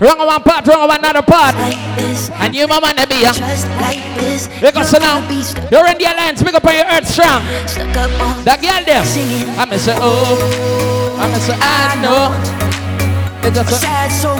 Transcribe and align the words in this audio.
Wrong 0.00 0.18
one 0.26 0.42
part, 0.42 0.66
wrong 0.66 0.88
one 0.88 0.98
another 0.98 1.22
part. 1.22 1.54
like. 1.54 1.78
And 2.42 2.54
you, 2.54 2.66
mama, 2.66 2.92
never 2.94 3.14
ya. 3.14 3.32
Just 3.32 3.68
like 3.78 4.02
us 4.76 4.92
You're 4.92 5.00
now. 5.00 5.20
gonna 5.20 5.28
be 5.28 5.42
You're 5.70 5.86
in 5.86 5.98
the 5.98 6.04
alliance. 6.04 6.42
Big 6.42 6.54
up 6.54 6.64
on 6.64 6.74
your 6.74 6.84
earth 6.86 7.06
strong. 7.06 7.42
stuck 7.68 7.96
up 7.96 8.10
on 8.20 8.44
That 8.44 8.60
girl 8.60 8.82
there. 8.84 9.02
I'm 9.58 9.70
a 9.70 9.78
say, 9.78 9.94
oh. 9.96 11.16
I'm 11.20 11.32
a 11.32 11.38
say, 11.38 11.54
I 11.54 11.94
know. 12.02 12.34
It's 13.46 13.58
a 13.58 13.64
sad 13.64 14.10
soul. 14.10 14.38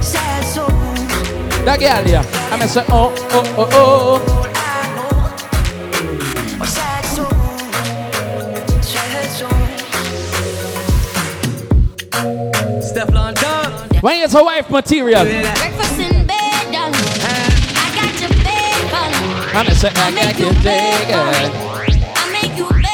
Sad 0.00 0.44
soul. 0.44 0.68
that 1.64 1.80
girl 1.80 2.04
there. 2.04 2.22
I'm 2.52 2.62
a 2.62 2.68
say, 2.68 2.84
oh, 2.88 3.12
oh, 3.30 3.54
oh, 3.58 3.68
oh. 3.72 4.33
When 14.04 14.20
it's 14.20 14.34
a 14.34 14.44
wife 14.44 14.68
material. 14.68 15.24
Breakfast 15.24 15.98
in 15.98 16.26
bed, 16.26 16.68
darling. 16.70 16.92
I 17.24 17.88
got 17.96 18.12
your 18.20 18.28
bed, 18.44 18.76
darling. 18.92 19.56
I'm 19.56 19.66
a 19.66 19.74
say, 19.74 19.88
I 19.88 20.12
got 20.12 20.38
you 20.38 20.52
take 20.60 21.08
it. 21.08 21.16
I 22.14 22.28
make 22.30 22.52
you 22.58 22.68
bed. 22.68 22.92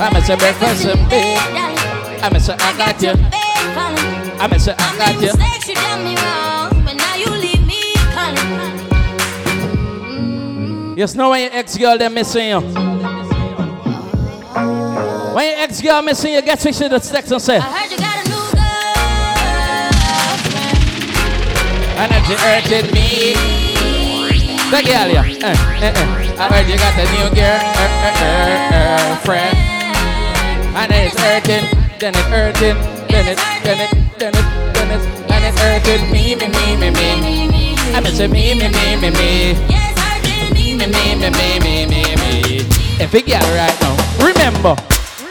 I'm 0.00 0.16
a 0.16 0.20
say, 0.24 0.36
breakfast 0.36 0.86
in 0.86 0.96
bed. 1.10 1.36
darling. 1.52 2.24
I'm 2.24 2.34
a 2.34 2.40
say, 2.40 2.56
I 2.58 2.72
got 2.78 3.02
you. 3.02 3.12
Bed, 3.12 3.28
darling. 3.76 4.40
I'm 4.40 4.50
a 4.50 4.58
say, 4.58 4.72
I 4.78 4.96
got 4.96 5.12
made 5.12 5.20
you. 5.26 5.32
mistakes, 5.36 5.68
you 5.68 5.74
done 5.74 6.02
me 6.02 6.16
wrong, 6.16 6.70
but 6.86 6.94
now 6.96 7.14
you 7.14 7.28
leave 7.28 7.66
me 7.66 7.92
calling. 8.14 8.48
Yes, 10.96 11.14
know 11.16 11.28
when 11.28 11.42
your 11.42 11.52
ex 11.52 11.76
girl 11.76 11.98
they 11.98 12.08
missing 12.08 12.48
you. 12.48 12.60
When 15.34 15.44
your 15.50 15.58
ex 15.58 15.82
girl 15.82 16.00
missing 16.00 16.32
you, 16.32 16.40
get 16.40 16.58
switch 16.60 16.78
to 16.78 16.88
the 16.88 16.98
text 16.98 17.30
and 17.30 17.42
say, 17.42 17.60
and 21.98 22.10
that 22.14 22.22
you 22.30 22.38
me. 22.94 23.34
The 24.70 24.78
girl, 24.86 25.08
yeah. 25.10 25.26
Eh, 25.26 25.50
eh, 25.82 25.90
eh. 25.90 26.38
I 26.38 26.46
heard 26.46 26.68
you 26.70 26.78
got 26.78 26.94
a 26.94 27.04
new 27.10 27.26
girl, 27.34 27.58
eh, 27.58 28.06
eh, 28.06 28.22
eh, 28.22 28.78
eh, 28.78 29.16
friend. 29.26 29.58
And 30.78 30.92
it's 30.94 31.18
hurting, 31.18 31.66
then 31.98 32.14
it 32.14 32.28
hurting, 32.30 32.78
then 33.10 33.26
it, 33.26 33.38
then 33.64 33.80
it, 33.82 33.90
then 34.14 34.30
it, 34.30 34.46
then 34.74 34.90
it, 34.94 35.02
and 35.26 35.42
it 35.42 35.58
hurting 35.58 36.06
me, 36.12 36.38
me, 36.38 36.46
me, 36.46 36.76
me, 36.78 37.48
me. 37.50 37.74
I 37.90 38.00
miss 38.00 38.20
it, 38.20 38.30
me, 38.30 38.54
me, 38.54 38.68
me, 38.70 38.94
me, 39.02 39.10
me. 39.10 39.58
Yes, 39.66 39.98
hurting 39.98 40.54
me, 40.54 40.78
Me, 40.78 40.86
me, 40.86 41.18
me, 41.18 41.30
me, 41.34 41.58
me, 41.58 41.74
me, 41.90 42.02
me. 42.14 42.62
If 43.02 43.12
you 43.12 43.22
get 43.22 43.42
right 43.58 43.74
now, 43.82 43.98
remember. 44.22 44.76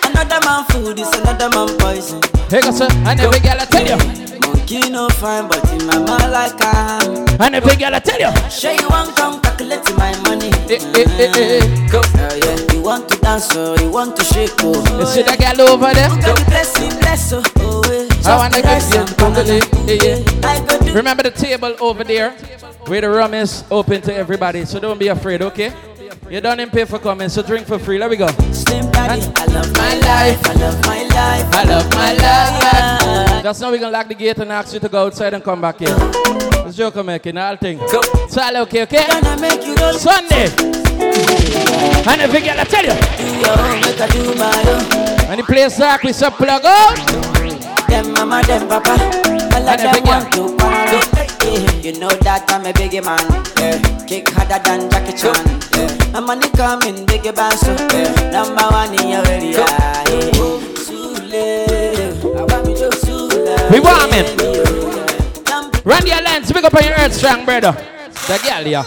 Another 0.03 0.43
man 0.43 0.65
food 0.65 0.99
is 0.99 1.07
another 1.15 1.47
man 1.55 1.77
poison. 1.79 2.19
Goes, 2.49 2.77
sir. 2.77 2.89
And 3.07 3.19
every 3.19 3.39
girl 3.39 3.55
I 3.55 3.65
tell 3.65 3.87
you. 3.87 4.26
Monkey 4.69 4.89
no 4.89 5.07
fine, 5.07 5.47
but 5.47 5.63
in 5.71 5.87
my 5.87 5.97
mind 5.97 6.29
like 6.33 6.61
I 6.61 6.99
am. 7.01 7.25
And 7.39 7.55
every 7.55 7.77
girl 7.77 7.95
I 7.95 7.99
tell 7.99 8.19
you. 8.19 8.49
Sure 8.49 8.73
you 8.73 8.89
want 8.89 9.15
come 9.15 9.39
calculate 9.39 9.87
my 9.95 10.11
money. 10.23 10.49
Eh, 10.67 10.75
eh, 10.75 11.05
eh, 11.07 11.61
eh. 11.63 11.87
Go. 11.87 12.01
Uh, 12.01 12.35
yeah. 12.43 12.73
You 12.73 12.81
want 12.81 13.07
to 13.07 13.17
dance 13.19 13.55
or 13.55 13.77
you 13.79 13.89
want 13.89 14.17
to 14.17 14.25
shake 14.25 14.51
oh. 14.59 14.75
You 14.99 15.05
see 15.05 15.21
that 15.21 15.39
girl 15.39 15.69
over 15.69 15.93
there? 15.93 16.09
Who 16.09 16.19
got 16.19 16.37
the 16.37 16.45
blessing, 16.51 16.99
bless 16.99 17.31
oh. 17.31 17.41
oh 17.59 17.81
eh. 17.93 18.09
I 18.29 18.35
wanna 18.35 18.61
get 18.61 18.83
you 18.93 18.99
like 18.99 19.15
totally, 19.15 19.59
banana. 19.71 20.03
yeah, 20.03 20.17
yeah. 20.17 20.49
I 20.49 20.65
go 20.67 20.79
do 20.85 20.93
Remember 20.93 21.23
the 21.23 21.31
table 21.31 21.73
over 21.79 22.03
there 22.03 22.31
where 22.87 22.99
the 22.99 23.09
rum 23.09 23.35
is 23.35 23.63
open 23.71 24.01
to 24.01 24.13
everybody, 24.13 24.65
so 24.65 24.81
don't 24.81 24.99
be 24.99 25.07
afraid, 25.07 25.41
okay? 25.43 25.71
You 26.29 26.41
don't 26.41 26.59
even 26.59 26.69
pay 26.71 26.85
for 26.85 26.99
coming, 26.99 27.29
so 27.29 27.41
drink 27.41 27.67
for 27.67 27.79
free. 27.79 27.97
Let 27.97 28.09
me 28.11 28.17
go. 28.17 28.27
Slim 28.51 28.89
daddy. 28.91 29.21
I 29.35 29.45
love 29.45 29.73
my 29.77 29.93
life. 29.99 30.45
I 30.45 30.53
love 30.53 30.81
my 30.85 31.03
life. 31.03 31.55
I 31.55 31.63
love 31.63 31.89
my 31.93 32.13
life. 32.13 33.43
That's 33.43 33.59
now 33.61 33.71
we're 33.71 33.77
gonna 33.79 33.91
lock 33.91 34.07
the 34.07 34.13
gate 34.15 34.37
and 34.39 34.51
ask 34.51 34.73
you 34.73 34.79
to 34.79 34.89
go 34.89 35.05
outside 35.05 35.33
and 35.33 35.43
come 35.43 35.61
back 35.61 35.79
here. 35.79 35.95
Let's 36.63 36.75
joke 36.75 36.95
I'm 36.97 37.05
making 37.05 37.37
all 37.37 37.55
thing. 37.55 37.77
Go. 37.77 38.01
So 38.27 38.41
all 38.41 38.57
okay, 38.63 38.83
okay? 38.83 39.05
Gonna 39.07 39.39
make 39.39 39.65
you 39.65 39.75
roll. 39.75 39.93
Sunday. 39.93 40.47
And 42.09 42.21
if 42.21 42.33
you 42.33 42.39
get 42.41 42.59
I 42.59 42.63
tell 42.63 42.83
you, 42.85 42.93
Do 43.17 43.25
your 43.39 43.59
own, 43.59 43.81
make 43.81 43.99
I 44.01 44.07
do 44.07 44.35
my 44.35 44.63
own. 44.67 45.31
and 45.31 45.39
the 45.39 45.43
place 45.43 45.77
dark, 45.77 46.03
we 46.03 46.13
say 46.13 46.29
plug 46.29 46.63
out. 46.65 46.95
Them 47.87 48.11
mama, 48.13 48.43
them 48.43 48.67
papa, 48.67 48.91
all 48.91 49.67
And 49.67 49.81
of 49.81 49.91
a 49.91 49.93
big 49.93 50.03
them 50.03 50.23
want 50.23 50.33
to 50.33 50.55
party. 50.57 50.97
Yeah, 50.97 51.16
You 51.47 51.97
know 51.99 52.09
that 52.27 52.43
I'm 52.49 52.65
a 52.65 52.73
biggie 52.73 53.03
man. 53.03 53.23
Yeah. 53.55 53.79
Kick 54.05 54.27
harder 54.29 54.59
than 54.63 54.89
Jackie 54.91 55.15
Chan. 55.15 55.39
Yeah. 55.71 56.11
My 56.11 56.19
money 56.19 56.49
coming, 56.49 57.05
biggie 57.07 57.33
band 57.33 57.57
so 57.59 57.71
yeah. 57.95 58.31
Number 58.31 58.67
one 58.67 58.93
in 58.99 59.07
your 59.07 59.25
area. 59.27 59.63
Yeah. 59.63 60.03
Sule, 60.83 61.37
I 62.35 62.43
want 62.43 62.67
me 62.67 62.75
to 62.75 62.89
Sule. 62.99 63.71
We 63.71 63.79
warming. 63.79 64.27
Number 65.47 65.79
Randy 65.85 66.11
Alliance, 66.11 66.51
big 66.51 66.65
up 66.65 66.73
on 66.73 66.83
your 66.83 66.93
earth 66.99 67.13
strong, 67.13 67.45
brother. 67.45 67.71
The 68.27 68.37
girl, 68.43 68.67
yeah. 68.67 68.83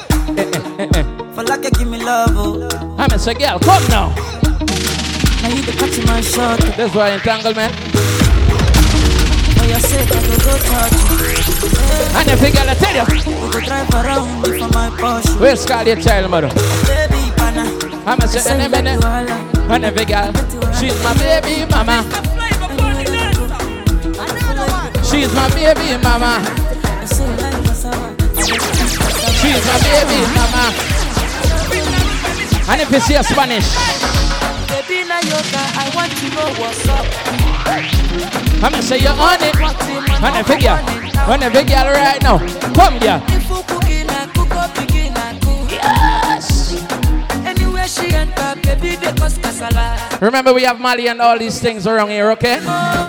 For 1.34 1.44
like 1.44 1.64
you 1.64 1.70
give 1.70 1.88
me 1.88 2.04
love, 2.04 2.36
oh. 2.36 2.68
I'm 2.98 3.10
a 3.10 3.34
girl, 3.34 3.58
come 3.58 3.88
now. 3.88 4.12
Now 5.40 5.48
you 5.48 5.62
the 5.62 5.72
catch 5.72 5.96
my 6.06 6.20
shot. 6.20 6.60
This 6.76 6.94
why 6.94 7.12
entanglement. 7.12 7.89
I 9.72 9.80
go 9.80 10.18
go 10.44 10.58
touch 10.58 10.92
you. 10.92 11.30
And 12.18 12.28
if 12.28 12.42
you 12.42 12.50
I 12.58 12.74
tell 12.74 12.94
you, 12.94 13.06
drive 13.64 13.90
around 13.94 14.42
for 14.44 14.68
my 14.74 14.90
Porsche. 14.98 15.40
where's 15.40 15.60
Scarlett 15.60 16.02
child, 16.02 16.30
mother? 16.30 16.48
Baby, 16.48 17.30
pana. 17.36 17.64
I'm 18.06 18.18
a 18.18 18.26
say, 18.26 18.54
in 18.54 18.60
a 18.60 18.68
minute. 18.68 19.04
And 19.04 19.84
if 19.84 19.98
you 19.98 20.06
girl, 20.06 20.32
she's 20.74 20.96
my 21.04 21.14
baby 21.14 21.70
mama. 21.70 22.02
She's 25.04 25.32
my 25.34 25.48
baby 25.54 26.02
mama. 26.02 26.42
She's 29.40 29.62
my 29.66 29.78
baby 29.86 30.20
mama. 30.34 30.64
And 32.70 32.80
if 32.80 32.90
you 32.90 33.00
see 33.00 33.14
a 33.14 33.22
Spanish, 33.22 33.66
Baby, 34.88 35.06
now 35.06 35.20
yoga, 35.20 35.60
I 35.76 35.92
want 35.94 36.10
to 36.10 36.26
know 36.30 36.48
what's 36.56 36.88
up. 36.88 37.04
I'm 38.64 38.72
gonna 38.72 38.82
say 38.82 38.96
you're 38.96 39.12
on 39.12 39.36
it. 39.42 39.54
And 40.24 40.48
you 40.48 40.56
girl, 40.56 40.80
and 41.28 41.42
if 41.44 41.52
you 41.52 41.64
girl 41.68 41.92
right 41.92 42.22
now, 42.22 42.38
come 42.72 42.98
girl. 42.98 43.20
If 43.28 43.44
you 43.50 43.62
cooking, 43.68 44.08
I 44.08 44.26
cook 44.32 44.54
up, 44.56 44.74
begin, 44.74 45.12
I 45.16 45.38
cook. 45.38 45.70
Yes. 45.70 46.80
Anywhere 47.44 47.86
she 47.88 48.14
enter, 48.14 48.56
baby, 48.62 48.96
they 48.96 49.12
cause 49.12 49.36
casala. 49.38 50.18
Remember, 50.22 50.54
we 50.54 50.62
have 50.62 50.80
Mali 50.80 51.08
and 51.08 51.20
all 51.20 51.38
these 51.38 51.60
things 51.60 51.86
around 51.86 52.08
here, 52.08 52.30
okay? 52.30 52.60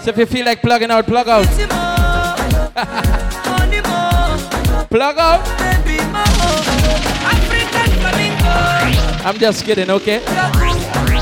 So 0.03 0.09
if 0.09 0.17
you 0.17 0.25
feel 0.25 0.45
like 0.45 0.61
plugging 0.61 0.91
out, 0.91 1.05
plug 1.05 1.29
out. 1.29 1.47
Plug 4.89 5.17
out. 5.17 5.45
baby, 5.57 6.03
more. 6.11 6.19
African 7.31 7.91
flamingo. 8.03 9.25
I'm 9.25 9.37
just 9.39 9.63
kidding, 9.63 9.89
okay? 9.89 10.19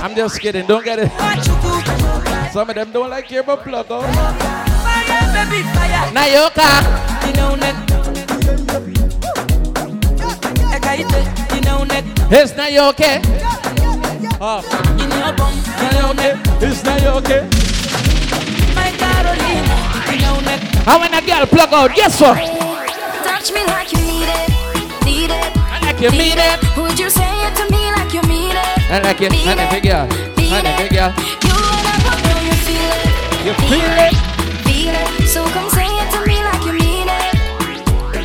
I'm 0.02 0.16
just 0.16 0.40
kidding. 0.40 0.66
Don't 0.66 0.84
get 0.84 1.00
it. 1.00 1.10
What 1.10 1.46
you 1.46 1.54
cook? 1.62 2.52
Some 2.54 2.70
of 2.70 2.76
them 2.76 2.92
don't 2.92 3.10
like 3.10 3.26
hear 3.26 3.42
about 3.42 3.64
plug 3.64 3.92
out. 3.92 4.04
Fire, 4.04 5.28
baby, 5.34 5.62
fire. 5.76 6.12
Nayoka. 6.16 7.28
You 7.28 7.34
know, 7.34 7.56
net. 7.56 7.76
Ekaite, 10.76 11.56
you 11.56 11.62
know, 11.62 11.84
net. 11.84 12.04
It's 12.32 12.54
Nayoka. 12.54 13.20
Oh, 14.42 14.64
In 14.94 15.10
your 15.12 15.34
bum, 15.36 15.54
you 15.84 15.92
know, 16.00 16.12
net. 16.14 16.38
it's 16.64 16.82
Nayoka. 16.82 17.44
My 18.76 18.92
Carolina, 19.02 19.76
you 20.12 20.22
know, 20.22 20.40
net. 20.42 20.60
I 20.88 20.98
want 20.98 21.14
a 21.14 21.22
girl 21.26 21.46
plug 21.46 21.74
out. 21.74 21.94
Guess 21.96 22.22
what? 22.22 22.38
Touch 23.26 23.52
me 23.52 23.66
like 23.66 23.92
you 23.92 24.00
need 24.00 24.30
it, 24.30 25.06
need 25.06 25.30
it. 25.30 25.58
I 25.58 25.80
like 25.84 26.00
you 26.02 26.12
mean 26.12 26.38
it. 26.40 26.78
Would 26.78 26.98
you 26.98 27.10
say 27.10 27.29
mean 28.90 28.98
it? 28.98 29.06
I 29.06 29.08
like 29.08 29.22
it. 29.22 29.32
I 29.34 29.54
like 29.54 29.74
it, 29.74 29.84
girl. 29.84 30.08
I 30.10 30.62
like 30.62 30.80
it, 30.82 30.90
girl. 30.92 31.14
You 31.46 31.54
and 31.54 31.86
I 31.86 31.98
both 32.04 32.22
know 32.26 32.40
you 32.42 32.56
feel 32.66 32.90
it. 32.90 33.06
You 33.46 33.54
feel 33.70 33.94
it? 34.02 34.16
Feel 34.66 34.96
it. 34.96 35.28
So 35.28 35.46
come 35.50 35.70
say 35.70 35.86
it 35.86 36.10
to 36.12 36.20
me 36.26 36.38
like 36.44 36.64
you 36.66 36.74
mean 36.74 37.08
it. 37.10 37.36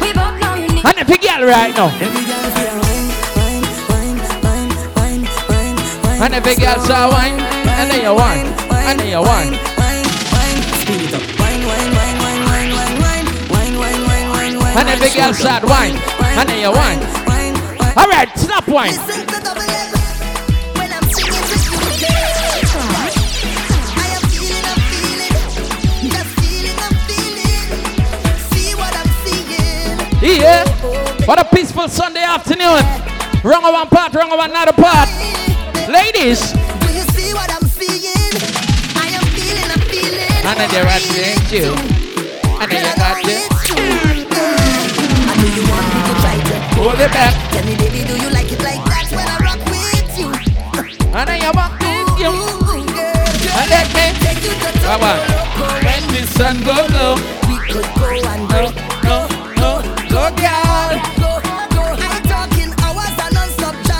We 0.00 0.12
both 0.12 0.40
know 0.40 0.54
you 0.54 0.68
need 0.68 0.84
I 0.84 0.92
like 0.92 1.08
it, 1.08 1.20
girl, 1.20 1.46
right 1.46 1.74
now. 1.76 1.90
And 6.24 6.34
if 6.34 6.46
a 6.46 6.54
girl 6.58 6.78
saw 6.86 7.10
wine, 7.10 7.40
and 7.40 7.90
then 7.90 8.00
you 8.02 8.14
wine, 8.14 8.46
and 8.88 8.98
then 8.98 9.08
you 9.08 9.20
wine. 9.20 9.58
And 14.76 14.88
if 14.88 15.02
a 15.02 15.16
girl 15.16 15.34
said 15.34 15.64
wine, 15.64 15.96
and 16.38 16.48
then 16.48 16.60
you 16.60 16.72
wine. 16.72 17.00
All 17.96 18.08
right, 18.08 18.28
stop 18.36 18.66
wine. 18.66 19.43
Yeah. 30.24 30.64
What 31.26 31.38
a 31.38 31.44
peaceful 31.44 31.86
Sunday 31.86 32.22
afternoon. 32.24 32.80
Wrong 33.44 33.60
one 33.62 33.88
part, 33.88 34.14
wrong 34.14 34.32
another 34.32 34.72
part. 34.72 35.10
Ladies. 35.84 36.56
Do 36.80 36.88
you 36.96 37.04
see 37.12 37.34
what 37.36 37.52
I'm 37.52 37.68
seeing? 37.68 38.32
I 38.96 39.12
am 39.12 39.24
feeling, 39.36 39.68
I'm 39.68 39.84
feeling. 39.84 40.24
And 40.48 40.56
then 40.56 40.70
at 40.88 41.04
you. 41.52 41.76
And 42.56 42.72
then 42.72 42.88
you 42.88 42.96
got 42.96 43.20
I 45.28 45.36
know 45.36 45.50
you 45.52 45.64
want 45.68 45.92
me 45.92 46.00
to 46.08 46.14
try 46.24 46.40
to 46.40 46.56
Hold 46.80 47.00
it 47.04 47.12
back. 47.12 47.36
Tell 47.52 47.64
me, 47.66 47.76
baby, 47.76 48.08
do 48.08 48.16
you 48.16 48.30
like 48.32 48.50
it 48.50 48.64
like 48.64 48.80
that 48.80 49.12
when 49.12 49.28
I 49.28 49.36
rock 49.44 49.60
with 49.68 50.08
you? 50.16 50.32
And 51.12 51.28
then 51.28 51.36
you 51.36 51.52
walk 51.52 51.76
with 51.84 52.16
you. 52.16 52.32
And 53.60 53.68
take 54.24 54.40
you 54.40 54.56
to 54.56 54.72
on. 55.04 55.20
When 55.84 56.00
the 56.16 56.24
sun 56.32 56.64
go 56.64 56.72
low. 56.96 57.20
We 57.44 57.60
could 57.68 57.84
go 58.00 58.08
and 58.24 58.48
go, 58.48 58.83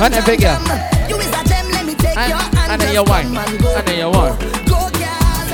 And 0.00 0.12
then 0.12 0.22
jam, 0.22 0.26
big 0.26 0.40
girl. 0.40 0.58
You 1.08 1.16
is 1.18 1.28
a 1.28 1.44
gem, 1.48 1.66
let 1.70 1.86
me 1.86 1.94
take 1.94 2.16
And, 2.16 2.28
your 2.30 2.38
hand. 2.38 2.72
and 2.72 2.80
then 2.80 2.92
just 2.92 2.94
you 2.94 3.04
wine. 3.04 3.26
come 3.26 3.38
and 3.38 3.58
go. 3.62 3.74
And 3.76 3.86
then 3.88 3.98
you 3.98 4.10
wine. 4.10 5.44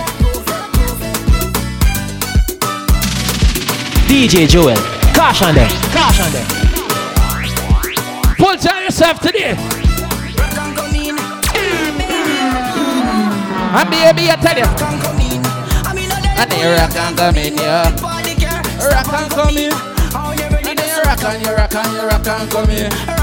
DJ 4.09 4.47
Joel. 4.49 4.77
Caution 5.15 5.55
them. 5.55 5.71
Caution 5.93 6.33
them. 6.33 6.47
Pull 8.37 8.57
down 8.57 8.83
yourself 8.83 9.21
today. 9.21 9.53
Rock 9.55 10.59
and 10.59 10.77
come 10.77 10.95
in. 10.95 11.19
And 13.71 13.91
baby, 13.91 14.31
I 14.31 14.37
tell 14.41 14.57
you. 14.59 14.65
Rock 14.65 14.83
and 14.83 15.23
in. 15.23 15.41
I 15.87 15.93
mean, 15.95 16.11
And 16.11 16.51
then 16.51 16.59
you 16.61 16.71
rock 16.77 16.97
and 16.97 17.17
come 17.17 17.37
in, 17.37 17.55
yeah. 17.57 17.91
Rock 18.91 19.13
and 19.15 19.31
come 19.31 19.57
in. 19.57 19.73
How 20.13 20.33
you 20.33 20.43
And 20.69 20.79
then 20.79 21.03
rock 21.05 21.23
and 21.25 21.43
you 21.47 21.53
rock 21.55 21.75
and 21.75 21.93
you 21.95 22.03
rock 22.09 22.27
and 22.27 22.51
come 22.51 22.71
in. 22.71 23.20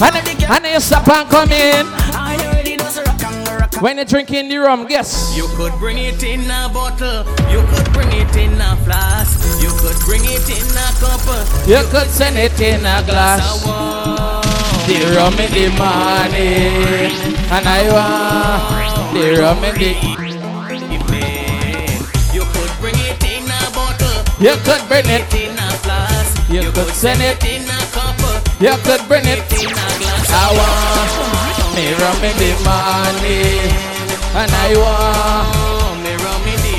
And 0.00 0.14
then, 0.14 0.38
girl. 0.38 0.52
and 0.52 0.64
then 0.64 0.74
you 0.74 0.80
stop 0.80 1.08
and 1.08 1.28
come 1.28 1.50
in. 1.50 1.86
Are 2.14 2.34
you 2.34 2.48
ready 2.50 2.76
to 2.76 3.02
rock 3.04 3.22
and 3.24 3.60
rock 3.60 3.82
When 3.82 3.96
you're 3.96 4.04
drinking 4.04 4.48
the 4.48 4.58
rum, 4.58 4.86
guess. 4.86 5.34
You 5.36 5.48
could 5.56 5.72
bring 5.78 5.98
it 5.98 6.22
in 6.22 6.42
a 6.50 6.68
bottle, 6.72 7.24
you 7.50 7.60
could 7.70 7.92
bring 7.92 8.08
it 8.12 8.34
in 8.36 8.54
a 8.60 8.76
flask, 8.84 9.38
you 9.62 9.70
could 9.82 9.98
bring 10.06 10.22
it 10.24 10.46
in 10.48 10.66
a 10.70 10.88
cup. 11.02 11.20
You 11.66 11.82
could 11.90 12.08
send 12.10 12.38
it 12.38 12.60
in 12.60 12.80
a 12.86 13.02
glass. 13.02 13.64
Uh, 13.66 14.40
the 14.86 15.14
rum 15.16 15.34
in 15.34 15.50
the 15.52 15.68
morning. 15.76 17.12
And 17.50 17.66
I 17.66 17.82
want 17.92 19.14
the 19.14 19.40
rum 19.40 19.64
in 19.64 19.74
the. 19.74 19.92
You 22.32 22.44
could 22.54 22.72
bring 22.80 22.94
it 22.96 23.24
in 23.24 23.44
a 23.50 23.70
bottle, 23.74 24.22
You 24.40 24.54
could 24.62 24.86
bring 24.88 25.06
it. 25.10 25.34
in 25.34 25.58
a 25.58 25.70
flask, 25.82 26.48
You 26.50 26.70
could 26.72 26.94
send 26.94 27.20
it. 27.20 27.42
in 27.44 27.67
You 28.60 28.74
could 28.82 29.06
bring 29.06 29.22
it. 29.24 29.38
I 30.34 30.50
want 30.58 31.14
me 31.78 31.94
rum 31.94 32.24
in 32.26 32.34
the 32.42 32.50
morning. 32.66 33.70
And 34.34 34.50
I 34.50 34.74
want. 34.74 36.02
Me 36.02 36.10
rum 36.18 36.42
in 36.42 36.58
the. 36.58 36.78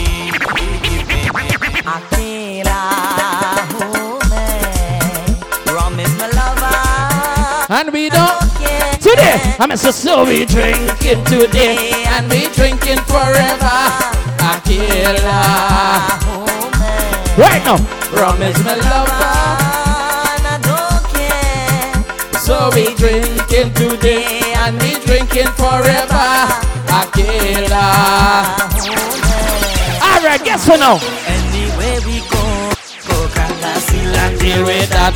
And 7.70 7.94
we 7.94 8.10
don't. 8.10 8.42
Today, 9.00 9.40
I'm 9.58 9.78
so 9.78 9.92
so 9.92 10.26
we 10.26 10.44
drinking 10.44 11.24
today. 11.24 11.94
And 12.08 12.30
we 12.30 12.50
drinking 12.50 13.00
forever. 13.08 13.80
Man, 14.42 14.60
Right 17.38 17.64
now, 17.64 17.78
rum 18.12 18.42
is 18.42 18.62
my 18.66 18.76
lover. 18.76 19.49
So 22.50 22.72
we 22.74 22.96
drinking 22.98 23.70
today 23.78 24.42
and 24.66 24.74
we 24.82 24.98
drinking 25.06 25.54
forever. 25.54 26.50
Aquila. 26.90 27.86
Alright, 30.02 30.44
guess 30.44 30.68
what 30.68 30.80
now? 30.80 30.98
Anywhere 31.30 32.02
we 32.10 32.18
go, 32.26 32.42
go 33.06 33.18
Crackasila. 33.30 34.40
Deal 34.42 34.66
with 34.66 34.90
that. 34.90 35.14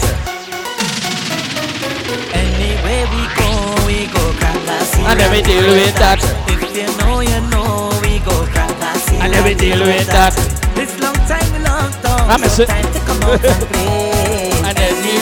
Anywhere 2.38 3.06
we 3.10 3.24
go, 3.34 3.50
we 3.90 4.06
go 4.14 4.24
Crackasila. 4.38 5.10
And 5.10 5.20
then 5.20 5.32
we 5.34 5.42
deal 5.42 5.66
with 5.74 5.96
that. 5.98 6.22
If 6.54 6.62
you 6.78 6.86
know, 7.02 7.22
you 7.22 7.42
know, 7.50 7.90
we 8.06 8.20
go 8.22 8.46
Crackasila. 8.54 9.22
And 9.26 9.34
then 9.34 9.44
we 9.44 9.56
deal 9.56 9.80
with 9.82 10.06
that. 10.14 10.36
This 10.76 10.94
long 11.02 11.18
time 11.26 11.50
we 11.52 11.66
long 11.66 11.90
talk. 12.06 12.30
I'm 12.30 12.44
a 12.44 12.48
so 12.50 12.62
si- 12.62 12.66
time 12.70 12.94
to 12.94 13.00
come 13.00 13.24
out 13.24 13.44
and 13.44 13.68
play. 13.74 14.13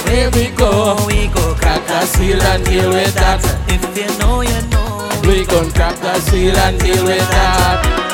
Anywhere 0.08 0.30
we 0.32 0.56
go, 0.56 0.96
we 1.08 1.28
go 1.28 1.56
crack 1.56 1.86
the 1.88 2.06
seal 2.06 2.42
and 2.42 2.66
deal 2.66 2.90
with 2.90 3.14
that. 3.16 3.42
If 3.68 3.82
you 3.98 4.08
know, 4.20 4.42
you 4.42 4.62
know. 4.70 4.82
We 5.28 5.46
gon' 5.46 5.72
crack 5.72 5.96
the 5.98 6.20
seal 6.20 6.56
and 6.58 6.80
deal 6.80 7.04
with 7.06 7.30
that. 7.30 8.11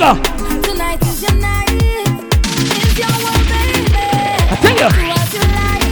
Nice. 0.00 0.16
Let 0.16 0.50
me 0.50 0.56
go. 0.56 0.62
Tonight 0.62 1.02
is 1.02 1.22
your 1.22 1.34
night. 1.40 1.68
It's 1.70 2.98
your 2.98 3.12
world, 3.20 3.44
baby. 3.48 3.92
I 4.48 4.56
tell 4.60 4.72
you. 4.72 4.88
Do 4.88 5.02
what 5.08 5.28
you 5.34 5.42
like. 5.56 5.84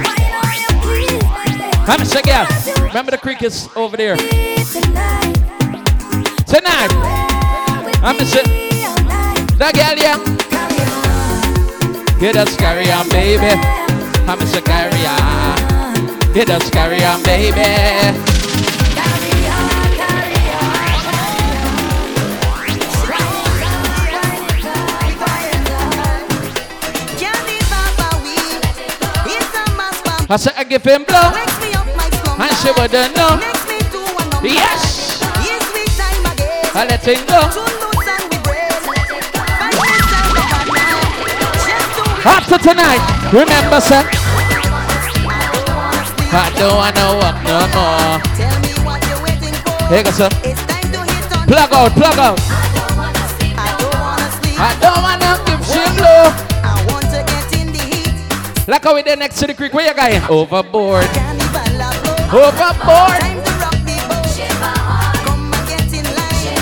Wine 0.00 1.60
on 1.60 1.88
I'm 1.88 2.00
a 2.00 2.04
girl. 2.26 2.46
Remember 2.86 3.10
the 3.10 3.18
crickets 3.18 3.68
over 3.76 3.96
there. 3.96 4.16
Tonight, 6.46 6.90
I'm 8.02 8.18
a 8.18 8.24
shit. 8.24 8.46
me 8.48 8.84
all 8.86 8.96
night. 9.04 9.58
That 9.58 9.74
girl, 9.74 9.96
yeah. 9.96 10.18
Get 12.18 12.36
us 12.36 12.56
carry 12.56 12.90
on, 12.90 13.08
baby. 13.08 13.60
I'm 14.28 14.40
a 14.40 14.46
on. 15.06 16.32
Get 16.32 16.50
us 16.50 16.70
carry 16.70 17.04
on, 17.04 17.22
baby. 17.22 18.29
I 30.30 30.36
said 30.36 30.54
I 30.56 30.62
give 30.62 30.84
him 30.84 31.02
blow. 31.02 31.34
Wakes 31.34 31.58
me 31.58 31.74
up 31.74 31.82
my 31.98 32.06
slumber. 32.06 32.46
And 32.46 32.54
she 32.62 32.70
wouldn't 32.70 33.18
know. 33.18 33.34
Makes 33.34 33.66
me 33.66 33.82
do 33.90 33.98
a 33.98 34.22
number. 34.30 34.46
Yes. 34.46 35.18
Yes, 35.42 35.58
we 35.74 35.82
time 35.98 36.22
again. 36.22 36.70
I 36.70 36.86
let 36.86 37.02
him 37.02 37.18
go. 37.26 37.50
Too 37.50 37.66
loose 37.66 38.06
and 38.06 38.22
we 38.30 38.38
break. 38.46 38.70
Find 38.78 39.74
yourself 39.74 40.30
a 40.30 40.46
partner. 40.46 41.02
Just 41.66 41.98
to 41.98 42.30
After 42.30 42.58
tonight, 42.62 43.02
remember, 43.34 43.82
sir. 43.82 44.06
I 46.30 46.46
don't 46.54 46.78
wanna 46.78 47.06
walk 47.18 47.42
no 47.42 47.58
more. 47.74 48.22
Tell 48.38 48.54
me 48.62 48.70
what 48.86 49.02
you're 49.10 49.18
waiting 49.26 49.58
for. 49.66 49.82
Here 49.90 50.06
goes, 50.06 50.14
sir. 50.14 50.30
It's 50.46 50.62
time 50.62 50.94
to 50.94 51.02
hit 51.10 51.26
on. 51.34 51.42
Plug 51.50 51.72
out, 51.74 51.90
plug 51.98 52.18
out. 52.22 52.38
I 52.38 52.78
don't 52.78 52.94
wanna 53.02 53.26
sleep. 53.34 54.62
I 54.62 54.70
don't 54.78 55.02
wanna 55.02 55.42
give 55.42 55.58
she 55.66 55.82
blow. 55.98 56.49
Like 58.70 58.84
how 58.84 58.94
we 58.94 59.02
there 59.02 59.16
next 59.16 59.40
to 59.40 59.48
the 59.48 59.54
creek. 59.54 59.74
Where 59.74 59.88
you 59.88 59.94
going? 59.94 60.22
Overboard. 60.30 61.02
Carnival 61.06 61.58
of 61.58 61.74
love. 61.74 62.30
Overboard. 62.30 63.18
Time 63.18 63.42
to 63.42 63.50
rock 63.58 63.74
the 63.82 63.98
boat. 64.06 64.30
Come 65.26 65.50
and 65.50 65.66
get 65.66 65.90
in 65.90 66.06
line. 66.14 66.54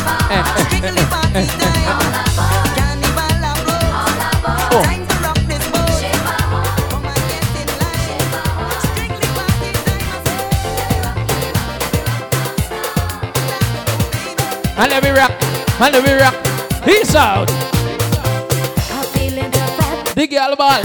Strictly 0.57 1.05
party 1.05 1.45
time. 1.61 1.85
Carnival 2.81 3.45
of 3.45 3.61
love. 3.69 4.73
Oh. 4.73 4.81
Time 4.88 5.05
to 5.05 5.17
rock 5.21 5.37
this 5.53 5.61
boat. 5.69 6.00
Come 6.88 7.05
and 7.05 7.29
get 7.29 7.45
in 7.61 7.69
line. 7.77 8.25
Strictly 8.88 9.29
party 9.37 9.69
time. 9.85 10.09
And 14.81 14.88
let 14.88 15.00
me 15.05 15.11
rock. 15.11 15.33
And 15.79 15.93
let 15.93 16.03
me 16.09 16.12
rock. 16.17 16.37
Peace 16.87 17.15
out. 17.15 17.50
I'm 18.97 19.05
feeling 19.12 19.50
to 19.50 19.61
fat. 19.77 20.17
The 20.17 20.27
girl 20.27 20.57
ball. 20.57 20.83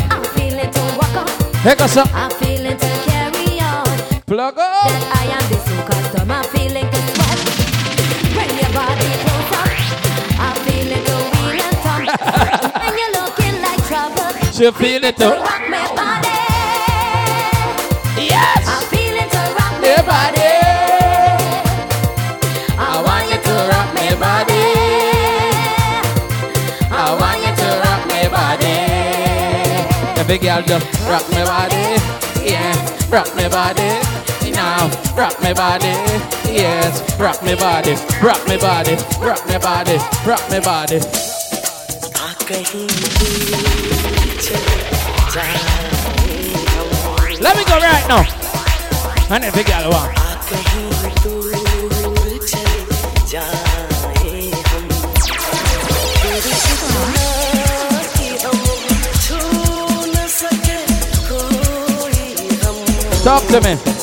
Feeling 0.54 0.72
to 0.72 0.82
walk 1.00 1.16
on. 1.16 1.88
Sir. 1.90 2.04
I'm 2.14 2.30
feeling 2.30 2.78
to 2.78 2.90
carry 3.10 3.60
on. 3.60 3.86
Plug 4.28 4.54
out. 4.60 4.86
That 4.86 5.04
I 5.18 5.34
am 5.34 5.46
the 5.50 5.58
new 5.66 5.82
customer, 5.90 6.44
feeling 6.54 6.88
to 6.94 7.00
sweat. 7.10 7.40
Bring 8.36 8.54
your 8.62 8.70
body 8.78 9.10
closer. 9.24 9.66
I'm 10.38 10.56
feeling 10.62 11.04
to 11.10 11.16
wheel 11.34 11.58
and 11.58 11.78
thump. 11.82 12.06
and 12.86 12.94
you're 13.00 13.14
looking 13.18 13.62
like 13.64 13.82
trouble. 13.88 14.30
She 14.54 14.70
feel 14.70 15.04
it 15.04 15.18
To 15.18 15.30
rock 15.42 15.70
my 15.72 15.88
body. 15.96 16.33
Big 30.34 30.42
girl 30.42 30.64
just 30.64 30.86
rock 31.08 31.30
my 31.30 31.46
body. 31.46 31.76
Yeah. 32.44 32.74
rock 33.12 33.30
me 33.36 33.48
body. 33.50 33.90
Now, 34.52 34.90
rock 35.16 35.40
me 35.44 35.54
body. 35.54 35.94
Yes, 36.50 37.20
rock 37.20 37.44
me 37.44 37.56
body, 37.56 37.94
rock 38.22 38.42
me 38.48 38.58
body, 38.58 38.96
rock 39.20 39.46
me 39.48 39.58
body, 39.60 39.98
rock 40.26 40.44
me 40.50 40.60
body. 40.60 41.00
Let 47.40 47.58
me 47.58 47.64
go 47.66 47.78
right 47.78 48.06
now. 48.08 48.26
And 49.30 49.44
if 49.44 49.56
you 49.56 49.64
got 49.64 50.23
Talk 63.24 63.48
to 63.48 63.62
me. 63.62 64.03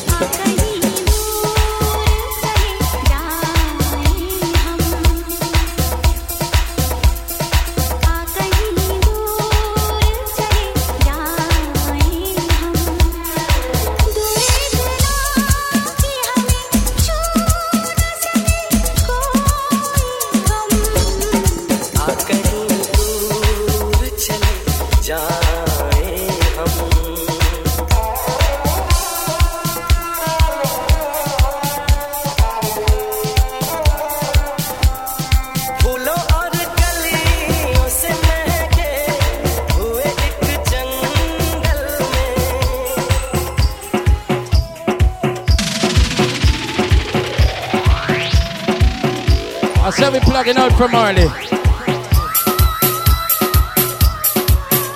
I 49.90 49.92
said 49.92 50.12
we 50.12 50.20
plugging 50.20 50.56
out 50.56 50.70
from 50.74 50.94
early. 50.94 51.26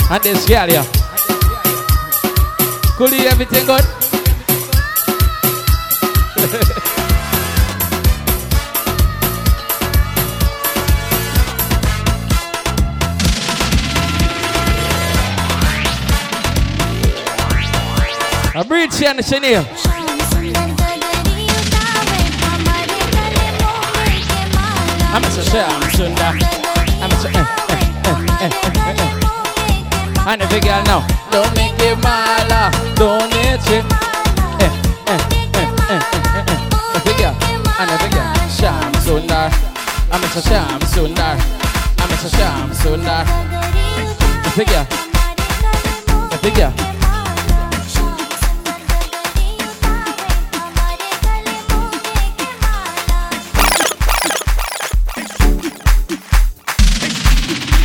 And 0.08 0.22
this 0.22 0.46
girl 0.46 0.68
here. 0.68 0.84
Coolie, 2.94 3.26
everything 3.26 3.66
good? 3.66 3.84
A 18.54 18.64
breach 18.64 18.96
here 19.42 19.64
on 25.14 25.22
the 25.22 25.28
chenille. 25.30 25.70
I'm 25.70 25.82
a 25.82 25.90
Sham 25.90 26.14
I'm 26.98 27.10
a 27.10 27.16
eh, 27.24 27.46
eh, 27.70 27.82
eh, 28.04 28.18
eh, 28.40 28.50
eh, 28.74 28.98
eh. 28.98 30.30
And 30.30 30.42
big 30.50 30.62
girl 30.64 30.82
now. 30.84 31.06
Don't 31.30 31.54
make 31.54 31.78
it 31.78 31.96
mala. 32.02 32.70
Don't 32.96 33.30
make 33.30 33.62
it. 33.70 33.84
Eh, 34.58 34.72
eh, 35.06 35.22
eh, 35.54 35.54
eh, 35.54 35.70
eh, 35.90 36.02
eh, 36.24 36.50
eh. 36.50 37.00
Big 37.04 37.16
girl. 37.18 37.36
And 37.78 37.94
big 38.02 38.12
girl. 38.12 38.34
Sham 38.50 38.92
Sundar. 39.04 39.50
I'm 40.10 40.24
a 40.24 40.28
Sham 40.28 40.80
Sundar. 40.92 41.38
I'm 42.00 42.10
a 42.10 42.16
Sham 42.16 42.70
Sundar. 42.70 43.24
The 44.42 44.50
big 44.56 44.68
girl. 44.68 44.86
Big 46.42 46.54
girl. 46.56 46.93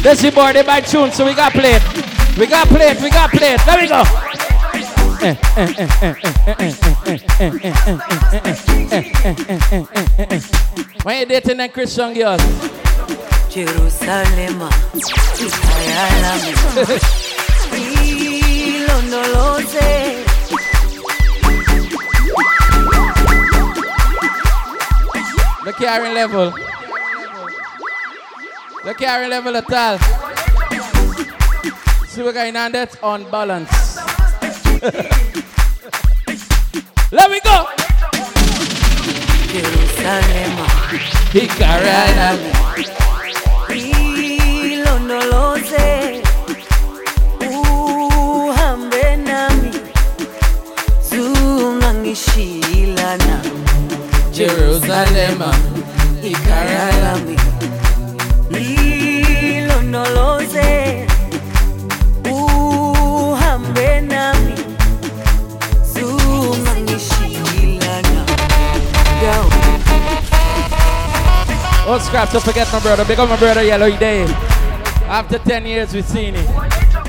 This 0.01 0.23
is 0.23 0.33
boy, 0.33 0.53
they 0.53 0.63
buy 0.63 0.79
tune, 0.79 1.11
so 1.11 1.25
we 1.25 1.33
got 1.35 1.51
plate. 1.51 1.81
We 2.37 2.47
got 2.47 2.67
plate, 2.67 3.01
we 3.01 3.09
got 3.09 3.29
plate. 3.31 3.59
There 3.65 3.77
we 3.77 3.87
go. 3.87 4.03
When 11.03 11.19
you 11.19 11.25
dating 11.25 11.57
that 11.57 11.73
Christian 11.73 12.13
girl, 12.13 12.37
ikayalami 15.49 16.53
ilondoloze 18.71 20.23
the 25.65 25.73
carrying 25.73 26.13
level. 26.13 26.68
The 28.85 28.93
carrying 28.93 29.29
level 29.29 29.55
at 29.57 29.71
all. 29.73 29.97
See 32.07 32.23
what 32.23 32.33
going 32.33 32.55
on 32.55 32.71
that's 32.71 32.95
on 33.03 33.29
balance. 33.29 33.97
Let 37.11 37.29
me 37.31 37.39
go. 37.43 37.67
Jerusalema 39.51 40.67
He 41.33 41.47
carried 41.47 42.39
ilondoloze 44.59 46.21
uhambe 47.41 49.15
nami 49.17 49.71
zungangishilana 51.09 53.41
Jerusalem. 54.31 55.41
ikayalami 56.23 57.35
Scrap, 71.97 72.29
don't 72.31 72.43
forget 72.43 72.71
my 72.71 72.79
brother. 72.79 73.01
Up 73.01 73.29
my 73.29 73.35
brother 73.35 73.63
Yellow 73.63 73.89
Day. 73.97 74.23
After 75.07 75.39
10 75.39 75.65
years, 75.65 75.91
we've 75.91 76.05
seen 76.05 76.35
it. 76.35 76.47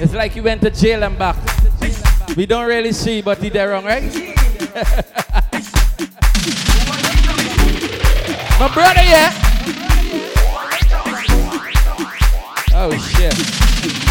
It's 0.01 0.15
like 0.15 0.33
he 0.33 0.41
went 0.41 0.63
to 0.63 0.71
jail 0.71 1.03
and 1.05 1.19
back. 1.19 1.37
We 2.35 2.47
don't 2.47 2.67
really 2.67 2.93
see, 2.93 3.21
but 3.21 3.37
he 3.39 3.51
there 3.51 3.69
wrong, 3.69 3.85
right? 3.85 4.03
my 8.59 8.71
brother, 8.73 9.03
yeah. 9.03 9.35
Oh, 12.73 12.97
shit. 12.97 14.10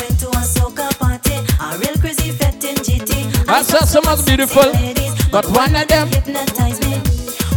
Went 0.00 0.20
to 0.20 0.28
a 0.28 0.42
soca 0.42 0.98
party, 0.98 1.34
a 1.60 1.78
real 1.78 1.96
crazy 1.98 2.30
fete 2.30 2.64
in 2.64 2.76
GT. 2.76 3.48
I 3.48 3.62
saw 3.62 3.84
some 3.84 4.06
of 4.06 4.18
the 4.18 4.24
beautiful, 4.26 4.72
but 5.30 5.46
one 5.50 5.74
of 5.76 5.88
them, 5.88 6.08
hypnotized 6.08 6.82
me. 6.84 6.96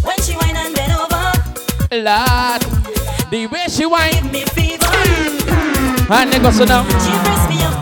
When 0.04 0.18
she 0.22 0.36
went 0.38 0.56
and 0.58 0.76
bent 0.76 0.94
over, 0.94 1.32
Lord, 1.92 2.62
the 3.32 3.48
way 3.48 3.66
she 3.70 3.86
whine, 3.86 4.12
give 4.12 4.32
me 4.32 4.46
fever. 4.46 4.86
and 6.12 6.32
they 6.32 6.40
go 6.40 6.52
so 6.52 6.66
now. 6.66 6.84
She 6.84 7.12
pressed 7.24 7.50
me 7.50 7.64
up 7.64 7.73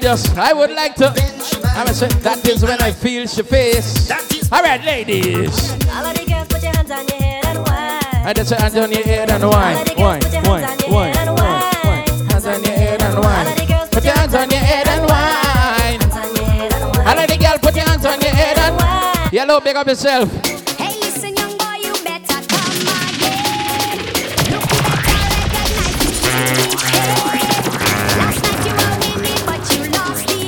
just, 0.00 0.36
I 0.36 0.52
would 0.52 0.70
like 0.70 0.94
to. 0.96 1.08
I'm 1.08 1.84
gonna 1.84 1.94
say 1.94 2.08
that 2.08 2.46
is 2.48 2.62
when 2.62 2.80
I 2.82 2.92
feel 2.92 3.26
she 3.26 3.42
face. 3.42 4.10
All 4.50 4.62
right, 4.62 4.82
ladies. 4.84 5.72
All 5.88 6.04
of 6.04 6.16
girls, 6.16 6.48
put 6.48 6.62
your 6.62 6.72
hands 6.72 6.90
on 6.90 7.06
your 7.06 7.18
head 7.18 7.44
and 7.46 7.58
whine. 7.58 8.26
I 8.26 8.32
just 8.34 8.48
say 8.50 8.56
hands 8.56 8.76
on 8.76 8.90
your 8.90 9.02
head 9.02 9.30
and 9.30 9.44
wine, 9.44 9.76
wine, 9.96 10.20
wine, 10.44 10.62
wine, 10.88 10.90
wine, 10.90 11.34
wine. 11.34 12.06
Hands 12.28 12.46
on 12.46 12.64
your 12.64 12.72
head 12.72 13.02
and 13.02 13.18
wine. 13.18 13.88
Put 13.90 14.04
your 14.04 14.14
hands 14.14 14.34
on 14.34 14.50
your 14.50 14.60
head 14.60 14.88
and 14.88 15.06
wine. 15.06 16.00
All 17.06 17.18
of 17.18 17.28
the 17.28 17.36
girl, 17.38 17.58
put 17.58 17.74
your 17.76 17.84
hands 17.84 18.04
on 18.06 18.20
your 18.20 18.30
head 18.30 18.58
and 18.58 18.76
Whine. 18.76 19.30
Yellow, 19.32 19.60
big 19.60 19.76
up 19.76 19.86
yourself. 19.86 20.59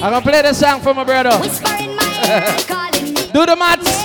I'm 0.03 0.11
gonna 0.11 0.21
play 0.21 0.43
the 0.43 0.53
song 0.53 0.81
for 0.81 0.93
my 0.95 1.05
brother. 1.05 1.31
Whisper 1.39 1.71
in 1.79 1.95
my 1.95 2.03
ear, 2.27 2.57
calling 2.67 3.15
me 3.15 3.23
Do 3.33 3.47
the 3.47 3.55
maths. 3.55 4.02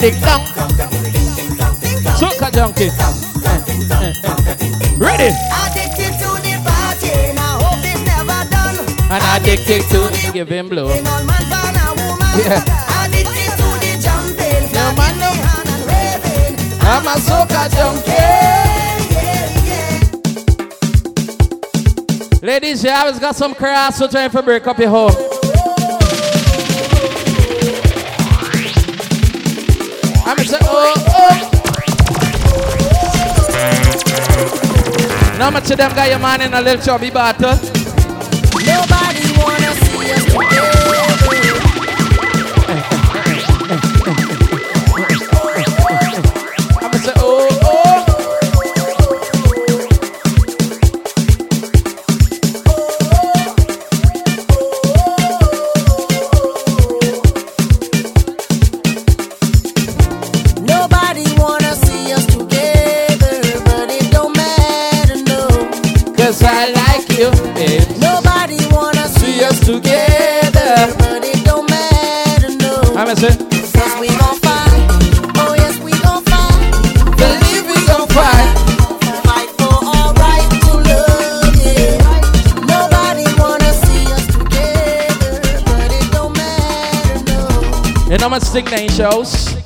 Ding 0.00 0.18
dong. 0.20 0.42
Soca 2.18 2.50
junkie. 2.50 2.88
Eh. 2.88 4.12
Ready? 4.96 5.30
addicted 5.60 6.12
to 6.18 6.28
the 6.40 6.54
party. 6.64 7.12
Now 7.34 7.60
hope 7.60 7.84
it's 7.84 8.00
never 8.08 8.40
done. 8.50 8.76
And 9.10 9.22
addicted 9.36 9.82
to 9.90 10.32
give 10.32 10.48
him 10.48 10.68
blow. 10.68 10.88
In 10.90 11.06
all 11.06 11.24
man, 11.24 11.48
man, 11.48 11.76
a 11.76 11.92
woman. 12.00 12.32
Yeah. 12.40 12.64
Addicted 13.04 13.52
to 13.60 13.68
the 13.82 13.92
jumping, 14.00 14.64
Yeah, 14.72 14.94
man, 14.96 15.14
no. 15.20 15.30
and. 15.92 16.56
I'm 16.82 17.06
a 17.06 17.14
soca 17.20 17.68
junkie. 17.76 18.16
Ladies, 22.46 22.82
you 22.82 22.90
always 22.90 23.18
got 23.18 23.36
some 23.36 23.54
crass, 23.54 23.98
so 23.98 24.08
trying 24.08 24.30
to 24.30 24.42
break 24.42 24.66
up 24.66 24.78
your 24.78 24.88
home. 24.88 25.29
Much 35.50 35.70
of 35.70 35.78
them 35.78 35.94
got 35.94 36.08
your 36.08 36.18
man 36.18 36.40
in 36.42 36.54
a 36.54 36.60
little 36.60 36.82
chubby 36.82 37.10
bottle. 37.10 37.69
No. 88.40 88.48
You 88.48 88.48
know, 88.48 88.48
much 88.48 88.48
sing 88.48 88.64
nine 88.66 88.88
shows. 88.88 89.56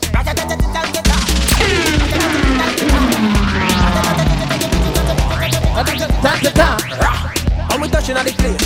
How 7.68 7.78
we 7.80 7.88
touching 7.88 8.16
at 8.16 8.24
the 8.26 8.32
place? 8.32 8.56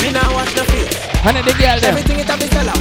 Me 0.00 0.12
now 0.12 0.32
watch 0.32 0.54
the 0.54 0.64
face. 0.64 0.96
And 1.24 1.36
then 1.36 1.44
the 1.44 1.52
girl 1.52 1.80
them. 1.80 1.96
Everything 1.96 2.18
it 2.20 2.28
a 2.28 2.36
be 2.36 2.46
sell 2.46 2.68
out. 2.68 2.78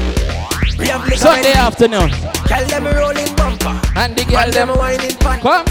We 0.78 0.88
have 0.88 1.04
liquor 1.04 1.17
Sunday 1.17 1.54
afternoon. 1.54 2.10
Tell 2.47 2.65
them 2.65 2.86
rolling 2.86 3.36
bumper. 3.36 3.80
And 3.95 4.15
the 4.15 4.25
girl 4.25 4.52
them 4.52 4.69
whining 4.78 5.15
pan. 5.17 5.39
Come. 5.41 5.65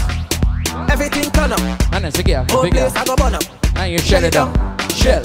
Everything 0.89 1.31
turn 1.31 1.51
up. 1.51 1.59
And 1.93 2.25
girl. 2.25 2.45
Whole 2.49 2.69
place 2.69 2.95
I 2.95 3.05
go 3.05 3.15
burn 3.15 3.35
up. 3.35 3.43
And 3.75 3.91
you 3.91 3.99
shell 3.99 4.23
it 4.23 4.33
down. 4.33 4.53
Shell. 4.89 5.23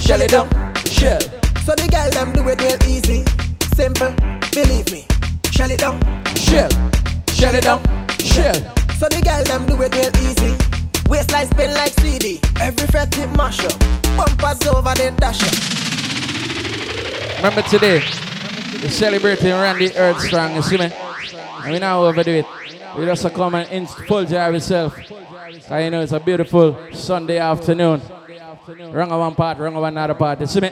Shell 0.00 0.22
it 0.22 0.30
down. 0.30 0.48
Shell. 0.86 1.20
So 1.64 1.74
the 1.74 1.88
girl 1.90 2.10
them 2.10 2.32
do 2.32 2.48
it 2.48 2.60
real 2.60 2.78
easy. 2.88 3.24
Simple. 3.74 4.31
Believe 4.52 4.92
me. 4.92 5.06
Shell 5.50 5.70
it 5.70 5.80
down. 5.80 5.98
Shell. 6.36 6.68
Shell 7.32 7.54
it 7.54 7.64
down. 7.64 7.82
Shell. 8.18 8.54
So 9.00 9.08
the 9.08 9.22
girl 9.24 9.42
them 9.44 9.64
do 9.64 9.80
it 9.80 9.94
real 9.94 10.12
easy. 10.28 10.54
Waistline 11.08 11.46
spin 11.46 11.72
like 11.72 11.92
CD. 12.00 12.38
Every 12.60 12.86
fret 12.88 13.16
it 13.16 13.34
mash 13.34 13.64
up. 13.64 13.78
Bumpers 14.14 14.68
over 14.68 14.94
the 14.94 15.10
dash 15.16 15.42
up. 15.42 15.54
Remember 17.38 17.62
today, 17.62 18.02
we're 18.82 18.90
celebrating 18.90 19.52
Randy 19.52 19.96
Earth 19.96 20.20
Strong, 20.20 20.54
you 20.56 20.62
see 20.62 20.76
me? 20.76 20.92
And 21.64 21.72
we 21.72 21.78
now 21.78 22.04
overdo 22.04 22.32
it. 22.32 22.46
We 22.98 23.06
just 23.06 23.26
come 23.32 23.54
and 23.54 23.68
in 23.70 23.86
full 23.86 24.26
drive 24.26 24.52
yourself. 24.52 24.98
So 25.66 25.78
you 25.78 25.90
know 25.90 26.02
it's 26.02 26.12
a 26.12 26.20
beautiful 26.20 26.76
Sunday 26.92 27.38
afternoon. 27.38 28.02
Wrong 28.92 29.10
on 29.10 29.18
one 29.18 29.34
part, 29.34 29.56
wrong 29.58 29.76
on 29.76 29.84
another 29.84 30.14
part, 30.14 30.40
you 30.40 30.46
see 30.46 30.60
me? 30.60 30.70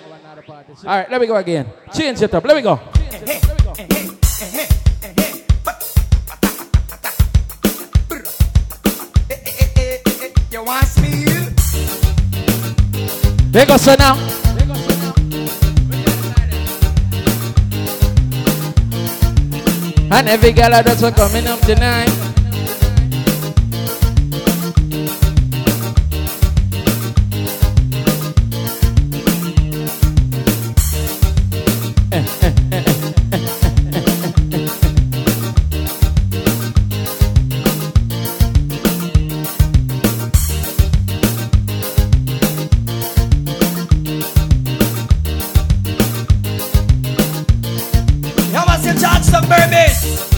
All 0.51 0.67
right, 0.85 1.09
let 1.09 1.21
me 1.21 1.29
go 1.29 1.37
again. 1.37 1.67
Change 1.95 2.23
it 2.23 2.35
up. 2.35 2.45
Let 2.45 2.57
me 2.57 2.63
go. 2.63 2.81
You 10.51 10.65
want 10.65 11.01
me? 11.01 11.25
They 13.53 13.65
go 13.65 13.77
so 13.77 13.95
now. 13.95 14.17
And 20.13 20.29
every 20.29 20.51
girl 20.51 20.71
that's 20.71 21.01
coming 21.17 21.47
up 21.47 21.61
tonight. 21.61 22.40
Bitch. 49.71 50.30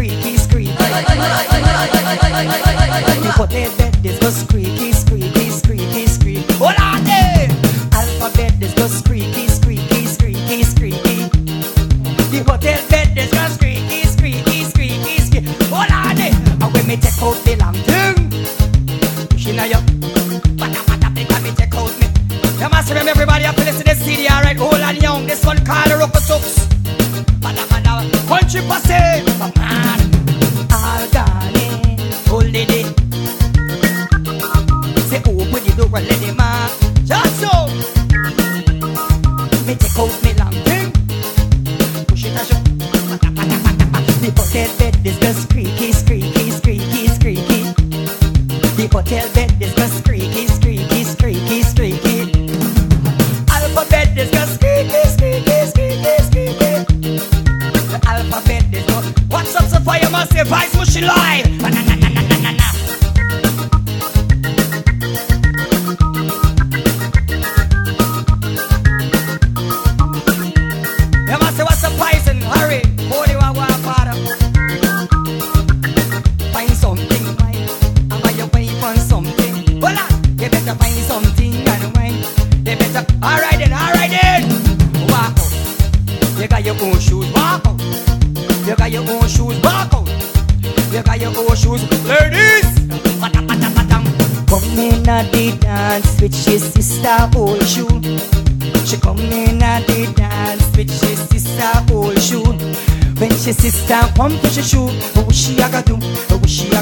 Squeaky, 0.00 0.36
squeaky. 0.38 0.70
You 3.22 3.32
put 3.32 3.52
it 3.52 3.70
that 3.78 4.00
is 4.02 4.18
the 4.18 4.30
squeaky. 4.30 4.79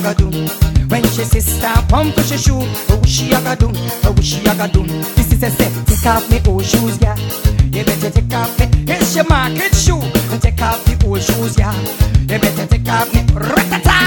A 0.08 0.14
do. 0.14 0.30
When 0.88 1.02
she 1.04 1.24
sister 1.24 1.68
pump 1.88 2.14
she 2.20 2.38
shoe, 2.38 2.64
oh 2.88 3.02
she 3.04 3.32
a 3.32 3.56
do, 3.56 3.70
oh 4.04 4.16
she 4.22 4.40
a 4.46 4.68
do. 4.68 4.82
This 5.14 5.32
is 5.32 5.42
a 5.42 5.50
set, 5.50 5.72
take 5.86 6.06
off 6.06 6.30
me 6.30 6.40
old 6.48 6.64
shoes, 6.64 6.98
yeah. 7.00 7.16
You 7.72 7.84
better 7.84 8.10
take 8.10 8.32
off 8.32 8.58
me, 8.58 8.66
it's 8.88 9.14
your 9.14 9.26
market 9.28 9.74
shoe. 9.74 10.00
Take 10.40 10.62
off 10.62 10.82
the 10.84 10.96
old 11.06 11.20
shoes, 11.20 11.58
yeah. 11.58 11.74
You 12.22 12.38
better 12.40 12.66
take 12.66 12.88
off 12.88 13.12
me, 13.12 13.20
ratata. 13.36 13.98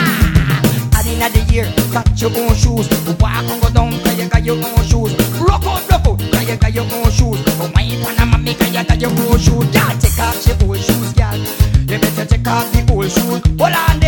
At 0.97 1.05
the 1.05 1.11
end 1.13 1.23
of 1.23 1.33
the 1.33 1.53
year, 1.53 1.71
got 1.93 2.09
your 2.19 2.31
own 2.33 2.55
shoes. 2.55 2.89
Walk 3.19 3.45
and 3.45 3.61
go 3.61 3.69
down, 3.69 3.91
cause 4.01 4.17
you 4.17 4.27
got 4.27 4.43
your 4.43 4.57
own 4.57 4.83
shoes. 4.89 5.13
Rock 5.39 5.65
out, 5.65 5.87
rock 5.89 6.07
out, 6.07 6.17
cause 6.17 6.49
you 6.49 6.57
got 6.57 6.73
your 6.73 6.85
own 6.97 7.11
shoes. 7.11 7.39
Wine 7.75 8.01
on 8.05 8.17
a 8.17 8.25
mommy, 8.25 8.55
cause 8.55 8.73
you 8.73 8.83
got 8.83 8.99
your 8.99 9.11
own 9.11 9.37
shoes. 9.37 9.69
Yeah, 9.69 9.93
take 10.01 10.17
off 10.17 10.47
your 10.47 10.57
old 10.65 10.79
shoes, 10.79 11.13
yeah. 11.15 11.35
You 11.35 11.99
better 11.99 12.25
take 12.25 12.47
off 12.47 12.71
the 12.71 12.81
old 12.91 13.11
shoes. 13.11 13.41
Hold 13.59 13.77
on 13.77 14.00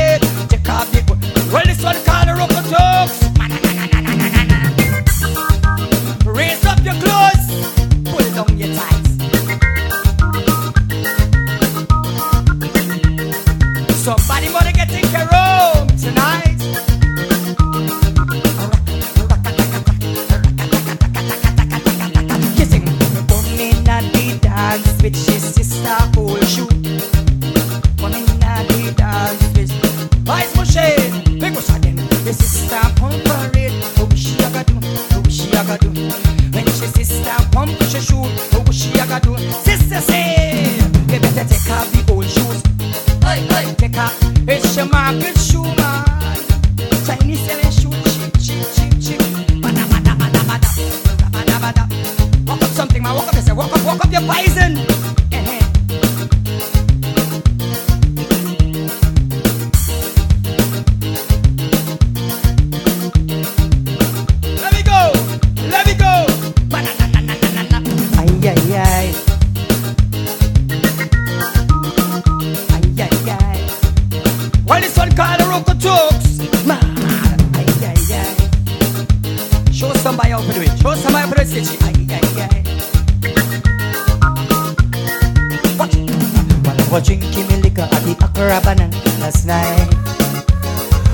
was 86.93 87.08
drinking 87.08 87.47
me 87.47 87.56
liquor 87.58 87.82
at 87.82 88.01
the 88.06 88.13
Accra 88.21 88.62
Banana 88.62 88.95
last 89.17 89.47
night. 89.47 89.89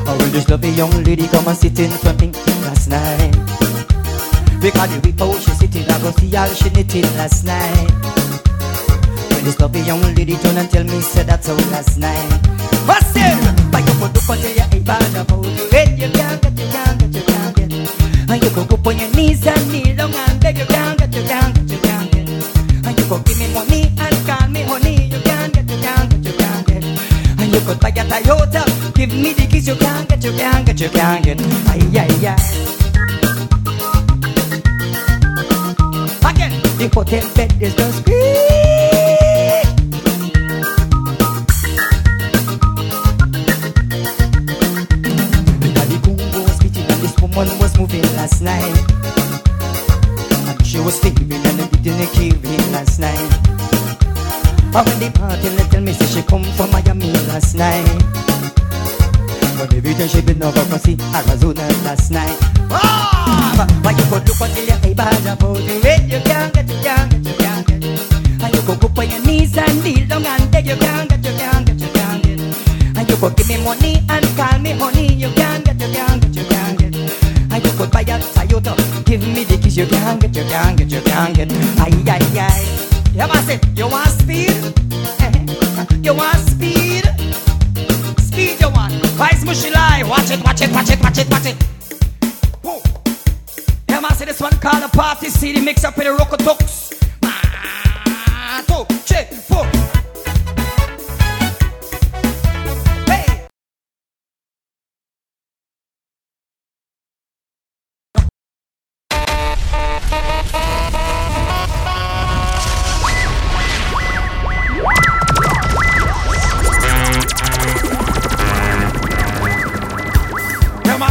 I 0.05 0.11
will 0.11 0.27
this 0.27 0.49
lovely 0.49 0.71
young 0.71 0.91
lady 1.05 1.25
come 1.29 1.47
and 1.47 1.55
sit 1.55 1.79
in 1.79 1.89
front 1.89 2.19
me 2.19 2.27
last 2.67 2.89
night. 2.89 3.31
Because 4.59 4.91
the 4.91 4.99
whip 4.99 5.21
out 5.21 5.39
she 5.39 5.51
sitting, 5.55 5.87
I 5.89 5.95
go 6.01 6.11
see 6.11 6.35
all 6.35 6.51
she 6.51 6.69
knitting 6.71 7.07
last 7.15 7.45
night. 7.45 7.91
When 9.31 9.43
this 9.45 9.57
lovely 9.61 9.79
young 9.87 10.01
lady 10.15 10.35
turn 10.43 10.57
and 10.57 10.69
tell 10.69 10.83
me, 10.83 10.99
said 10.99 11.27
that's 11.27 11.47
all 11.47 11.55
last 11.71 11.97
night. 11.97 12.27
What's 12.83 13.15
it? 13.15 13.39
But 13.71 13.87
you 13.87 13.95
put 14.03 14.11
up 14.19 14.29
until 14.35 14.51
you 14.51 14.67
ain't 14.75 14.83
bad 14.83 15.15
about 15.15 15.45
it. 15.47 15.71
When 15.71 15.95
you 15.95 16.11
can't 16.11 16.41
get, 16.43 16.59
you 16.59 16.67
can't 16.75 16.99
get, 16.99 17.15
you 17.15 17.23
can't 17.23 17.55
get. 17.55 17.71
And 18.27 18.43
you 18.43 18.49
go 18.51 18.67
up 18.67 18.85
on 18.85 18.99
your 18.99 19.11
knees 19.15 19.47
and 19.47 19.71
kneel 19.71 19.95
down 19.95 20.11
and 20.11 20.41
beg, 20.41 20.57
you 20.57 20.65
can't 20.65 20.99
get, 20.99 21.15
you 21.15 21.23
can't 21.23 21.55
get, 21.55 21.71
you 21.71 21.79
can't 21.79 22.11
get. 22.11 22.27
And 22.83 22.99
you 22.99 23.05
go 23.07 23.19
give 23.23 23.39
me 23.39 23.47
money 23.53 23.95
and 23.95 24.15
call 24.27 24.47
me 24.49 24.63
honey, 24.63 25.08
could 27.69 27.79
buy 27.79 27.89
a 27.89 28.03
Toyota, 28.03 28.93
give 28.95 29.13
me 29.13 29.34
the 29.34 29.45
keys, 29.45 29.67
you 29.67 29.75
can't 29.75 30.10
get, 30.10 30.23
you 30.23 30.32
can't 30.32 30.65
get, 30.65 30.82
you 30.82 30.89
can't 30.89 31.23
get. 31.23 31.39
Ay, 31.69 31.82
ay, 32.01 32.27
ay. 32.27 32.36
Again, 36.29 36.51
the 36.79 36.89
hotel 36.91 37.21
bed 37.36 37.53
is 37.62 37.75
just 37.75 37.99
squeak. 37.99 39.67
Because 45.62 45.89
the 45.89 45.99
Congo 46.03 46.39
was 46.41 46.58
beating 46.60 46.88
and 46.89 47.01
this 47.03 47.15
woman 47.21 47.60
was 47.60 47.77
moving 47.77 48.01
last 48.17 48.41
night. 48.41 48.77
And 50.47 50.65
she 50.65 50.79
was 50.79 50.99
sleeping 50.99 51.32
and 51.34 51.84
didn't 51.84 52.13
give 52.15 52.43
in 52.43 52.71
last 52.71 52.99
night. 52.99 53.58
And 54.71 54.86
when 54.86 54.99
the 54.99 55.10
party 55.17 55.49
let 55.49 55.71
tell 55.71 55.82
me 55.82 55.93
say 55.93 56.05
she 56.05 56.21
come 56.21 56.43
from 56.53 56.69
Miami 56.69 57.12
last 57.25 57.55
night. 57.55 57.86
But 59.58 59.73
every 59.73 59.93
time 59.95 60.08
she 60.08 60.21
been 60.21 60.43
over 60.43 60.62
from 60.62 60.77
see 60.79 60.95
Arizona 61.10 61.65
last 61.84 62.12
night. 62.12 62.38
Ah! 62.69 63.65
But 63.84 63.97
you 63.97 64.05
could 64.05 64.29
look 64.29 64.39
until 64.39 64.65
your 64.69 64.95
bad 64.95 65.25
about 65.25 65.58
it. 65.58 65.84
Wait, 65.84 66.05
you 66.05 66.21
can't 66.21 66.53
get, 66.53 66.69
you 66.69 66.77
can't 66.86 67.10
get, 67.10 67.25
you 67.25 67.34
can't 67.41 67.65
get. 67.65 67.82
And 68.45 68.55
you 68.55 68.62
go 68.62 68.75
go 68.77 68.88
on 69.01 69.10
your 69.10 69.21
knees 69.25 69.58
and 69.58 69.84
kneel 69.84 70.08
down 70.08 70.25
and 70.25 70.51
beg, 70.51 70.67
you 70.67 70.77
can't 70.77 71.10
get, 71.10 71.25
you 71.25 71.34
can't 71.34 71.65
get, 71.65 71.82
you 71.82 71.89
can't 71.89 72.23
get. 72.23 72.39
And 72.95 73.10
you 73.10 73.17
go 73.17 73.29
give 73.32 73.49
me 73.49 73.58
money 73.65 74.05
and 74.08 74.25
call 74.38 74.60
me 74.60 74.71
honey, 74.77 75.13
you 75.13 75.34
can't 75.34 75.65
get, 75.65 75.82
you 75.82 75.89
can't 75.91 76.21
get, 76.21 76.36
you 76.36 76.45
can't 76.45 76.77
get. 76.77 76.95
And 77.51 77.65
you 77.65 77.71
could 77.73 77.89
buy 77.89 78.01
a 78.01 78.21
Toyota, 78.21 78.77
give 79.03 79.25
me 79.27 79.43
the 79.43 79.58
keys, 79.58 79.75
you 79.75 79.88
can't 79.88 80.21
get, 80.21 80.36
you 80.36 80.43
can't 80.43 80.77
get, 80.77 80.91
you 80.91 81.01
can't 81.01 81.36
get. 81.36 81.51
Ay, 81.82 81.91
ay, 82.05 82.38
ay. 82.38 82.88
Yeah, 83.19 83.27
I 83.32 83.41
said, 83.41 83.77
you 83.77 83.86
want 83.86 84.08
speed? 84.08 84.55
you 86.05 86.13
want 86.13 86.38
speed? 86.38 87.03
Speed 88.21 88.62
you 88.62 88.69
want. 88.69 88.93
Vice 89.19 89.43
mushy 89.43 89.69
lie. 89.71 90.03
Watch 90.08 90.32
it, 90.32 90.41
watch 90.41 90.62
it, 90.62 90.71
watch 90.71 90.89
it, 90.89 91.01
watch 91.03 91.17
it, 91.17 91.29
watch 91.29 91.45
it. 91.45 91.62
Whoa. 92.63 92.82
Yeah, 93.89 93.99
man, 93.99 94.13
say 94.13 94.23
this 94.23 94.39
one 94.39 94.53
called 94.62 94.84
a 94.84 94.88
party 94.88 95.27
city 95.27 95.60
mix 95.60 95.84
up 95.84 95.97
with 95.97 96.08
the 96.08 96.13
Roco 96.13 96.38
Tux. 96.38 96.93
Ah, 97.23 98.63
two, 98.65 98.86
three, 99.03 99.25
four. 99.36 99.98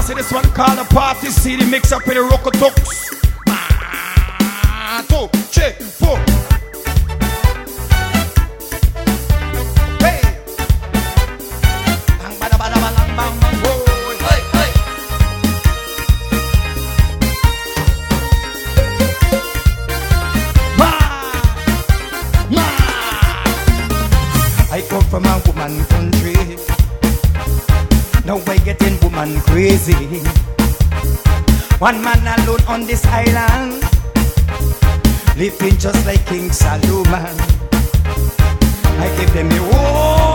See 0.09 0.15
this 0.15 0.33
one 0.33 0.45
called 0.55 0.79
a 0.79 0.85
party 0.85 1.27
CD 1.27 1.71
mix 1.71 1.93
up 1.93 2.07
with 2.07 2.17
the 2.17 2.23
Rocotux. 2.23 3.13
One, 4.89 5.05
two, 5.07 5.29
three, 5.53 5.73
four. 5.85 6.58
Crazy. 29.69 30.19
One 31.79 32.03
man 32.03 32.41
alone 32.41 32.65
on 32.67 32.87
this 32.87 33.05
island, 33.07 33.83
living 35.37 35.77
just 35.79 36.07
like 36.07 36.25
King 36.27 36.51
Solomon. 36.51 37.37
I 39.01 39.15
give 39.19 39.33
them 39.35 39.49
the 39.51 39.63
word. 39.63 40.28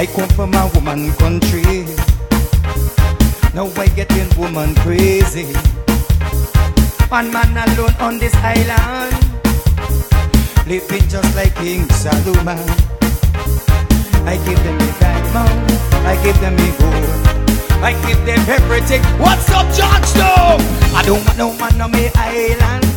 I 0.00 0.06
come 0.06 0.30
from 0.30 0.54
a 0.54 0.66
woman 0.74 1.12
country. 1.16 1.84
Now 3.52 3.68
I 3.76 3.86
getting 3.88 4.30
woman 4.40 4.74
crazy. 4.76 5.52
One 7.10 7.30
man 7.30 7.52
alone 7.52 7.94
on 8.00 8.18
this 8.18 8.34
island, 8.36 9.12
living 10.66 11.06
just 11.06 11.36
like 11.36 11.54
King 11.56 11.86
Solomon. 11.90 12.64
I 14.24 14.40
give 14.48 14.56
them 14.64 14.78
the 14.80 14.96
diamond, 15.00 15.70
I 16.08 16.16
give 16.24 16.40
them 16.40 16.56
the 16.56 16.70
gold, 16.80 17.84
I 17.84 17.92
give 18.08 18.24
them 18.24 18.40
everything. 18.48 19.02
What's 19.20 19.50
up, 19.50 19.66
Georgetown? 19.76 20.64
I 20.96 21.02
don't 21.04 21.22
want 21.26 21.36
no 21.36 21.52
man 21.58 21.78
on 21.78 21.92
my 21.92 22.10
island. 22.16 22.88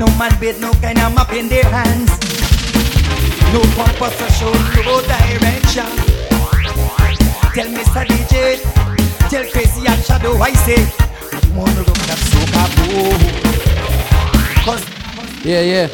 No 0.00 0.06
man 0.18 0.36
with 0.40 0.60
no 0.60 0.72
kind 0.82 0.98
of 0.98 1.14
map 1.14 1.32
in 1.32 1.48
their 1.48 1.62
hands. 1.62 2.25
No 3.56 3.62
compass 3.72 4.12
to 4.18 4.28
show 4.34 4.52
no 4.84 5.00
direction. 5.00 5.88
Tell 7.54 7.68
Mr. 7.72 8.04
DJ, 8.04 8.60
tell 9.30 9.46
Crazy 9.50 9.86
and 9.86 10.04
Shadow 10.04 10.34
I 10.36 10.52
say, 10.52 10.82
you 10.82 11.54
wanna 11.56 11.78
look 11.78 11.96
that 12.04 12.20
soca 12.28 12.64
boo. 12.76 13.16
Yeah, 15.48 15.62
yeah. 15.62 15.88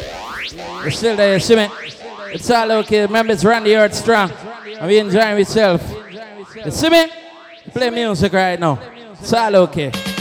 You're 0.81 0.91
still 0.91 1.15
there, 1.15 1.35
you 1.35 1.39
see 1.39 1.55
me? 1.55 1.69
It's 2.33 2.51
all 2.51 2.69
okay. 2.83 3.03
Remember, 3.03 3.31
it's 3.31 3.45
Randy 3.45 3.77
Earth 3.77 3.93
Strong. 3.93 4.33
We 4.85 4.97
enjoying 4.97 5.37
yourself. 5.37 5.81
You 6.65 6.71
see 6.71 6.89
me? 6.89 7.07
Play 7.71 7.89
music 7.91 8.33
right 8.33 8.59
now. 8.59 8.77
It's 9.21 9.31
all 9.31 9.55
okay. 9.55 10.12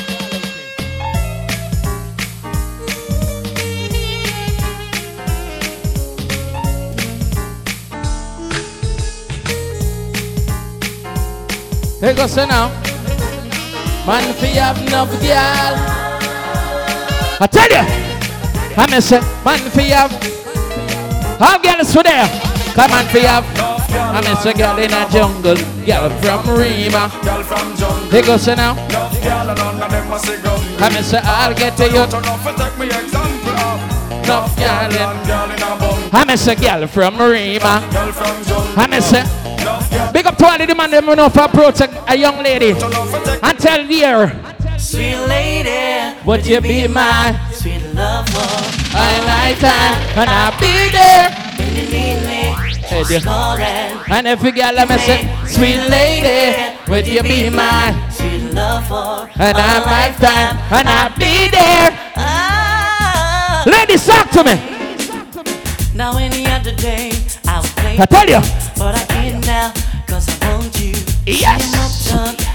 Here 12.03 12.15
goes 12.15 12.33
so 12.33 12.45
now. 12.45 12.67
Man, 14.05 14.35
fi 14.35 14.59
have 14.59 14.77
enough 14.83 15.09
girl. 15.23 15.75
I 17.39 17.47
tell 17.47 17.71
you. 17.71 17.85
I 18.77 18.87
miss 18.91 19.13
it. 19.13 19.23
Man, 19.45 19.61
fi 19.71 19.83
have. 19.95 20.11
Have 21.39 21.63
girls 21.63 21.95
for 21.95 22.03
there. 22.03 22.27
Come 22.75 22.91
on, 22.91 23.05
fi 23.05 23.21
have. 23.21 23.47
I 23.95 24.21
miss 24.27 24.45
a 24.45 24.53
girl 24.53 24.79
in 24.79 24.93
a 24.93 25.09
jungle. 25.13 25.55
Girl 25.87 26.11
from 26.19 26.59
Rima. 26.59 27.07
Girl 27.23 27.43
from 27.45 27.77
jungle, 27.77 28.11
Here 28.11 28.23
goes 28.23 28.43
so 28.43 28.57
now. 28.57 28.75
love 28.75 29.23
girl 29.23 29.51
and 29.51 29.59
none 29.59 29.83
of 29.83 29.91
them 29.93 30.13
a 30.13 30.19
say 30.19 30.43
gun. 30.43 30.83
I 30.83 30.89
miss 30.91 31.13
it. 31.13 31.23
I'll 31.23 31.55
get 31.55 31.77
to 31.77 31.85
you. 31.85 32.05
Turn 32.11 32.25
off 32.27 32.45
and 32.45 32.59
take 32.59 32.79
me 32.81 32.87
example 32.87 33.55
of 33.55 34.25
Enough 34.25 34.57
girl 34.59 34.91
in. 34.91 35.07
One 35.07 35.27
girl 35.29 35.51
in 35.55 35.63
a 35.63 35.71
bum, 35.79 36.11
I 36.13 36.25
miss 36.27 36.49
a 36.49 36.57
girl 36.57 36.85
from 36.89 37.17
Rima. 37.23 37.87
girl 37.93 38.11
from 38.11 38.43
jungle, 38.43 38.81
I 38.81 38.87
miss 38.89 39.13
it. 39.13 39.42
Big 40.13 40.27
up 40.27 40.37
to 40.39 40.47
all 40.47 40.59
the 40.59 40.75
man 40.75 40.91
them 40.91 41.07
know 41.07 41.29
for 41.29 41.43
approach 41.43 41.81
a, 41.81 42.13
a 42.13 42.17
young 42.17 42.43
lady. 42.43 42.71
And 43.43 43.59
tell 43.59 43.85
her, 43.85 44.53
Sweet 44.79 45.17
lady, 45.27 46.19
would 46.27 46.45
you 46.45 46.61
be 46.61 46.89
my 46.89 47.39
sweet 47.53 47.83
love 47.95 48.29
for 48.29 48.41
I 48.97 49.21
night 49.25 49.59
time 49.61 50.19
and 50.19 50.29
I'll 50.31 50.59
be 50.59 50.91
there. 50.91 51.31
when 51.57 51.77
you 51.77 51.83
need 51.89 52.19
me. 52.27 52.43
Hey, 52.83 53.05
dear. 53.05 53.21
And 54.11 54.27
if 54.27 54.43
you 54.43 54.53
girl 54.53 54.73
let 54.75 54.89
me 54.89 54.99
say, 54.99 55.29
sweet 55.47 55.81
lady, 55.89 56.77
would 56.91 57.07
you 57.07 57.23
be 57.23 57.49
my 57.49 57.95
sweet 58.11 58.53
love 58.53 58.87
for 58.89 59.31
and 59.41 59.57
I 59.57 59.85
might 59.87 60.17
time 60.19 60.59
and 60.73 60.89
I'll 60.89 61.17
be 61.17 61.49
there. 61.51 61.91
Ah, 62.17 63.63
Ladies, 63.67 64.05
talk 64.05 64.29
to 64.31 64.45
me. 64.45 64.57
now 65.95 66.19
any 66.19 66.47
other 66.47 66.75
day 66.75 67.11
I 67.99 68.07
tell 68.07 68.27
you. 68.27 68.41
but 68.79 68.95
I 68.95 69.05
can't 69.07 69.45
now, 69.47 69.73
cause 70.07 70.29
I 70.43 70.57
want 70.57 70.81
you. 70.81 70.95
Yes. 71.27 72.52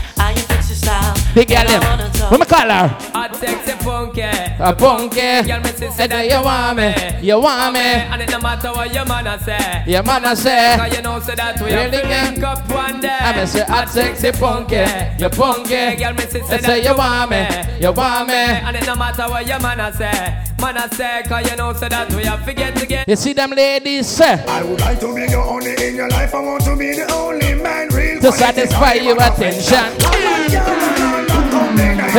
Big 1.33 1.47
girl, 1.49 1.57
and 1.57 2.01
I 2.01 2.07
them. 2.07 2.31
What 2.31 2.39
me 2.39 2.45
call 2.45 2.69
her? 2.69 2.87
Hot 3.13 3.35
sexy 3.35 3.71
funky. 3.83 4.21
A 4.21 4.73
punky. 4.75 5.47
Girl, 5.47 5.61
me 5.61 5.69
say 5.71 5.89
Say 5.91 6.07
that 6.07 6.25
you 6.29 6.41
want 6.43 6.77
me, 6.77 7.27
you 7.27 7.39
want 7.39 7.73
me. 7.73 7.79
And 7.79 8.21
it 8.21 8.29
no 8.31 8.39
matter 8.39 8.71
what 8.73 8.93
your 8.93 9.05
man 9.05 9.27
a 9.27 9.39
say. 9.39 9.83
Your 9.87 10.03
man 10.03 10.25
a 10.25 10.35
say, 10.35 10.75
Cause 10.77 10.95
you 10.95 11.01
know 11.01 11.19
say 11.19 11.35
that 11.35 11.59
we 11.61 11.73
Really, 11.73 11.97
have 11.97 12.29
to 12.29 12.31
link 12.33 12.43
up 12.43 12.69
one 12.69 13.01
day. 13.01 13.07
I 13.09 13.39
me 13.39 13.45
say 13.45 13.63
hot 13.65 13.89
sexy 13.89 14.31
punky, 14.31 14.85
you 15.19 15.29
punky. 15.29 15.95
Girl, 15.97 16.13
me 16.13 16.25
say, 16.25 16.41
They 16.41 16.57
say 16.59 16.83
you 16.83 16.95
want 16.97 17.31
me, 17.31 17.47
you 17.79 17.91
want 17.91 18.27
me. 18.27 18.33
And 18.33 18.75
it 18.75 18.85
no 18.85 18.95
matter 18.95 19.23
what 19.29 19.47
your 19.47 19.59
man 19.59 19.79
a 19.79 19.93
say. 19.93 20.43
Man 20.59 20.75
a 20.77 20.93
say, 20.95 21.21
cause 21.27 21.49
you 21.49 21.55
know 21.55 21.71
say 21.73 21.87
that 21.89 22.11
we 22.13 22.23
have 22.23 22.43
to 22.45 22.53
get 22.53 22.75
together. 22.75 23.05
You 23.07 23.15
see 23.15 23.33
them 23.33 23.51
ladies 23.51 24.07
say, 24.07 24.43
I 24.47 24.63
would 24.63 24.79
like 24.79 24.99
to 25.01 25.13
be 25.13 25.27
the 25.27 25.35
only 25.37 25.75
in 25.87 25.95
your 25.95 26.09
life. 26.09 26.33
I 26.33 26.39
want 26.41 26.63
to 26.63 26.75
be 26.75 26.93
the 26.95 27.11
only 27.13 27.53
man 27.53 27.89
real. 27.89 28.19
to 28.21 28.31
satisfy 28.31 28.93
your 28.93 29.17
attention. 29.21 30.16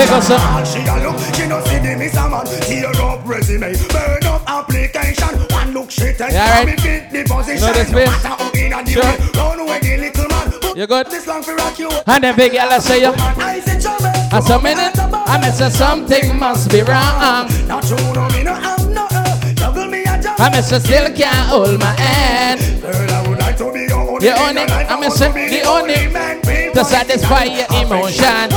Goes 0.06 0.26
some. 0.26 0.40
All 0.40 0.64
she 0.64 0.78
a 0.80 0.94
look, 1.02 1.18
she 1.34 1.46
no 1.48 1.58
see 1.64 1.78
the 1.78 1.96
miss 1.98 2.14
a 2.16 2.28
man. 2.28 2.46
Tear 2.46 2.86
up 3.02 3.26
resume, 3.26 3.72
burn 3.88 4.24
up 4.26 4.42
application. 4.48 5.34
One 5.50 5.72
look 5.72 5.90
she 5.90 6.12
take, 6.12 6.30
You 6.32 6.38
alright? 6.38 6.66
me 6.66 6.76
fit 6.76 7.10
the 7.10 7.24
position. 7.24 7.66
know 7.66 7.72
this, 7.72 7.90
no 7.90 7.96
babe? 7.98 8.06
matter 8.08 8.28
how 8.28 8.50
in 8.52 8.72
a 8.72 8.86
Sure. 8.86 9.02
way, 9.02 9.18
run 9.34 9.60
away 9.60 9.78
the 9.80 9.96
little 9.98 10.28
man. 10.28 10.76
You 10.76 10.86
good? 10.86 11.06
This 11.10 11.26
long 11.26 11.42
for 11.42 11.54
rock 11.56 11.78
you. 11.78 11.90
And 12.06 12.24
the 12.24 12.32
big 12.32 12.54
I 12.54 12.78
say 12.78 13.00
you. 13.02 13.12
I 13.16 13.60
say 13.60 13.80
trouble. 13.80 14.06
And 14.06 14.44
some 14.44 14.62
minute, 14.62 14.98
I 14.98 15.50
say 15.50 15.70
something 15.70 16.38
must 16.38 16.70
be 16.70 16.82
wrong. 16.82 17.48
Not 17.66 17.82
true, 17.82 17.96
no 18.14 18.28
me 18.30 18.42
no 18.44 18.54
have 18.54 18.88
no. 18.88 19.06
Uh, 19.10 19.52
juggle 19.54 19.86
me 19.88 20.02
a 20.02 20.22
juggle. 20.22 20.44
I 20.44 20.50
me 20.50 20.62
say 20.62 20.78
still 20.78 21.12
can't 21.12 21.48
hold 21.48 21.80
my 21.80 21.86
hand. 21.86 22.60
Girl, 22.82 23.10
I 23.10 23.28
would 23.28 23.38
like 23.38 23.56
to 23.58 23.72
be 23.72 23.86
the 23.88 23.94
only. 23.94 24.20
The 24.28 24.38
only- 24.40 24.62
your. 24.62 24.70
I 24.70 24.94
mean, 24.94 25.00
want 25.10 25.12
say 25.14 25.28
to 25.28 25.34
be 25.34 25.48
the 25.48 25.62
only 25.66 26.06
man 26.08 26.40
to 26.72 26.84
satisfy 26.84 27.44
your 27.44 27.66
emotion. 27.82 28.50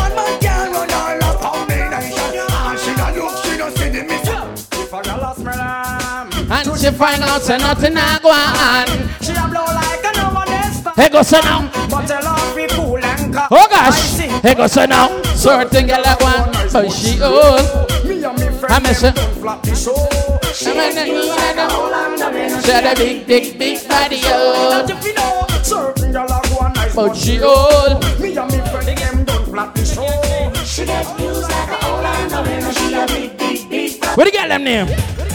She 6.81 6.89
find 6.89 7.21
out 7.21 7.41
say 7.43 7.57
nothing 7.57 7.95
a 7.95 8.19
go 8.23 8.29
on. 8.31 8.87
she 9.21 9.31
a 9.31 9.47
blow 9.47 9.65
like 9.65 10.03
a 10.03 10.11
no 10.17 10.33
one 10.33 10.49
else. 10.49 10.81
Hey 10.95 11.09
go 11.09 11.21
so 11.21 11.39
now. 11.41 11.69
But 11.89 12.07
tell 12.07 12.25
her 12.25 12.55
be 12.55 12.67
cool 12.73 12.97
and 12.97 13.33
calm. 13.33 13.47
Oh 13.51 13.67
gosh. 13.69 14.17
Hey 14.41 14.55
go 14.55 14.65
so 14.65 14.85
now. 14.85 15.21
Certain 15.35 15.85
girl 15.85 16.01
a 16.03 16.15
go 16.19 16.25
on. 16.25 16.51
But 16.73 16.89
she 16.91 17.21
old. 17.21 17.61
Me 18.05 18.23
and 18.23 18.39
me 18.39 18.47
I 18.47 18.51
friend 18.51 18.83
miss 18.83 19.03
it. 19.03 19.13
them 19.15 19.35
flap 19.35 19.61
the 19.61 19.75
show. 19.75 19.93
I 19.93 20.73
mean, 20.73 20.95
the- 20.95 22.61
She 22.65 22.71
had 22.71 22.85
a 22.85 22.95
big 22.95 23.27
dick, 23.27 23.57
big 23.59 23.87
body 23.87 24.21
old. 24.33 24.89
If 24.89 25.05
you 25.05 25.13
know, 25.13 25.45
certain 25.61 26.11
girl 26.11 26.25
a 26.25 26.41
go 26.49 26.65
on 26.65 26.73
nice, 26.73 26.95
But 26.95 27.13
she 27.15 27.41
old. 27.41 28.01
Me 28.19 28.35
and 28.35 28.51
me 28.51 28.57
friend 28.71 28.97
them 28.97 29.25
don't 29.25 29.45
flap 29.45 29.75
the 29.75 29.85
show. 29.85 30.53
She 30.65 30.85
get 30.85 31.05
used 31.19 31.43
like 31.43 31.69
a 31.69 31.87
Orlando 31.91 32.43
and 32.43 32.75
she 32.75 32.93
a 32.95 33.05
big, 33.05 33.37
big, 33.37 33.69
big. 33.69 34.03
What 34.15 34.25
the 34.25 34.31
girl 34.31 34.47
them 34.47 34.63
name? 34.63 34.87
She 34.87 35.30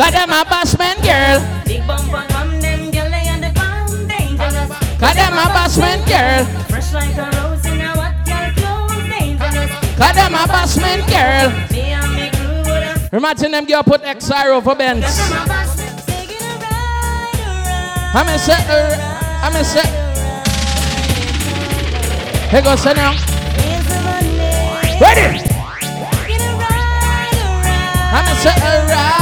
Cause 0.00 0.12
them 0.12 0.30
a 0.30 0.44
boss 0.48 0.78
man 0.78 0.96
girl. 1.02 1.44
Big 1.66 1.86
bump 1.86 2.10
on 2.10 2.26
from 2.28 2.58
them 2.62 2.90
girl 2.90 3.10
they 3.10 3.28
on 3.28 3.42
the 3.42 3.52
bomb 3.52 4.08
dangerous. 4.08 4.70
Cause 4.96 5.14
them 5.14 5.34
a 5.34 5.44
boss 5.52 5.76
man 5.76 5.98
girl. 6.08 6.46
Fresh 6.70 6.94
like 6.94 7.14
a 7.18 7.28
rose 7.36 7.66
in 7.66 7.82
a 7.82 7.92
what 7.92 8.16
girl 8.24 8.50
clothes 8.56 9.04
dangerous. 9.12 9.70
Cause 10.00 10.14
them 10.16 10.32
a 10.32 10.46
boss 10.48 10.78
man 10.78 11.00
girl. 11.04 11.52
Me 11.70 11.92
and 11.92 12.14
me 12.16 12.30
crew 12.32 13.18
Imagine 13.18 13.52
them 13.52 13.66
girl 13.66 13.82
put 13.82 14.00
XR 14.00 14.56
over 14.56 14.74
Benz. 14.74 15.04
I'm 15.04 15.44
a 15.44 15.46
boss, 15.46 15.76
taking 16.06 16.40
a 16.40 16.64
I'm 18.16 18.26
in 18.26 18.38
set. 18.38 18.64
I'm 19.44 19.54
in 19.54 19.64
set. 19.66 19.86
Here 22.48 22.62
goes 22.62 22.86
now. 22.86 23.12
Ready? 24.98 25.44
I'm 28.16 28.36
set. 28.38 29.19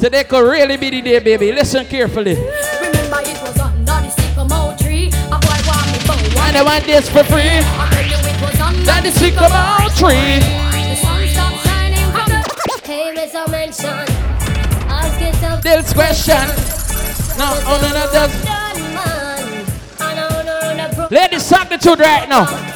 Today 0.00 0.24
could 0.24 0.48
really 0.48 0.78
be 0.78 0.88
the 0.88 1.02
day, 1.02 1.18
baby. 1.18 1.52
Listen 1.52 1.84
carefully. 1.84 2.32
Remember 2.32 3.20
it 3.20 3.36
was 3.42 3.58
under 3.60 3.84
the 3.84 4.08
sycamore 4.08 4.74
tree. 4.78 5.08
A 5.28 5.36
boy 5.36 5.60
want 5.68 5.92
me 5.92 6.00
bow. 6.08 6.40
And 6.48 6.56
I 6.56 6.62
want 6.64 6.84
this 6.84 7.10
for 7.10 7.22
free. 7.24 7.42
I 7.44 7.84
tell 7.92 8.06
you 8.08 8.16
it 8.16 8.40
was 8.40 8.60
under 8.64 8.96
the 9.04 9.12
sycamore 9.12 9.92
tree. 10.00 10.40
The 10.40 10.96
sun 10.96 11.28
stopped 11.28 11.66
shining 11.66 12.08
from 12.16 12.32
the 12.32 12.40
Hey, 12.82 13.12
Mr. 13.14 13.44
Mention. 13.50 14.08
Ask 14.88 15.20
yourself 15.20 15.62
This 15.62 15.92
question. 15.92 16.48
No, 17.36 17.60
no, 17.60 17.92
no, 17.92 18.08
just. 18.10 18.60
Ladies, 21.10 21.46
talk 21.46 21.68
the 21.68 21.76
truth 21.76 22.00
right 22.00 22.26
now. 22.26 22.69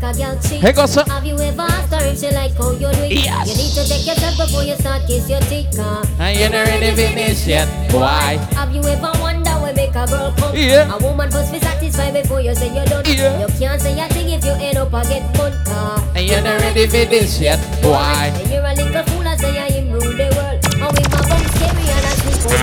Make 0.00 0.14
a 0.14 0.18
girl 0.18 0.38
cheat? 0.42 0.60
Here 0.60 0.72
goes, 0.72 0.92
sir. 0.92 1.04
Have 1.08 1.24
you 1.26 1.38
ever 1.38 1.62
asked 1.62 1.92
her 1.92 2.04
if 2.06 2.18
she 2.20 2.30
like 2.30 2.54
how 2.54 2.70
you 2.72 2.78
do 2.78 3.02
it? 3.04 3.12
Yes. 3.12 3.48
You 3.48 3.54
need 3.56 3.72
to 3.74 3.82
check 3.88 4.06
yourself 4.06 4.36
before 4.36 4.64
you 4.64 4.76
start 4.76 5.02
kiss 5.06 5.28
your 5.28 5.40
teeth. 5.40 5.76
car. 5.76 6.04
And 6.18 6.38
you 6.38 6.48
not 6.48 6.66
ready 6.66 6.94
finish 6.94 7.46
yet. 7.46 7.68
Why? 7.92 8.36
Have 8.54 8.74
you 8.74 8.82
ever 8.82 9.12
wonder 9.20 9.50
what 9.50 9.74
make 9.76 9.94
a 9.94 10.06
girl 10.06 10.32
come? 10.36 10.56
Yeah. 10.56 10.94
A 10.94 10.98
woman 10.98 11.30
must 11.30 11.52
be 11.52 11.60
satisfied 11.60 12.14
before 12.14 12.40
you 12.40 12.54
say 12.54 12.74
you're 12.74 12.84
done. 12.86 13.04
Yeah. 13.06 13.40
You 13.40 13.48
can't 13.58 13.80
say 13.80 13.98
a 13.98 14.08
thing 14.08 14.30
if 14.30 14.44
you 14.44 14.52
end 14.52 14.78
up 14.78 14.92
a 14.92 15.02
get 15.02 15.36
fun 15.36 15.52
car. 15.64 16.02
And 16.14 16.26
you 16.26 16.40
not 16.40 16.60
ready 16.60 16.86
finish 16.86 17.40
yet. 17.40 17.58
Why? 17.82 18.30
And 18.34 18.50
you're 18.50 18.64
a 18.64 18.74
little 18.74 19.04
fool 19.04 19.26
as 19.26 19.40
say 19.40 19.58
I 19.58 19.66
am 19.78 19.92
rule 19.92 20.02
the 20.02 20.28
world. 20.36 20.58
And 20.78 20.92
with 20.94 21.10
my 21.10 21.20
bum 21.28 21.42
scary 21.54 21.86
and 21.90 22.06
I 22.06 22.12
sleep 22.22 22.40
work. 22.46 22.58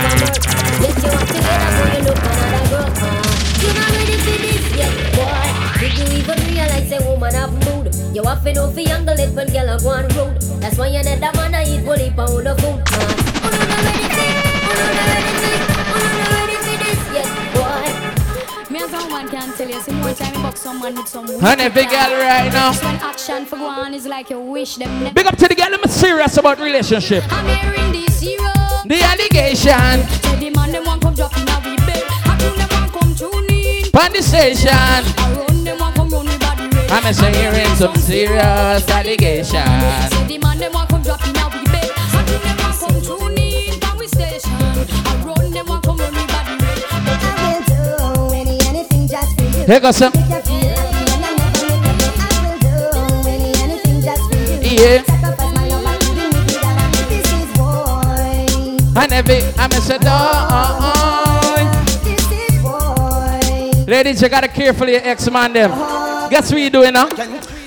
Yes, 0.75 1.03
you 1.03 1.09
want 1.11 1.27
to 1.27 1.33
get 1.33 1.61
up 1.61 1.94
you 5.97 6.05
even 6.19 6.39
realize 6.47 6.91
a 6.91 6.99
woman 7.09 7.33
have 7.33 7.53
mood? 7.65 7.93
You 8.15 8.23
have 8.23 8.43
to 8.43 8.53
know 8.53 8.71
for 8.71 8.79
young 8.81 9.05
the 9.05 9.15
little 9.15 9.45
girl 9.53 9.69
a 9.75 9.79
go 9.79 9.89
on 9.89 10.07
road. 10.15 10.41
That's 10.61 10.77
why 10.77 10.87
you 10.87 11.03
need 11.03 11.23
a 11.23 11.31
man 11.35 11.53
a 11.53 11.61
eat 11.63 11.83
bully 11.85 12.09
pound 12.11 12.47
of 12.47 12.59
food. 12.59 12.81
Oh, 12.87 13.15
Oh, 14.67 14.81
Oh, 15.91 16.45
this 16.47 17.29
boy. 17.53 18.73
Me 18.73 18.79
as 18.81 18.93
a 18.93 18.97
woman 19.07 19.27
can 19.29 19.53
tell 19.55 19.69
you, 19.69 19.79
see 19.81 19.93
more 19.93 20.13
time 20.13 20.33
you 20.43 20.55
someone 20.55 20.95
with 20.95 21.07
some 21.07 21.25
And 21.29 21.73
big 21.73 21.89
girl 21.89 22.11
right 22.19 22.51
now. 22.51 22.71
Just 22.71 22.83
when 22.83 22.95
action 22.95 23.45
for 23.45 23.57
go 23.57 23.67
on 23.67 23.93
is 23.93 24.05
like 24.05 24.29
you 24.29 24.39
wish 24.39 24.75
them 24.77 25.03
never. 25.03 25.13
Big 25.13 25.25
up 25.27 25.37
to 25.37 25.47
the 25.47 25.55
girl. 25.55 25.67
I'm 25.73 25.89
serious 25.89 26.37
about 26.37 26.59
relationship. 26.59 27.23
I'm 27.29 27.45
hearing 27.45 27.91
this 27.91 28.19
hero. 28.19 28.51
The 28.85 29.01
allegation. 29.03 30.03
Say 30.23 30.35
the 30.39 30.49
man 30.55 30.71
them 30.71 30.85
want 30.85 31.01
come 31.01 31.13
drop 31.13 31.37
in 31.37 31.47
a 31.47 31.59
wee 31.63 31.77
bed. 31.85 32.03
How 32.03 32.37
come 32.37 32.57
them 32.57 32.69
want 32.71 32.91
come 32.93 33.15
tune 33.15 33.49
in? 33.49 33.85
On 33.97 34.11
the 34.11 34.21
station. 34.21 35.34
I'm 36.89 37.05
hearing 37.35 37.75
some 37.75 37.95
serious 37.95 38.89
allegation. 38.89 39.65
Say 40.09 40.25
the 40.27 40.37
man 40.39 40.59
come 40.87 41.03
come 45.81 45.97
we 45.97 46.25
come 46.25 46.57
me. 46.57 46.71
I 46.91 47.37
will 47.51 47.63
do 47.65 48.35
any 48.35 48.57
anything 48.67 49.07
just 49.07 49.35
for 49.35 49.43
you. 49.43 49.65
Here 49.65 49.79
goes 49.79 49.97
some. 49.97 50.13
Yeah. 54.61 55.03
And 58.97 59.11
every 59.11 59.43
I'm 59.57 59.71
a 59.71 59.81
This 62.03 62.31
is 62.31 62.63
boy. 62.63 63.85
Ladies, 63.87 64.21
you 64.21 64.29
gotta 64.29 64.47
care 64.47 64.73
for 64.73 64.87
your 64.87 65.01
ex 65.03 65.29
man 65.29 65.53
them. 65.53 66.04
Guess 66.29 66.51
what 66.51 66.61
you 66.61 66.69
doing 66.69 66.93
now? 66.93 67.07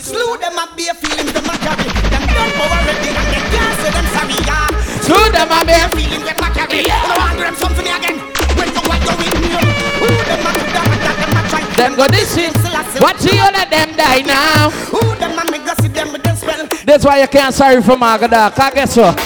Slew 0.00 0.36
them 0.38 0.58
up, 0.58 0.76
be 0.76 0.88
a 0.88 0.94
feeling 0.94 1.32
them 1.32 1.44
a 1.44 1.54
carry. 1.58 1.88
Them 2.10 2.24
done 2.26 2.52
for 2.58 2.66
already 2.68 3.10
and 3.14 3.28
they 3.30 3.42
can't 3.54 3.74
say 3.80 3.90
them 3.94 4.06
sorry, 4.12 4.38
yeah. 4.44 4.68
Slew 5.00 5.24
them 5.32 5.50
up, 5.52 5.66
be 5.66 5.72
a 5.72 5.88
feeling 5.94 6.24
them 6.26 6.38
a 6.42 6.48
carry. 6.52 6.82
You 6.82 6.88
know, 6.88 7.16
want 7.16 7.38
them 7.38 7.54
something 7.54 7.86
again. 7.86 8.18
When 8.58 8.68
you 8.74 8.82
want 8.84 9.02
to 9.06 9.14
win, 9.14 9.34
you 9.46 9.62
who 10.02 10.10
them 10.26 10.42
a 10.42 10.50
do 10.52 10.64
them 10.74 10.86
a 10.90 10.96
that 11.06 11.16
them 11.22 11.38
a 11.38 11.42
try. 11.48 11.62
Them 11.76 11.92
go 11.96 12.06
this 12.08 12.34
shit. 12.34 12.54
Watch 13.00 13.24
you 13.24 13.38
all 13.40 13.54
of 13.54 13.70
them 13.70 13.96
die 13.96 14.22
now. 14.26 14.70
Who 14.90 15.00
them 15.16 15.38
a 15.38 15.50
make 15.50 15.66
us 15.68 15.78
see 15.78 15.88
them 15.88 16.12
with 16.12 16.22
them 16.22 16.36
spell. 16.36 16.66
That's 16.84 17.04
why 17.04 17.20
you 17.20 17.28
can't 17.28 17.54
sorry 17.54 17.80
for 17.82 17.96
Magada. 17.96 18.50
Cause 18.54 18.74
guess 18.74 18.96
what? 18.96 19.16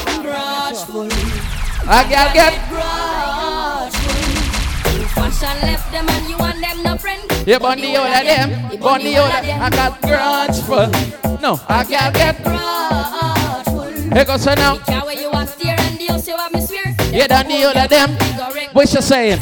I 1.88 2.02
girl 2.04 2.32
get. 2.34 2.71
You 7.44 7.58
burn 7.58 7.78
the 7.80 7.94
whole 7.94 8.06
of 8.06 8.24
them. 8.24 8.50
Burn 8.78 9.02
the 9.02 9.14
whole 9.14 9.26
of 9.26 9.44
them. 9.44 9.62
I 9.62 9.70
got 9.70 10.00
grudge 10.00 10.60
for. 10.62 10.86
No, 11.42 11.58
I 11.68 11.82
girl 11.82 12.12
get. 12.12 12.36
Here 14.12 14.24
goes 14.24 14.46
now. 14.46 14.78
Care 14.78 15.00
where 15.00 15.20
you 15.20 15.28
are 15.28 15.46
steer 15.46 15.74
and 15.76 15.98
the 15.98 16.06
house 16.06 16.28
you 16.28 16.36
have 16.36 16.52
me 16.52 16.60
swear. 16.60 16.94
You 17.10 17.26
done 17.26 17.48
the 17.48 17.62
whole 17.62 17.76
of 17.76 17.90
them. 17.90 18.10
What 18.72 18.94
you 18.94 19.02
saying? 19.02 19.40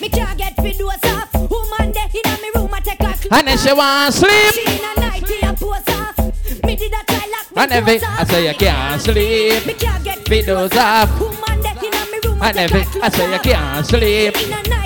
Me 0.00 0.08
can't 0.08 0.38
get 0.38 0.54
rid 0.58 0.80
off. 0.82 1.34
Woman 1.34 1.92
there 1.92 2.08
in 2.14 2.40
me 2.40 2.50
room 2.54 2.70
I 2.72 2.80
take 2.80 3.00
a 3.00 3.34
And 3.34 3.48
then 3.48 3.58
she 3.58 3.72
want 3.72 4.14
sleep. 4.14 4.54
She 4.54 4.62
in 4.62 4.84
a 4.84 5.00
nightie 5.00 5.40
a 5.42 5.52
pose 5.54 5.88
off. 5.88 6.16
Me 6.64 6.76
did 6.76 6.92
a 6.92 7.04
try 7.06 7.26
lock 7.26 7.46
And 7.56 7.72
every 7.72 8.00
I 8.02 8.24
say 8.24 8.46
you 8.46 8.54
can't 8.54 9.00
sleep. 9.00 9.66
Me 9.66 9.74
can't 9.74 10.04
get 10.04 10.24
Beat 10.30 10.48
off. 10.48 11.20
Woman 11.20 11.60
there 11.60 11.74
in 11.74 12.10
me 12.12 12.20
room 12.24 12.40
I 12.40 12.50
And 12.50 12.58
every 12.58 12.84
I 13.02 13.08
say 13.08 13.32
you 13.32 13.40
can't 13.40 13.84
sleep. 13.84 14.36
In 14.36 14.52
a 14.52 14.62
nightie 14.62 14.68
a 14.68 14.68
pose 14.68 14.72
off. 14.72 14.81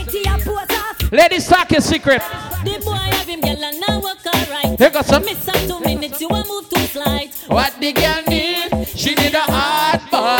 Ladies, 1.12 1.46
talk 1.46 1.70
your 1.70 1.80
secret. 1.80 2.20
The 2.64 2.82
boy 2.84 2.94
have 2.94 3.28
him 3.28 3.40
girl 3.40 3.64
and 3.64 3.80
now 3.86 4.00
work 4.00 4.26
alright. 4.26 4.76
Here 4.76 4.90
goes 4.90 5.06
some. 5.06 5.24
Miss 5.24 5.46
her 5.46 5.68
two 5.68 5.78
minutes, 5.80 6.20
you 6.20 6.28
a 6.28 6.44
move 6.46 6.68
too 6.68 6.80
slight. 6.86 7.32
What 7.46 7.78
the 7.80 7.92
girl 7.92 8.22
need? 8.28 8.88
She 8.88 9.14
need 9.14 9.34
a 9.34 9.40
hard 9.46 10.00
ball. 10.10 10.38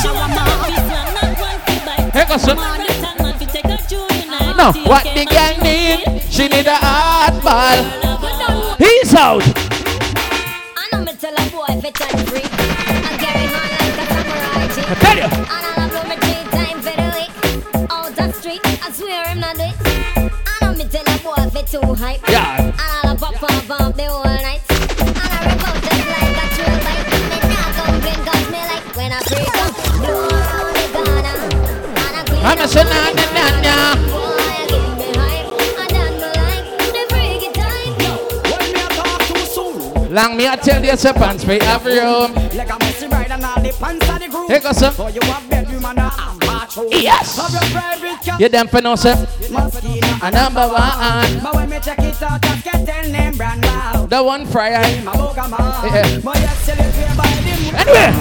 She 0.00 0.08
want 0.08 0.32
a 0.32 0.40
happy 0.40 0.72
slam, 0.72 1.14
not 1.14 1.38
one 1.38 1.60
fi 1.60 1.76
bite. 1.84 2.12
Here 2.14 2.26
goes 2.26 2.42
some. 2.42 2.56
Man, 2.56 2.80
the 2.80 2.92
tag 2.94 3.20
man 3.20 3.34
fi 3.38 3.44
take 3.44 3.66
her 3.66 3.76
through 3.76 4.08
the 4.08 4.24
night. 4.30 4.56
No, 4.56 4.72
what 4.88 5.04
the 5.04 5.24
girl 5.26 5.56
need? 5.62 6.22
She 6.32 6.48
need 6.48 6.66
a 6.66 6.76
hard 6.76 7.42
ball. 7.44 7.84
He's 8.78 9.14
out. 9.14 9.42
I 10.76 10.88
know 10.92 11.04
me 11.04 11.12
tell 11.12 11.34
a 11.34 11.50
boy 11.50 11.66
if 11.68 11.84
it's 11.84 12.00
free. 12.30 12.40
I 12.42 13.16
carry 13.20 13.44
on 13.52 13.68
like 13.76 14.00
a 14.00 14.04
samurai. 14.08 14.64
I 14.88 14.94
tell 14.94 15.18
you. 15.18 15.41
A 21.62 21.78
boy 21.78 21.92
if 21.92 21.94
it's 21.94 21.94
too 21.94 21.94
hype. 21.94 22.28
Yeah. 22.28 22.58
And 22.60 22.74
I'll 23.04 23.16
pop 23.16 23.42
off 23.42 23.70
up 23.70 23.96
the 23.96 24.04
whole 24.04 24.24
night. 24.24 24.60
And 24.70 24.80
I 24.80 25.30
rip 25.46 25.62
out 25.68 25.76
just 25.82 26.06
like 26.08 26.36
a 26.36 26.46
trail 26.54 26.78
bite. 26.82 27.06
Me 27.12 27.38
not 27.48 27.70
complain 27.76 28.20
'cause 28.24 28.46
me 28.50 28.60
like 28.70 28.86
when 28.96 29.10
I 29.12 29.14
freak 29.20 29.56
up. 29.56 29.72
Blow 29.98 30.28
around 30.28 30.74
the 30.74 30.84
corner. 30.92 31.36
And 31.96 32.14
I 32.16 32.22
clean 32.24 32.44
I'm 32.44 32.58
a 32.58 32.60
up 32.62 32.70
son 32.70 32.86
the 32.86 32.90
of 32.92 32.96
the 33.16 33.22
corner. 33.22 33.38
Nanya. 33.38 33.78
Boy, 34.10 34.42
you 34.62 34.78
give 34.78 34.96
me 34.98 35.08
hype. 35.20 35.48
And 35.78 35.90
then 35.94 36.12
me 36.18 36.88
the 36.92 37.02
freaky. 37.10 37.50
Long 40.10 40.32
me 40.36 40.44
I 40.46 40.56
tell 40.56 40.84
you, 40.84 40.96
say 40.96 41.12
pants 41.12 41.44
free 41.44 41.60
every 41.60 41.98
room. 41.98 42.34
Like 42.34 42.70
a 42.70 42.78
messy 42.78 43.06
ride 43.06 43.30
and 43.30 43.44
all 43.44 43.60
the 43.60 43.72
pants 43.80 44.08
of 44.08 44.18
the 44.18 44.28
group. 44.28 44.50
Here 44.50 44.60
goes 44.60 44.76
some. 44.76 44.94
So 44.94 45.08
you 45.08 45.20
have 45.22 45.48
bedroom 45.48 45.84
and 45.86 45.98
a 45.98 46.10
bathroom. 46.40 46.88
Yes. 46.90 47.36
Have 47.36 47.52
your 47.52 47.62
private 47.72 48.20
car. 48.26 48.36
You 48.38 48.48
them 48.50 48.68
for 48.68 48.80
no 48.82 48.96
say. 48.96 49.16
Mosquito. 49.50 49.81
A 50.22 50.30
number 50.30 50.60
one. 50.60 51.40
But 51.42 51.54
when 51.56 51.68
me 51.68 51.80
check 51.80 51.98
it 51.98 52.22
out, 52.22 52.40
just 52.42 52.62
get 52.62 52.86
tell 52.86 53.10
name 53.10 53.36
brand 53.36 53.64
wow. 53.64 54.06
The 54.08 54.22
one 54.22 54.46
fryer. 54.46 55.02
My. 55.02 55.12
Yeah. 55.12 56.20
My 56.22 56.32
excellent 56.36 57.16
by 57.16 57.26
the 57.26 57.52
Anyway. 57.74 58.12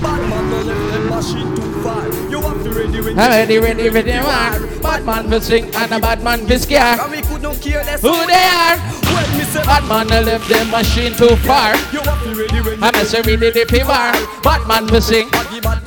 Bad 0.00 0.30
man 0.30 0.50
don't 0.50 0.66
let 0.66 0.92
the 0.92 1.00
machine 1.10 1.56
too 1.56 1.82
far. 1.82 2.06
You 2.30 2.40
have 2.40 2.62
to 2.62 2.70
ready 2.70 2.98
I'm 2.98 3.16
ready, 3.16 3.58
ready, 3.58 3.88
ready, 3.88 4.12
man. 4.12 4.80
Bad 4.80 5.04
man 5.04 5.28
for 5.28 5.40
sing 5.40 5.74
and 5.74 5.92
a 5.92 5.98
bad 5.98 6.22
man 6.22 6.46
for 6.46 6.56
scare. 6.56 7.00
And 7.00 7.10
we 7.10 7.20
could 7.20 7.42
not 7.42 7.60
care 7.60 7.82
Who 7.98 8.26
they 8.26 8.46
are? 8.46 8.78
When 8.78 9.38
me 9.38 9.44
say 9.44 9.64
Bad 9.64 9.88
man 9.88 10.06
they 10.06 10.22
left 10.24 10.48
the 10.48 10.64
machine 10.66 11.14
too 11.14 11.34
far. 11.34 11.74
You 11.90 11.98
have 11.98 12.22
to 12.22 12.32
ready 12.32 12.60
when 12.60 12.84
I'm 12.84 12.94
a 12.94 13.04
say 13.04 13.22
ready 13.22 13.50
the 13.50 13.66
fever. 13.68 14.40
Bad 14.44 14.68
man 14.68 14.86
for 14.86 15.00
sing. 15.00 15.28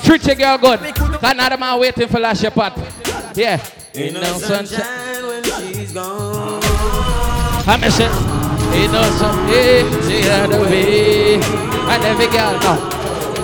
Treat 0.03 0.27
your 0.27 0.35
girl 0.35 0.57
good. 0.57 0.79
Another 1.23 1.55
man 1.55 1.79
waiting 1.79 2.09
for 2.09 2.19
last 2.19 2.41
your 2.41 2.51
pot. 2.51 2.77
Yeah. 3.33 3.63
Ain't 3.95 4.13
no 4.15 4.23
sunshine 4.23 5.23
when 5.23 5.32
she's 5.32 5.32
gone. 5.93 6.59
I 7.65 7.77
miss 7.79 7.99
it. 7.99 8.09
Ain't 8.73 8.91
no. 8.91 9.01
Yeah, 9.47 10.01
she 10.07 10.21
had 10.27 10.51
a 10.51 10.61
way. 10.61 11.35
And 11.35 12.03
every 12.03 12.27
girl 12.27 12.59
know. 12.59 12.89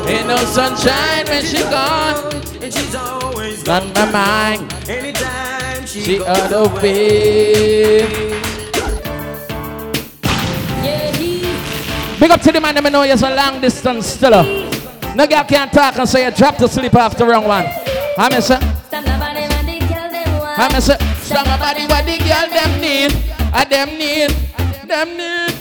Ain't 0.07 0.27
no 0.27 0.37
sunshine 0.37 1.25
when 1.27 1.43
she 1.45 1.61
gone. 1.69 2.33
And 2.61 2.73
she's 2.73 2.95
always 2.95 3.67
On 3.69 3.93
my 3.93 4.11
mind. 4.11 4.73
Anytime 4.89 5.85
she, 5.85 6.01
She 6.01 6.17
goes 6.17 6.27
out 6.27 6.51
of 6.51 6.71
away. 6.77 8.01
way. 8.03 8.31
Yeah, 10.83 11.11
Big 12.19 12.31
up 12.31 12.41
to 12.41 12.51
the 12.51 12.59
man, 12.59 12.75
that 12.75 12.83
me 12.83 12.89
know 12.89 13.03
you're 13.03 13.15
a 13.15 13.35
long 13.35 13.61
distance 13.61 14.07
still. 14.07 14.43
No 15.15 15.27
girl 15.27 15.43
can't 15.43 15.71
talk 15.71 15.97
and 15.97 16.09
say 16.09 16.25
you 16.25 16.31
drop 16.31 16.57
to 16.57 16.67
sleep 16.67 16.95
after 16.95 17.25
wrong 17.25 17.45
one. 17.45 17.65
I 18.17 18.29
miss 18.29 18.49
it. 18.49 18.59
I 20.61 20.69
miss 20.73 20.89
it. 20.89 21.08
Some 21.29 21.45
body 21.45 21.85
what 21.85 22.05
the 22.05 22.17
girl 22.17 22.49
them 22.49 22.81
need. 22.81 23.13
I 23.53 23.63
them 23.63 23.89
need. 23.99 24.31
Them 24.89 25.15
need. 25.15 25.53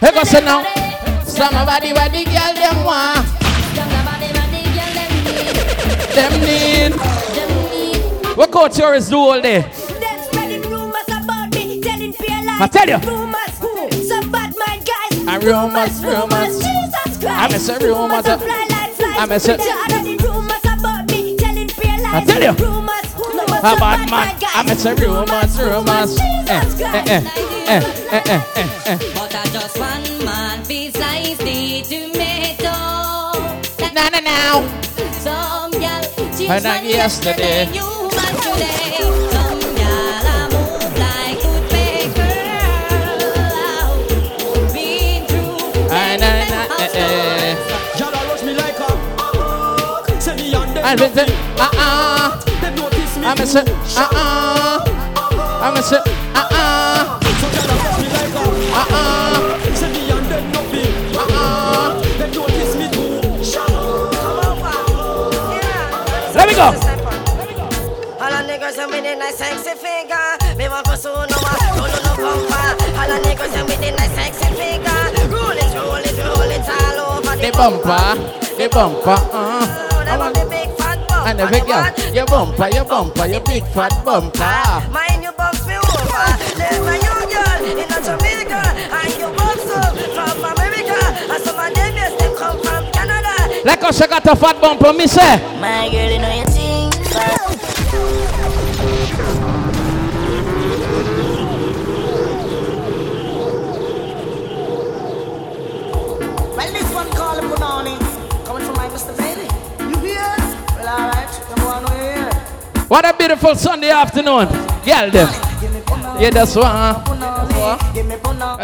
Hey, 0.00 0.10
go 0.10 0.24
sit 0.24 0.42
now. 0.42 0.64
What 0.64 1.82
the 2.10 2.24
girl 2.26 2.54
them 2.58 2.84
want. 2.84 3.24
Them 6.16 6.32
need. 6.42 6.94
What 8.36 8.50
coach 8.50 8.78
yours 8.78 9.08
do 9.08 9.18
all 9.18 9.40
day? 9.40 9.60
Them 9.60 10.20
spreading 10.24 10.62
rumors 10.62 11.06
about 11.06 11.54
me, 11.54 11.80
telling 11.80 12.12
fear 12.12 12.42
lies. 12.42 12.60
I 12.60 12.66
tell 12.66 12.88
you. 12.88 12.98
Rumors, 12.98 14.08
some 14.08 14.32
bad 14.32 14.52
mind 14.58 14.84
guys. 14.84 15.26
And 15.28 15.44
rumors, 15.44 16.04
rumors. 16.04 16.58
Jesus 16.58 17.18
Christ. 17.18 17.24
I 17.24 17.48
miss 17.52 17.68
a 17.68 17.78
rumors. 17.78 18.26
a 18.26 18.36
fly 18.36 18.66
like 18.68 18.94
flies. 18.94 19.16
I 19.16 19.26
miss 19.26 19.48
it. 19.48 19.58
There 19.58 20.28
rumors 20.28 20.64
about 20.64 21.08
me, 21.08 21.36
telling 21.36 21.68
fear 21.68 21.98
lies. 21.98 22.14
I 22.14 22.24
tell 22.24 22.42
you. 22.42 22.77
Rumors, 23.58 23.74
rumors, 23.74 23.74
A 23.74 23.76
bad 23.80 24.10
man. 24.10 24.36
I 24.54 24.62
miss 24.62 24.84
a 24.84 24.94
rumors, 24.94 25.58
rumors. 25.58 26.16
Eh, 26.48 26.62
eh, 27.06 27.22
eh, 27.66 27.82
eh. 28.86 28.98
But 29.14 29.34
I 29.34 29.44
just 29.52 29.78
one 29.78 30.24
man 30.24 30.62
besides 30.68 31.38
the 31.38 31.82
tomato. 31.82 32.76
No, 33.94 34.08
no, 34.10 34.20
no. 34.20 34.62
Some 35.18 35.72
girl, 35.72 36.02
she's 36.36 36.48
not 36.48 36.62
one 36.62 36.84
yesterday. 36.84 37.66
yesterday, 37.66 37.74
you 37.74 38.08
man 38.14 38.34
today. 38.46 38.94
Some 39.32 39.60
girl 39.74 40.26
a 40.28 40.48
move 40.54 40.94
like 40.98 41.42
good 41.42 41.64
big. 41.70 42.14
Been 44.72 45.20
through. 45.26 45.58
Y'all 47.98 48.12
rush 48.12 48.42
me 48.44 48.52
like 48.54 48.78
a 48.78 48.88
me. 52.38 52.47
Visit. 53.34 53.66
Them 53.66 53.78
notice 53.78 53.92
me 53.92 55.04
I 55.60 55.70
miss 55.74 55.92
it. 55.92 56.00
I 56.00 56.00
miss 56.00 56.00
it. 56.00 56.04
So 57.40 57.46
y'all 57.66 57.98
me 57.98 58.08
like 58.08 58.34
a 58.34 58.44
Uh-uh. 58.78 59.34
Say 59.74 60.10
and 60.10 60.26
them 60.30 60.44
nothing. 60.52 60.92
Uh-uh. 61.16 62.00
Them 62.18 62.30
notice 62.32 62.74
me 62.76 62.86
too. 62.90 63.06
Let 66.34 66.46
me 66.48 66.54
go. 66.54 66.66
All 68.20 68.30
the 68.30 68.40
niggas 68.46 68.76
them 68.76 68.88
with 68.90 69.04
the 69.04 69.12
nice 69.16 69.36
sexy 69.36 69.74
figure. 69.74 70.30
Me 70.56 70.64
want 70.68 70.86
pursue 70.86 71.08
no 71.08 71.36
more, 71.42 71.58
no 71.76 71.84
no 71.86 71.98
no 72.04 72.12
bumper. 72.16 72.66
All 72.98 73.08
the 73.08 73.16
niggas 73.26 73.52
them 73.52 73.64
with 73.66 73.80
the 73.80 73.90
nice 73.92 74.14
sexy 74.14 74.48
figure. 74.54 75.02
Roll 75.28 75.58
it, 75.58 75.70
roll 75.74 75.96
it, 75.96 76.16
roll 76.18 76.50
it 76.50 76.68
all 76.68 76.98
over 77.18 77.34
The 77.36 77.50
bumper, 77.52 78.04
the 78.56 78.66
bumper, 78.68 79.18
uh. 79.32 79.66
Them 80.04 80.18
want 80.18 80.34
the 80.34 80.40
big 80.44 80.48
fat 80.48 80.56
bumper. 80.56 80.57
And 81.28 81.38
the 81.38 81.46
big 81.52 81.66
girl, 81.68 81.84
your 82.14 82.24
bumper, 82.24 82.68
your 82.72 82.86
bumper, 82.86 83.26
your 83.26 83.44
big 83.44 83.62
fat 83.76 83.92
bumper. 84.02 84.40
Mind 84.88 85.22
you 85.22 85.30
bumps 85.36 85.60
me 85.68 85.76
over. 85.76 86.24
Never 86.56 86.96
you 86.96 87.16
girl 87.28 87.60
in 87.68 87.84
a 87.84 87.98
Jamaica, 88.00 88.64
and 88.96 89.12
you 89.12 89.28
bumps 89.36 89.68
up 89.76 89.92
from 90.16 90.56
America. 90.56 90.96
And 91.28 91.42
some 91.44 91.60
of 91.60 91.68
them 91.74 91.92
yes 92.00 92.16
them 92.16 92.32
come 92.34 92.56
from 92.64 92.90
Canada. 92.96 93.60
Like 93.62 93.84
us, 93.84 94.00
you 94.00 94.08
got 94.08 94.24
a 94.26 94.34
fat 94.34 94.58
bumper, 94.58 94.94
me 94.94 95.06
say. 95.06 95.36
My 95.60 95.90
girl, 95.92 96.10
you 96.10 96.18
know 96.18 96.32
you 96.32 96.47
What 112.88 113.04
a 113.04 113.12
beautiful 113.12 113.54
Sunday 113.54 113.90
afternoon. 113.90 114.48
Girl, 114.84 115.10
them. 115.10 115.28
Yeah, 116.18 116.30
that's 116.30 116.56
one. 116.56 117.04
Give 117.92 118.06
me 118.06 118.16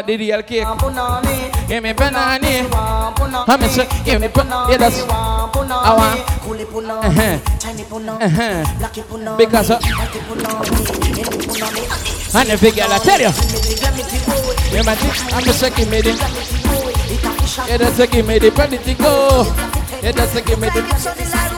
did 0.07 0.21
the 0.21 0.43
cake. 0.43 0.65
Punani. 0.65 1.69
Give 1.69 1.83
me 1.83 1.93
banana. 1.93 2.39
Me 3.61 3.69
say? 3.69 3.87
Give 4.03 4.21
me 4.21 4.29
punani. 4.29 4.71
Yeah, 4.71 4.79
that's. 4.79 5.03
I 5.05 5.95
want. 5.95 6.21
Coolie 6.41 6.65
punani. 6.65 7.39
Tiny 7.61 7.85
punani. 7.85 8.65
Blacky 8.81 9.03
punani. 9.03 9.37
Because. 9.37 9.71
And 12.35 12.49
the 12.49 12.57
big 12.57 12.75
girl, 12.77 12.93
I 12.93 12.99
tell 12.99 13.21
you. 13.21 13.31
Glamity 13.77 14.19
boy. 14.25 14.57
Yeah, 14.73 15.37
I'm 15.37 15.45
just 15.45 15.61
saying, 15.61 15.91
me 15.91 16.01
the. 16.01 16.13
Yeah, 17.69 17.77
that's 17.77 17.99
a 17.99 18.07
give 18.07 18.27
me 18.27 18.39
the 18.39 18.51
to 18.51 18.95
go. 18.95 19.45
Yeah, 20.03 20.13
that's 20.13 20.35
a 20.35 20.41
give 20.41 20.59
me 20.59 20.69
the. 20.71 21.54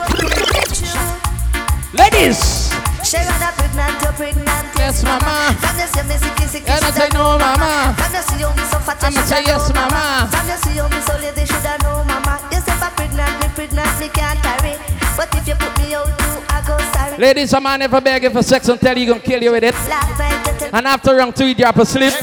Ladies. 1.97 2.69
She 3.03 3.17
rather 3.17 3.51
pregnant 3.57 3.99
to 4.01 4.11
pregnant. 4.13 4.67
Yes, 4.77 5.03
mama. 5.03 5.55
From 5.59 5.77
you 5.79 5.87
see 5.87 6.03
me 6.07 6.15
sicky 6.15 6.45
sicky. 6.47 6.67
Yeah, 6.67 6.79
that's 6.79 6.99
I 6.99 7.09
know, 7.09 7.37
mama. 7.37 7.95
From 7.97 8.13
you 8.13 8.21
see 8.21 8.41
how 8.43 8.53
me 8.55 8.63
so 8.69 8.79
fat. 8.79 9.03
I'ma 9.03 9.21
say 9.21 9.43
shoulda 9.43 9.49
yes, 9.49 9.69
know, 9.69 9.81
mama. 9.81 10.27
From 10.29 10.47
you 10.47 10.57
see 10.57 10.77
how 10.77 10.87
me 10.87 10.99
so 11.01 11.13
lazy, 11.17 11.45
shoulda 11.45 11.73
know, 11.83 12.03
mama. 12.03 12.33
You 12.51 12.59
say 12.61 12.75
for 12.77 12.91
pregnant, 12.95 13.33
me 13.41 13.47
pregnant, 13.55 13.99
me 13.99 14.07
can't 14.09 14.39
carry. 14.43 14.73
But 15.15 15.33
if 15.35 15.47
you 15.47 15.55
put 15.55 15.73
me 15.79 15.95
out, 15.95 16.07
too, 16.19 16.37
I 16.49 16.61
go 16.67 16.77
sorry. 16.93 17.17
Ladies, 17.17 17.53
a 17.53 17.61
man 17.61 17.79
never 17.79 18.01
beg 18.01 18.23
you 18.23 18.29
for 18.29 18.43
sex 18.43 18.67
until 18.69 18.97
you 18.97 18.99
he 18.99 19.05
gonna 19.05 19.19
kill 19.19 19.41
you 19.41 19.51
with 19.51 19.63
it. 19.63 19.73
Last 19.73 20.19
night 20.19 20.47
you 20.47 20.59
tell 20.59 20.75
And 20.75 20.87
after 20.87 21.15
round 21.15 21.35
two, 21.35 21.47
you 21.47 21.55
drop 21.55 21.77
asleep. 21.77 22.13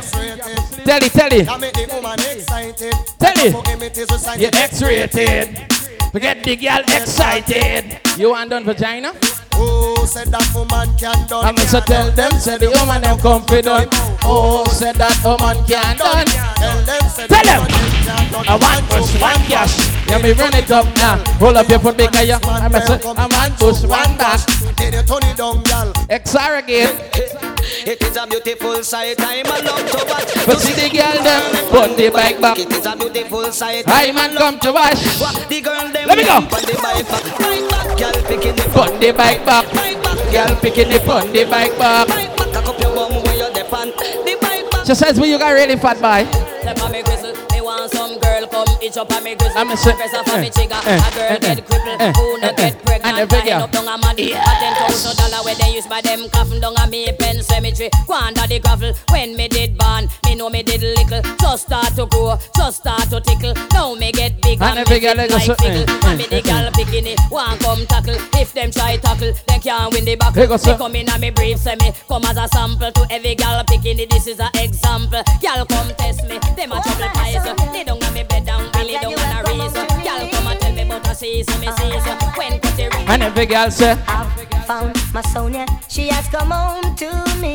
Tell 0.84 1.02
it, 1.02 1.12
tell 1.12 1.32
it. 1.32 1.48
I 1.48 1.56
make 1.56 1.72
the 1.72 1.86
woman. 1.90 2.18
Tell 3.18 3.38
it. 3.40 3.52
For 3.52 3.70
him 3.70 3.82
it 3.82 3.96
is 3.96 4.10
a 4.10 4.38
You're 4.38 4.50
X-rated. 4.52 5.72
Forget 6.12 6.44
the 6.44 6.54
girl 6.54 6.82
excited. 6.86 7.98
You 8.16 8.30
want 8.30 8.50
done 8.50 8.64
vagina? 8.64 9.12
Oh, 9.56 10.04
said 10.06 10.28
that 10.28 10.46
woman 10.54 10.94
can 10.96 11.26
done. 11.26 11.44
I'm 11.44 11.54
gonna 11.54 11.80
tell 11.80 12.10
them, 12.10 12.32
say 12.38 12.58
the 12.58 12.70
woman 12.70 13.02
them 13.02 13.18
confident. 13.18 13.88
Oh, 14.24 14.64
said 14.68 14.96
that 14.96 15.16
woman 15.24 15.64
can 15.64 15.96
done. 15.96 16.26
Tell 16.26 16.80
them, 16.84 17.08
say 17.08 17.26
Tell 17.26 17.44
them. 17.44 17.60
woman 17.62 17.70
can 18.04 18.32
done. 18.32 18.44
I 18.48 18.54
want 18.56 18.84
push 18.90 19.20
one 19.20 19.42
cash. 19.48 19.74
Yeah, 20.08 20.18
me 20.18 20.32
run 20.32 20.54
it 20.54 20.70
up 20.70 20.86
now. 20.96 21.22
Hold 21.38 21.56
up 21.56 21.68
your 21.68 21.78
foot 21.78 21.96
big 21.96 22.12
guy. 22.12 22.30
I'm 22.32 22.74
a 22.74 22.80
want 23.26 23.56
push 23.58 23.82
one 23.82 24.16
back. 24.18 24.40
Then 24.76 24.92
you 24.92 25.02
turn 25.02 25.24
it 25.24 25.36
down, 25.36 25.62
girl. 25.64 25.92
XR 26.10 26.58
again. 26.62 27.54
It 27.82 28.00
is 28.00 28.16
a 28.16 28.26
beautiful 28.26 28.82
sight. 28.84 29.16
I'm 29.18 29.46
a 29.46 29.58
love 29.66 29.82
to 29.90 29.98
watch. 30.06 30.46
But 30.46 30.58
see 30.62 30.74
the 30.78 30.88
girl 30.94 31.18
them 31.26 31.42
put 31.74 31.96
the 31.96 32.08
bike 32.10 32.40
back. 32.40 32.58
It 32.58 32.70
is 32.70 32.86
a 32.86 32.94
beautiful 32.96 33.50
sight. 33.50 33.84
I 33.88 34.12
man 34.12 34.36
come 34.36 34.58
to 34.60 34.72
wash. 34.72 35.02
The 35.48 35.60
girl 35.60 35.90
them 35.90 36.06
Let 36.06 36.18
me 36.18 36.24
go. 36.24 36.38
on 36.38 36.44
the 36.46 36.78
bike 36.78 37.08
back. 37.10 37.24
Bike 37.38 37.68
back, 37.68 37.98
girl 37.98 38.18
picking 38.30 38.54
the 38.54 38.62
Put 38.70 39.00
the 39.00 39.12
bike 39.12 39.44
back. 39.44 39.66
Girl 40.30 40.56
picking 40.62 40.88
the 40.88 41.00
put 41.00 41.32
the 41.32 41.44
bike 41.50 41.76
back. 41.76 42.06
bike 42.06 42.36
back. 42.36 42.52
Cock 42.54 42.68
up 42.68 42.78
your 42.78 42.94
bum 42.94 43.12
where 43.24 43.36
you're 43.36 43.52
depend. 43.52 43.92
The 43.98 44.38
bike 44.40 44.70
back. 44.70 44.86
She 44.86 44.94
says, 44.94 45.18
well, 45.18 45.28
you 45.28 45.38
got 45.38 45.50
really 45.50 45.76
fat 45.76 45.98
boy. 45.98 46.22
Girl 48.46 48.64
come 48.64 48.76
itch 48.82 48.96
up 48.96 49.12
on 49.12 49.22
me 49.24 49.34
gristle. 49.34 49.58
I'm 49.58 49.70
a 49.70 49.76
say- 49.76 49.94
press 49.94 50.14
off 50.14 50.28
on 50.32 50.40
me 50.40 50.46
eh, 50.46 50.50
trigger, 50.50 50.80
eh, 50.84 50.96
a 50.96 51.10
girl 51.14 51.24
eh, 51.24 51.38
get 51.38 51.58
eh, 51.58 51.62
crippled, 51.62 52.00
eh, 52.00 52.12
who 52.12 52.38
no 52.40 52.48
eh, 52.48 52.52
get 52.56 52.72
eh. 52.74 52.78
pregnant, 52.84 53.18
And 53.18 53.30
the 53.30 53.36
and 53.36 53.48
end 53.48 53.62
up 53.62 53.70
down 53.72 53.88
a 53.88 53.98
man. 53.98 54.14
A 54.14 54.26
ten 54.60 54.74
thousand 54.74 55.16
dollar 55.16 55.44
where 55.44 55.54
they 55.54 55.74
use 55.74 55.86
by 55.86 56.00
them 56.00 56.28
coffin 56.30 56.60
down 56.60 56.74
a 56.76 56.86
me 56.86 57.10
pen 57.18 57.42
cemetery. 57.42 57.90
Go 58.06 58.14
under 58.14 58.46
the 58.46 58.58
gravel 58.60 58.92
when 59.10 59.36
me 59.36 59.48
did 59.48 59.76
born, 59.78 60.08
me 60.24 60.34
know 60.34 60.50
me 60.50 60.62
did 60.62 60.82
little, 60.82 61.22
just 61.40 61.66
start 61.66 61.94
to 61.96 62.06
grow, 62.06 62.36
just 62.56 62.78
start 62.80 63.08
to 63.10 63.20
tickle. 63.20 63.54
Now 63.72 63.94
me 63.94 64.12
get 64.12 64.40
big 64.42 64.60
And 64.60 64.78
and, 64.78 64.86
the 64.86 64.90
me 64.90 65.00
video 65.00 65.10
fit 65.10 65.18
like 65.18 65.30
like 65.30 65.42
so- 65.46 65.54
fickle. 65.54 65.84
eh, 65.88 66.08
And 66.08 66.18
me 66.18 66.26
the 66.26 66.36
eh, 66.36 66.40
girl 66.42 66.70
bikini, 66.72 67.14
want 67.30 67.60
come 67.60 67.86
tackle. 67.86 68.16
If 68.40 68.52
them 68.52 68.70
try 68.70 68.96
tackle, 68.98 69.32
they 69.48 69.58
can't 69.58 69.92
win 69.92 70.04
the 70.04 70.16
battle. 70.16 70.46
Me 70.48 70.76
come 70.78 70.96
in 70.96 71.08
and 71.10 71.20
me 71.20 71.30
brief 71.30 71.58
say 71.58 71.76
me 71.80 71.92
come 72.08 72.24
as 72.24 72.36
a 72.36 72.48
sample 72.48 72.90
to 72.92 73.06
every 73.10 73.34
girl 73.34 73.62
bikini. 73.64 74.08
This 74.10 74.26
is 74.26 74.40
a 74.40 74.50
example. 74.54 75.22
Girl 75.40 75.64
come 75.66 75.88
test 75.96 76.24
me, 76.28 76.38
them 76.56 76.72
a 76.72 76.80
trouble 76.82 77.08
pies. 77.14 77.44
Lay 77.72 77.84
down 77.84 78.02
on 78.02 78.12
me 78.14 78.22
bed 78.34 78.46
down, 78.46 78.70
Billy 78.72 78.94
down 78.94 79.12
on 79.12 79.36
a 79.36 79.42
raise. 79.48 79.72
Girl 79.72 80.28
come 80.30 80.46
and 80.48 80.60
tell 80.60 80.72
me 80.72 80.82
about 80.82 81.08
a 81.08 81.14
season, 81.14 81.60
me 81.60 81.68
season. 81.78 82.16
When 82.36 82.60
put 82.60 82.76
the 82.76 82.88
ring. 82.94 83.06
And 83.08 83.22
every 83.22 83.46
girl 83.46 83.70
say, 83.70 83.94
found 84.66 84.96
my 85.12 85.22
Sonia. 85.32 85.66
She 85.88 86.08
has 86.08 86.28
come 86.28 86.50
home 86.50 86.94
to 86.96 87.10
me. 87.40 87.54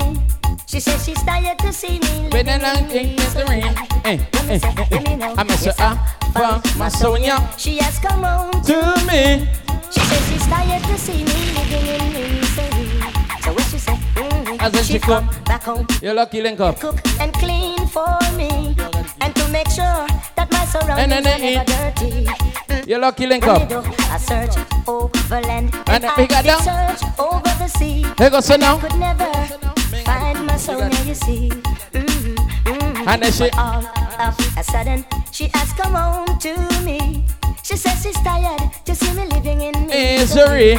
She 0.65 0.79
says 0.79 1.03
she's 1.05 1.21
tired 1.23 1.57
to 1.59 1.73
see 1.73 1.99
me. 1.99 2.29
with 2.31 2.45
the 2.45 2.57
long 2.61 2.87
thing 2.87 3.17
is 3.17 3.33
the 3.33 3.45
ring. 3.45 3.63
Eh, 4.05 4.17
eh, 4.49 4.59
eh, 4.63 4.85
eh. 4.91 5.35
I'm 5.37 5.49
a 5.49 5.57
say, 5.57 5.73
ah, 5.79 5.95
from 6.33 6.61
my 6.79 6.89
Sonia 6.89 7.37
She 7.57 7.77
has 7.77 7.97
come 7.99 8.23
home 8.23 8.61
to 8.69 8.77
me. 9.09 9.47
She 9.91 9.99
says 10.09 10.23
she's 10.29 10.45
tired 10.47 10.83
to 10.83 10.97
see 10.97 11.23
me 11.29 11.39
living 11.57 11.87
in 11.95 12.05
misery. 12.13 12.87
So 13.41 13.53
what 13.53 13.65
she 13.71 13.79
say? 13.79 13.97
Mm-hmm. 14.15 14.48
As 14.59 14.73
if 14.75 14.85
she 14.85 14.99
come. 14.99 15.27
back 15.45 15.63
home, 15.63 15.87
You're 16.01 16.13
lucky 16.13 16.41
link 16.41 16.59
up. 16.59 16.79
cook 16.79 16.99
and 17.19 17.33
clean 17.33 17.87
for 17.87 18.17
me, 18.35 18.75
and 19.21 19.35
to 19.35 19.47
make 19.49 19.69
sure 19.69 20.05
that 20.35 20.47
my 20.51 20.65
surroundings 20.65 20.99
And 20.99 21.11
then 21.11 21.25
are 21.25 21.39
they 21.39 21.55
never 21.55 21.93
dirty. 21.95 22.89
You're 22.89 22.99
lucky 22.99 23.25
link 23.27 23.45
When 23.45 23.71
up. 23.71 23.85
a 24.11 24.19
search 24.19 24.55
over 24.87 25.41
land, 25.41 25.73
And 25.87 26.03
and 26.03 26.05
I 26.05 26.41
down. 26.41 26.61
search 26.61 27.01
over 27.19 27.49
the 27.59 27.67
sea. 27.67 28.05
Here 28.17 28.29
goes, 28.29 28.45
so 28.45 28.55
now. 28.57 28.77
I 28.77 28.79
could 28.81 28.99
never 28.99 29.31
find 30.03 30.45
my 30.45 30.57
Sonia, 30.57 30.99
you 31.05 31.15
see. 31.15 31.49
Mm-hmm, 31.93 32.35
mm-hmm. 32.65 33.07
And 33.07 33.23
then 33.23 33.31
she- 33.31 33.49
But 33.49 33.57
all 33.57 33.85
of 34.27 34.57
a 34.57 34.63
sudden, 34.63 35.05
she 35.31 35.49
asked 35.53 35.77
come 35.77 35.93
home 35.93 36.37
to 36.39 36.53
me. 36.83 37.23
She 37.63 37.77
says 37.77 38.01
she's 38.03 38.19
tired 38.23 38.59
to 38.85 38.95
see 38.95 39.13
me 39.13 39.25
living 39.27 39.61
in 39.61 39.87
Misery. 39.87 40.77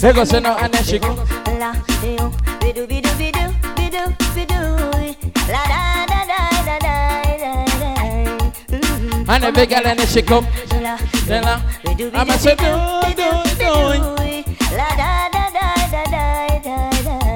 They 0.00 0.12
go 0.12 0.24
say 0.24 0.40
no 0.40 0.56
and 0.56 0.74
then 0.74 0.82
she 0.84 0.98
La 0.98 1.72
and 9.28 9.54
big 9.54 9.68
girl 9.70 9.86
and 9.86 10.00
she 10.08 10.22
come. 10.22 10.46
La 10.80 10.96
Then 11.26 11.44
uh, 11.44 11.60
bidu 11.84 12.10
I'm 12.14 12.26
bidu 12.26 12.34
a 12.34 12.38
say 12.38 12.54
do 12.54 12.70
do 13.14 13.28
do. 13.58 14.14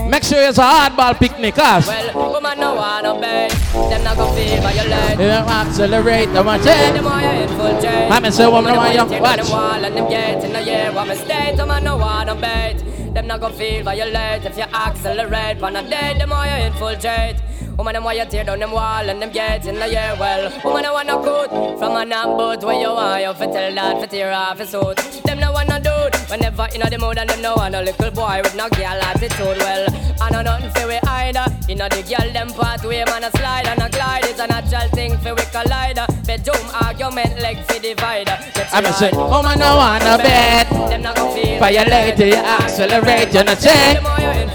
Make 0.09 0.25
sure 0.25 0.43
it's 0.49 0.59
a 0.59 0.63
hardball 0.63 1.19
picnic, 1.19 1.55
cause 1.55 1.87
Well, 1.87 2.33
woman 2.33 2.59
no 2.59 2.75
wanna 2.75 3.21
beg. 3.21 3.51
Them 3.91 4.03
not 4.05 4.17
gonna 4.17 4.35
feel 4.35 4.61
violate. 4.63 5.11
you 5.21 5.27
don't 5.29 5.49
accelerate 5.49 6.33
the 6.33 6.43
one 6.43 6.61
Them 6.61 6.95
change. 6.95 7.05
why 7.05 7.23
you 7.23 7.43
infiltrate. 7.43 8.11
I'm 8.11 8.25
a 8.25 8.33
say 8.33 8.47
woman, 8.47 8.65
Woman, 8.65 8.77
why 8.77 8.93
you 8.93 9.09
take 9.09 9.13
on 9.13 9.21
watch. 9.21 9.37
them 9.37 9.51
wall 9.51 9.85
and 9.85 9.97
them 9.97 10.09
gate 10.09 10.45
in 10.45 10.53
the 10.53 10.63
year. 10.63 10.93
What 10.93 11.09
mistake? 11.09 11.57
Them 11.57 11.85
no 11.85 11.97
wanna 11.99 12.35
bait. 12.35 12.77
Them 13.15 13.27
not 13.27 13.41
gonna 13.41 13.55
feel 13.55 13.83
violate 13.85 14.45
if 14.45 14.57
you 14.57 14.65
accelerate. 14.65 15.63
On 15.63 15.77
a 15.77 15.83
day, 15.89 16.15
them 16.19 16.31
why 16.31 16.59
you 16.59 16.67
infiltrate. 16.67 17.37
Woman, 17.79 17.95
them 17.95 18.03
why 18.03 18.14
you 18.14 18.24
tear 18.24 18.43
down 18.43 18.59
them 18.59 18.72
wall 18.72 19.09
and 19.09 19.22
them 19.22 19.31
gates 19.31 19.68
in 19.68 19.76
the 19.76 19.87
year. 19.89 20.16
Well, 20.18 20.51
woman, 20.64 20.85
I 20.85 20.91
wanna 20.91 21.14
good 21.22 21.49
from 21.79 21.95
an 21.95 22.11
boat 22.11 22.64
where 22.64 22.74
you 22.74 22.89
want 22.89 23.22
you 23.22 23.33
fit 23.35 23.53
tell 23.53 23.72
that 23.72 24.01
fit 24.01 24.11
tear 24.11 24.33
off 24.33 24.59
his 24.59 24.70
suit. 24.70 24.97
Them 25.22 25.39
no 25.39 25.53
wanna 25.53 25.79
do 25.79 25.95
whenever 26.26 26.66
in 26.74 26.81
the 26.81 26.99
mood 26.99 27.18
and 27.18 27.31
them 27.31 27.41
no 27.41 27.55
want 27.55 27.76
a 27.76 27.83
little 27.83 28.11
boy 28.11 28.41
with 28.43 28.57
no 28.57 28.68
girl 28.70 28.99
attitude. 28.99 29.59
Well, 29.62 29.87
I 30.20 30.29
know 30.33 30.43
nothing 30.43 30.70
for 30.70 30.89
we 30.89 30.99
either. 31.07 31.47
In 31.68 31.79
the 31.79 32.03
girl 32.03 32.33
them 32.33 32.49
pathway, 32.51 33.05
man 33.05 33.22
a 33.22 33.31
slide 33.39 33.68
and 33.68 33.81
a 33.81 33.89
glide. 33.89 34.24
It's 34.24 34.41
a 34.41 34.49
natural 34.49 34.89
thing 34.89 35.16
for 35.18 35.37
we 35.37 35.43
collider. 35.55 36.07
Bedroom 36.26 36.66
argument 36.83 37.39
leg 37.39 37.59
for 37.59 37.79
divider. 37.79 38.37
I'm 38.72 38.87
a 38.87 38.93
say, 38.93 39.11
oh 39.14 39.41
man, 39.41 39.57
no 39.57 39.76
wanna 39.76 40.18
bet. 40.18 40.68
Them 40.91 41.03
not 41.03 41.14
gonna 41.14 41.31
feel 41.31 41.61
Violate, 41.61 42.18
you 42.18 42.35
accelerate, 42.35 43.33
you 43.33 43.45
know 43.45 43.55
change. 43.55 44.03
Them 44.03 44.03
why 44.03 44.43
you. 44.43 44.49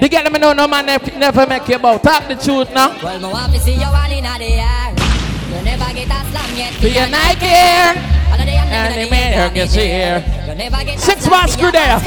The 0.00 0.10
girl 0.10 0.30
me 0.30 0.38
know 0.38 0.52
no 0.52 0.68
man 0.68 0.86
never 0.86 1.46
make 1.46 1.66
you 1.68 1.76
about. 1.76 2.02
Talk 2.02 2.28
the 2.28 2.36
truth 2.36 2.65
now. 2.72 2.96
Well, 3.02 3.18
me 3.20 3.28
want 3.28 3.52
to 3.52 3.60
see 3.60 3.74
you 3.74 3.90
one 3.90 4.12
in 4.12 4.24
the 4.24 4.60
air. 4.60 4.94
You 5.50 5.62
never 5.62 5.92
get 5.94 6.08
a 6.08 6.20
slam 6.30 6.56
yet. 6.56 6.74
For 6.74 6.88
your 6.88 7.08
Nike 7.08 7.46
Air. 7.46 8.16
And 8.68 8.94
the 8.94 9.10
mirror 9.10 9.50
gets 9.50 9.74
here. 9.74 10.24
You 10.46 10.54
never 10.54 10.84
get 10.84 10.98
Six 10.98 11.28
months 11.28 11.54
screw 11.54 11.70
there. 11.72 12.00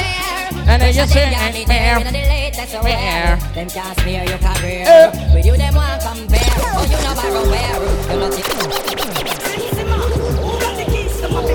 And 0.70 0.82
then 0.82 0.94
you 0.94 1.08
say, 1.08 1.34
a 1.34 1.52
girl 1.52 1.66
fair. 1.66 2.00
the 2.00 2.12
latest 2.12 2.84
wear. 2.84 3.38
Them 3.56 3.70
can't 3.70 4.00
smear 4.00 4.24
your 4.24 4.38
career. 4.38 5.12
With 5.34 5.46
you, 5.46 5.58
them 5.58 5.74
want 5.74 6.02
compare. 6.02 6.40
Oh, 6.46 6.84
you 6.86 6.98
know 7.02 7.16
borrow 7.16 7.44
where. 7.50 7.80
You 8.14 8.20
know 8.20 8.30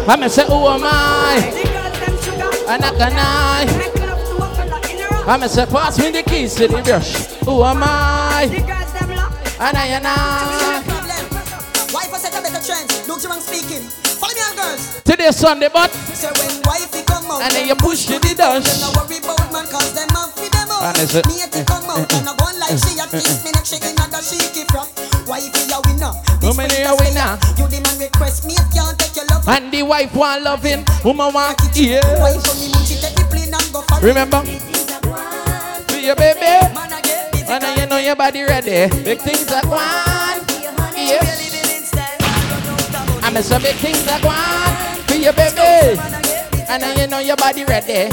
I'm 0.07 0.23
a 0.23 0.29
say, 0.29 0.47
who 0.47 0.67
am 0.67 0.83
I? 0.85 1.39
I'm 2.69 2.81
not 2.81 2.99
gonna. 2.99 3.95
I'm 5.31 5.43
a 5.43 5.49
say, 5.49 5.67
pass 5.67 5.99
me 5.99 6.11
the 6.11 6.23
keys 6.23 6.55
to 6.57 6.67
the 6.67 6.83
brush. 6.83 7.27
Who 7.45 7.63
am 7.63 7.83
I? 7.83 8.84
And 9.65 9.77
I 9.79 9.87
and 9.97 10.05
I. 10.07 10.85
Wife 11.93 12.13
has 12.13 12.21
set 12.23 12.37
a 12.37 12.43
better 12.45 12.61
trend. 12.61 12.85
Look, 13.09 13.21
Jimang 13.25 13.41
speaking. 13.41 13.81
Follow 14.21 14.35
me 14.37 14.43
on, 14.45 14.57
girls. 14.61 15.01
Today 15.05 15.31
Sunday, 15.33 15.71
but 15.73 15.89
Say 16.13 16.29
when 16.37 16.61
wifey 16.69 17.01
come 17.09 17.25
out, 17.33 17.41
and 17.41 17.53
then 17.53 17.69
you 17.69 17.77
push 17.77 18.05
to 18.07 18.19
the 18.21 18.35
dash. 18.37 18.61
I 18.85 18.93
worry 18.93 19.19
about 19.25 19.41
man, 19.53 19.65
cause 19.73 19.93
them 19.97 20.09
have 20.13 20.33
fi 20.37 20.49
them 20.53 20.69
out. 20.69 20.85
And 20.93 20.97
it's 21.01 21.17
a- 21.17 21.25
Me 21.25 21.41
a 21.41 21.49
to 21.49 21.65
come 21.65 21.89
out, 21.89 22.05
and 22.13 22.29
I 22.29 22.33
go 22.37 22.45
like 22.61 22.77
she 22.77 22.93
a 23.01 23.07
kiss 23.09 23.41
me 23.45 23.51
neck, 23.57 23.65
shaking 23.65 23.97
at 23.97 24.11
the 24.13 24.21
shaky 24.21 24.69
from. 24.69 24.85
Wifey 25.25 25.65
a 25.73 25.79
winner. 25.89 26.13
How 26.45 26.53
many 26.53 26.85
a 26.85 26.93
winner? 27.01 27.41
You 27.57 27.65
the 27.73 27.81
man 27.81 27.97
request 27.99 28.45
me, 28.45 28.53
if 28.61 28.69
can't 28.69 28.93
take 29.01 29.17
your 29.17 29.25
love. 29.33 29.49
And 29.49 29.73
the 29.73 29.81
wife 29.83 30.13
want 30.15 30.43
loving, 30.45 30.85
woman 31.03 31.33
want 31.33 31.57
yeah. 31.73 32.05
Wife 32.21 32.45
on 32.53 32.57
me, 32.61 32.69
she 32.85 33.01
take 33.01 33.17
the 33.17 33.25
plane 33.33 33.49
and 33.55 33.67
go 33.73 33.81
for. 33.89 33.97
Remember? 34.05 34.45
To 34.45 35.97
your 36.01 36.17
baby, 36.17 36.53
and 37.49 37.63
then 37.63 37.79
you 37.79 37.87
know 37.87 37.99
your 37.99 38.17
body 38.17 38.43
ready. 38.43 38.89
Big 39.05 39.21
things 39.21 39.47
that 39.47 39.65
one, 39.67 40.41
yes. 40.97 41.93
I'm 43.23 43.43
some 43.43 43.63
big 43.63 43.77
things 43.77 44.05
that 44.05 44.23
one 44.25 45.05
for 45.07 45.15
your 45.15 45.33
baby, 45.33 45.99
and 46.69 46.83
then 46.83 46.99
you 46.99 47.07
know 47.07 47.19
your 47.19 47.37
body 47.37 47.65
ready. 47.65 48.09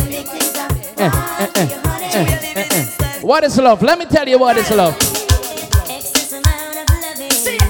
Eh, 0.98 1.12
eh, 1.40 1.50
eh. 1.56 3.22
What 3.22 3.44
is 3.44 3.58
love? 3.58 3.82
Let 3.82 4.00
me 4.00 4.06
tell 4.06 4.28
you 4.28 4.40
what 4.40 4.58
is 4.58 4.72
love. 4.72 4.96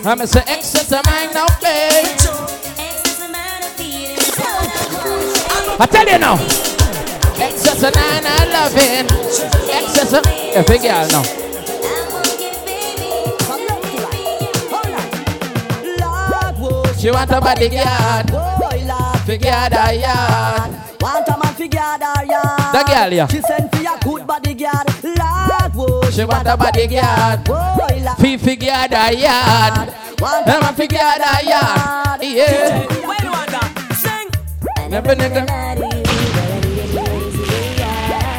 I'm 0.03 0.19
a 0.21 0.27
say 0.27 0.43
excess 0.47 0.91
amount 0.91 1.35
of 1.35 1.61
pain. 1.61 2.05
I 5.79 5.87
tell 5.89 6.07
you 6.07 6.17
now. 6.19 6.35
Excess 7.41 7.83
of 7.83 7.93
nine 7.95 8.23
I 8.25 8.45
loving. 8.53 9.07
Excess 9.69 10.13
of 10.13 10.67
big 10.67 10.81
girl 10.81 11.07
now. 11.07 11.40
She 17.01 17.09
want 17.09 17.31
a 17.31 17.41
bodyguard. 17.41 18.29
Oh, 18.31 19.23
figure 19.25 19.51
her 19.51 19.91
yard. 19.91 20.71
Want 21.01 21.27
a 21.27 21.31
man 21.31 21.53
figure 21.55 21.79
her 21.79 22.25
yard. 22.25 22.75
The 22.75 22.83
girl, 22.85 23.11
yeah. 23.11 23.27
She 23.27 23.41
send 23.41 23.71
for 23.71 23.81
a 23.81 23.97
good 24.03 24.27
bodyguard. 24.27 24.85
Lord, 25.03 25.73
whoa. 25.73 26.11
She 26.11 26.23
want 26.25 26.47
a 26.47 26.55
bodyguard. 26.55 27.47
Fi 28.19 28.37
figure 28.37 28.71
her 28.71 29.13
yard. 29.13 29.89
I'm 30.21 30.63
a 30.63 30.73
figure 30.73 30.99
her 30.99 31.43
yard. 31.43 32.21
Yeah. 32.21 32.85
Never 34.87 35.15
nigga. 35.15 35.47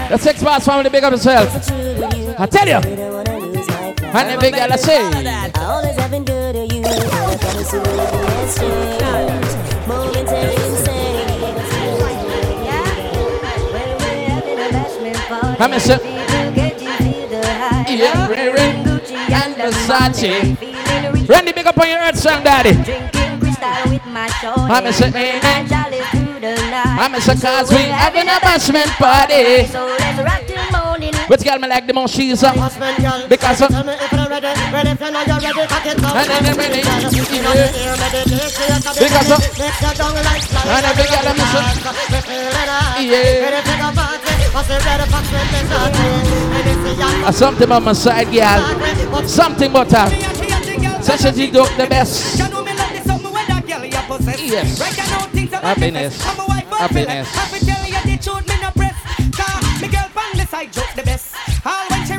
The 0.08 0.18
six 0.18 0.40
bars 0.40 0.64
family, 0.64 0.88
big 0.88 1.02
up 1.02 1.10
yourself. 1.10 1.68
I 2.38 2.46
tell 2.46 2.68
you. 2.68 2.80
And 4.14 4.30
the 4.30 4.38
big 4.40 4.54
girl 4.54 4.72
I 4.72 4.76
say. 4.76 5.50
Always 5.60 5.96
having 5.96 6.24
good 6.24 6.54
to 6.54 6.76
you. 6.76 7.21
Come 7.72 7.80
to 7.84 7.88
the 7.88 8.04
exchange. 8.44 9.50
Momentary 9.88 10.56
insane. 10.56 11.40
When 13.72 13.88
we're 13.96 14.28
having 14.28 14.58
a 14.60 14.68
bashment 14.68 15.16
party, 15.26 15.56
Come 15.56 15.70
here, 15.70 15.80
sir. 15.80 15.98
people 15.98 16.52
get 16.52 16.82
you 16.82 16.92
feel 16.92 17.28
the 17.28 17.40
high. 17.46 17.88
Yeah, 17.88 18.28
wearing 18.28 18.84
Gucci 18.84 19.16
and 19.16 19.54
Versace. 19.56 21.28
Randy, 21.30 21.52
big 21.52 21.66
up 21.66 21.78
on 21.78 21.88
your 21.88 22.00
earth 22.00 22.18
song, 22.18 22.42
daddy. 22.44 22.74
drinking 22.74 23.40
crystal 23.40 23.90
with 23.90 24.04
my 24.04 24.28
shorty. 24.28 24.60
I'm 24.60 24.84
a 24.84 24.92
say. 24.92 25.40
And 25.40 25.66
jolly 25.66 26.00
through 26.42 26.58
the 26.58 26.70
night. 26.74 26.98
I'm 26.98 27.14
a 27.14 27.20
say, 27.22 27.38
cause 27.38 27.70
we 27.70 27.86
having 27.86 28.26
a 28.26 28.36
bashment 28.42 28.90
party. 28.98 29.66
So 29.70 29.86
let's 29.86 30.18
rock 30.18 30.42
till 30.50 30.66
morning. 30.74 31.14
Which 31.30 31.44
girl 31.46 31.58
me 31.62 31.68
like 31.70 31.86
the 31.86 31.94
most? 31.94 32.14
She's 32.14 32.42
up. 32.42 32.58
Because 33.30 33.62
of. 33.62 33.70
Tell 33.70 33.84
me 33.86 33.94
if 33.94 34.10
you're 34.10 34.26
ready, 34.26 34.50
ready 34.74 34.90
if 34.90 35.00
you're 35.00 35.12
not, 35.14 35.26
you're 35.30 35.38
ready, 35.38 35.62
cock 35.70 35.86
it 35.86 36.02
up. 36.02 36.16
And 36.18 36.26
then 36.26 36.42
you're 36.44 36.58
ready. 36.58 36.82
Girl, 36.82 36.98
you 37.14 37.42
know 37.46 37.54
the 37.54 37.66
ear, 37.78 37.94
meditate, 37.94 38.26
you 38.26 38.42
can 38.42 38.82
Because 38.82 39.30
of- 39.30 39.38
ready. 39.38 39.62
Make 39.62 39.78
your 39.86 39.94
tongue 39.94 40.18
like 40.18 40.42
fly. 40.50 40.66
And 40.66 40.84
every 40.90 41.06
girl 41.06 41.26
I'm 41.30 41.38
Ready 41.38 41.78
so- 41.78 41.94
for 42.10 42.22
feeling 42.26 42.70
hot. 42.74 42.98
Yeah. 42.98 43.46
Ready 43.46 43.60
for 43.62 43.76
the 43.78 43.88
party. 43.94 44.34
I 44.52 44.60
say 44.66 44.78
ready 44.82 45.06
for 45.06 45.22
feeling 45.30 45.62
hot. 55.54 55.76
Ready 55.76 55.90
for 55.92 55.98
your 55.98 56.06
Uh, 56.06 56.10
something 56.10 56.46
about 56.46 56.70
my 56.70 56.86
side, 56.86 57.06
girl. 57.06 57.06
Something 57.06 57.06
about 57.06 57.08
her. 57.08 57.24
Such 57.24 57.52
a 57.52 57.66
G 60.64 60.80
dope 60.80 60.94
the 60.96 61.02
best. 61.02 61.26
Yes. 61.26 61.32
Happiness. 61.62 62.12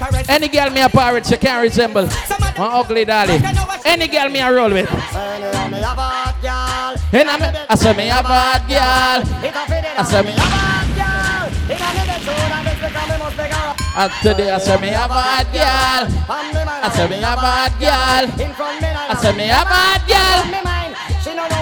Happiness. 0.00 0.28
Any 0.28 0.48
girl 0.48 0.70
me 0.70 0.80
a 0.80 0.88
pirate, 0.88 1.26
she 1.26 1.36
can't 1.36 1.62
resemble. 1.62 2.06
One 2.06 2.70
ugly 2.72 3.04
dolly. 3.04 3.38
Any 3.84 4.06
girl 4.08 4.28
me 4.28 4.38
a 4.40 4.52
roll 4.52 4.70
with. 4.70 4.88
Anyhow, 4.90 5.68
me 5.68 5.78
a 5.78 5.86
hot 5.86 6.36
girl. 6.40 6.96
And 7.12 7.28
I'm, 7.28 7.42
I 7.68 7.74
say 7.74 7.92
me 7.96 8.08
a 8.08 8.22
bad 8.22 8.62
girl. 8.68 9.20
It 9.44 9.54
a 9.54 9.66
fit 9.66 9.84
it 9.84 9.98
I 9.98 10.02
say 10.04 10.22
me. 10.22 10.30
a 10.30 10.40
hot 10.40 10.88
girl. 10.96 11.46
It 11.70 11.80
a 11.80 11.88
fit 11.94 12.08
it 12.08 12.20
tune 12.24 12.52
and 12.52 12.68
it's 12.68 12.80
because 12.80 13.08
me 13.10 13.16
must 13.18 13.36
be 13.36 13.44
girl. 13.50 13.74
And 14.00 14.12
today 14.22 14.50
I 14.50 14.58
say 14.58 14.76
me 14.80 14.88
a 14.88 15.06
bad 15.08 15.46
girl. 15.52 16.04
Me. 16.08 16.60
I 16.82 16.88
say 16.94 17.08
me 17.08 17.16
a 17.18 17.34
bad 17.36 17.72
girl. 17.80 18.24
In 18.40 18.52
front 18.54 18.80
me 18.80 18.88
now. 18.88 19.10
I 19.10 19.14
say 19.20 19.32
me 19.36 19.44
a 19.50 19.62
bad 19.66 20.00
girl. 20.08 20.79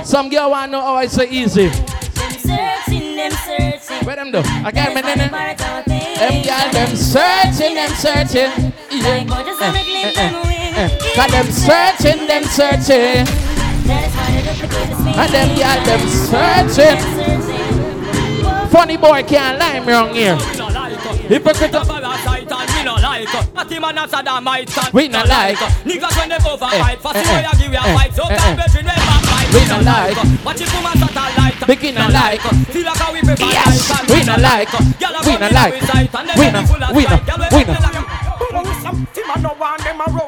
Some 0.05 0.31
girl 0.31 0.51
want 0.51 0.69
to 0.69 0.73
know 0.73 0.81
how 0.81 0.95
I 0.97 1.07
say 1.07 1.29
easy. 1.31 1.71
Searching, 1.71 3.17
them 3.17 3.31
searching. 3.33 4.07
Where 4.07 4.17
them 4.17 4.33
do? 4.33 4.43
I 4.45 4.73
can't 4.73 4.95
remember. 4.95 5.37
Them 6.19 6.43
girl, 6.43 6.73
them 6.73 6.97
searching, 6.97 7.75
them 7.75 7.91
searching. 7.91 8.73
Yeah. 8.91 9.25
Like, 9.29 9.31
uh, 9.31 9.35
uh, 9.35 10.49
uh, 10.77 10.89
Cause 11.15 11.31
them 11.31 11.47
searching, 11.51 12.27
them 12.27 12.45
searching. 12.45 13.27
And 15.17 15.33
them 15.33 15.49
girl, 15.57 15.79
them 15.85 16.03
searching. 16.09 16.99
Funny 18.71 18.97
boy 18.97 19.23
can't 19.23 19.59
lie 19.59 19.81
me 19.81 19.93
wrong 19.93 20.15
here. 20.15 20.39
Hypocrite 21.29 21.75
of 21.75 21.87
parasite 21.87 22.51
and 22.51 22.75
me 22.75 22.85
no 22.85 22.95
like 22.95 23.29
Party 23.53 23.79
man 23.79 23.99
a 23.99 24.09
sodomite 24.09 24.79
and 24.79 24.95
we 24.95 25.09
not 25.09 25.29
like 25.29 25.57
Niggas 25.85 26.17
when 26.17 26.29
they 26.31 26.37
over 26.37 26.57
fight 26.57 26.81
eh, 26.81 26.97
Fussy 26.97 27.19
eh, 27.19 27.43
boy 27.43 27.49
a 27.53 27.57
give 27.59 27.73
you 27.73 27.79
a 27.79 27.83
eh, 27.83 27.97
fight 27.97 28.15
So 28.15 28.23
can't 28.29 28.57
be 28.57 28.73
dream 28.73 29.18
we 29.53 29.61
no 29.67 29.81
like. 29.81 30.17
Watch 30.45 30.61
it 30.61 30.69
from 30.69 30.85
to 31.01 31.09
like 31.15 31.67
begin 31.67 31.97
a 31.97 32.09
like. 32.09 32.41
feel 32.73 32.85
like 32.85 32.97
how 32.97 33.13
we 33.13 33.21
prefer 33.21 33.45
yes. 33.45 33.91
life, 33.91 34.09
we 34.09 34.25
no 34.25 34.37
like. 34.37 34.73
We 35.25 35.33
no 35.39 35.49
like. 35.49 35.75
We 36.37 36.51
no. 36.51 36.61
We 36.95 37.05
no. 37.05 37.19
We 37.53 37.65
no. 37.65 37.99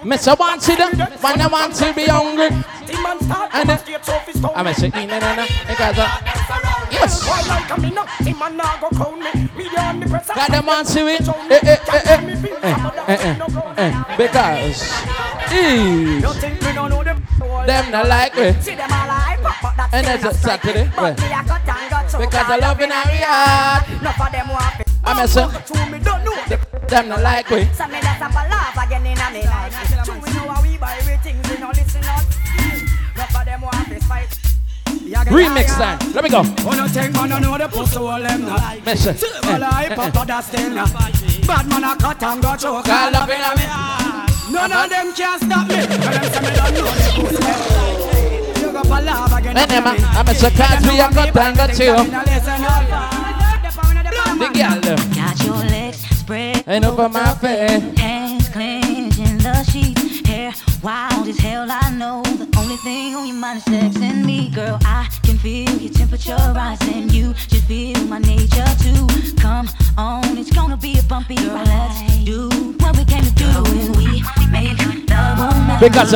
Miss 0.05 0.27
I 0.29 0.35
want 0.35 0.61
to 0.63 0.77
them, 0.77 0.97
man 0.99 1.41
I 1.41 1.47
want 1.49 1.75
to 1.77 1.93
be 1.95 2.05
hungry. 2.07 2.49
Uh, 2.93 3.79
I'm 4.55 4.67
a 4.67 4.75
sick, 4.75 4.93
na 4.95 5.07
na 5.07 5.35
na, 5.37 5.47
because 5.69 5.99
uh, 5.99 6.80
Yes. 6.91 7.25
Got 10.35 10.51
the 10.51 10.63
man 10.65 10.85
see 10.85 11.01
it. 11.01 11.29
Eh 11.29 11.61
eh 11.63 11.79
eh 11.93 12.03
eh. 12.07 12.19
Eh 12.63 12.77
eh 13.11 13.17
eh, 13.17 13.37
eh, 13.77 13.85
eh. 13.85 13.93
Because. 14.17 14.81
You 15.51 16.21
them? 17.05 17.19
Them 17.67 17.91
not 17.91 18.07
like 18.07 18.35
me. 18.37 18.49
And 19.93 20.07
that's 20.07 20.25
a 20.25 20.35
Saturday. 20.35 20.85
Because 20.87 22.51
I 22.51 22.57
love 22.61 22.81
in 22.81 22.93
our 22.93 23.15
yard. 23.15 23.85
I'm 25.05 25.19
a 25.19 25.29
son. 25.29 25.51
Them 26.89 27.09
not 27.09 27.23
like 27.23 27.51
me. 27.51 27.69
Fight. 34.09 34.40
Well, 35.11 35.51
that. 35.79 35.99
Let 36.15 36.23
me 36.23 36.31
oh, 36.33 36.45
still 40.43 40.71
now. 40.71 40.87
Bad 41.47 41.67
man, 41.69 41.83
I 41.85 41.97
cut 41.99 42.23
and 42.23 42.41
go 42.41 42.55
choke. 42.55 42.85
Call 42.85 43.17
up 43.17 43.29
in 43.29 43.43
a 43.43 43.51
me. 43.59 43.67
None 44.55 44.71
of 44.71 44.91
them 44.91 45.13
can 45.13 45.39
stop 45.41 45.67
me. 45.67 45.75
Tell 45.75 46.15
them 46.15 46.31
say 46.31 46.41
me 46.41 46.51
don't 46.55 46.75
know 46.79 46.95
the 46.95 47.11
pussy. 47.19 47.43
You 48.63 48.71
go 48.71 48.83
for 48.83 49.01
love 49.03 49.33
again. 49.33 49.57
And 49.57 49.71
them, 49.71 49.87
uh, 49.87 49.97
I'm 49.99 50.29
a 50.29 50.35
say, 50.35 50.51
cause 50.51 50.87
we 50.87 51.01
a 51.01 51.09
cut 51.11 51.37
and 51.37 51.57
got 51.57 51.71
you. 51.79 51.95
The 54.39 54.49
girl, 54.55 54.81
them. 54.81 54.99
Got 55.13 55.45
your 55.45 55.57
legs 55.57 55.99
spread 55.99 56.65
Ain't 56.69 56.85
over 56.85 57.09
my 57.09 57.35
face. 57.35 58.30
Wild 60.83 61.29
as 61.29 61.39
hell. 61.39 61.67
I 61.71 61.91
know 61.91 62.23
the 62.23 62.49
only 62.59 62.77
thing 62.77 63.15
on 63.15 63.27
your 63.27 63.37
mind 63.37 63.59
is 63.59 63.65
sex 63.65 63.97
and 63.97 64.25
me, 64.25 64.49
girl. 64.51 64.79
I 64.85 65.09
can 65.23 65.39
feel 65.39 65.71
your 65.79 65.93
temperature 65.93 66.37
rising. 66.55 67.09
You 67.11 67.35
just 67.49 67.65
feel 67.67 67.99
my 68.07 68.19
nature 68.19 68.67
too. 68.81 69.07
Come 69.37 69.69
on, 69.97 70.39
it's 70.39 70.51
gonna 70.51 70.77
be 70.77 70.99
a 70.99 71.03
bumpy 71.03 71.37
ride. 71.37 71.67
Let's 71.67 72.25
do 72.25 72.49
what 72.81 72.97
we 72.97 73.05
came 73.05 73.25
to 73.25 73.35
do. 73.35 73.63
We 73.97 74.23
make 74.51 74.79
love 75.11 75.41
all 75.41 75.61
night. 75.67 75.81
Because, 75.81 76.13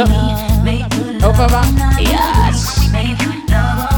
Make 0.64 0.88
good 0.90 1.20
love 1.22 1.40
over 1.40 1.54
all 1.56 1.72
my, 1.72 1.78
night. 1.78 2.02
yes. 2.02 3.93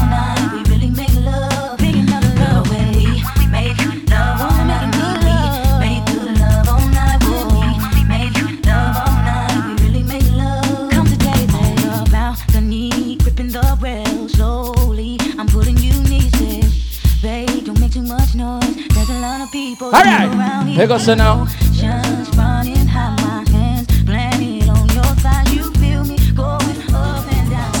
All 19.87 19.93
right. 19.93 20.27
around 20.27 20.67
Here 20.67 20.85
goes 20.85 21.05
so 21.05 21.15
now. 21.15 21.47
Emotions 21.61 22.35
running 22.35 22.87
high, 22.87 23.15
my 23.23 23.49
hands 23.49 23.87
planted 24.03 24.67
on 24.67 24.89
your 24.89 25.15
thigh. 25.23 25.45
You 25.53 25.71
feel 25.79 26.03
me 26.03 26.17
going 26.35 26.93
up 26.93 27.23
and 27.31 27.49
down. 27.49 27.71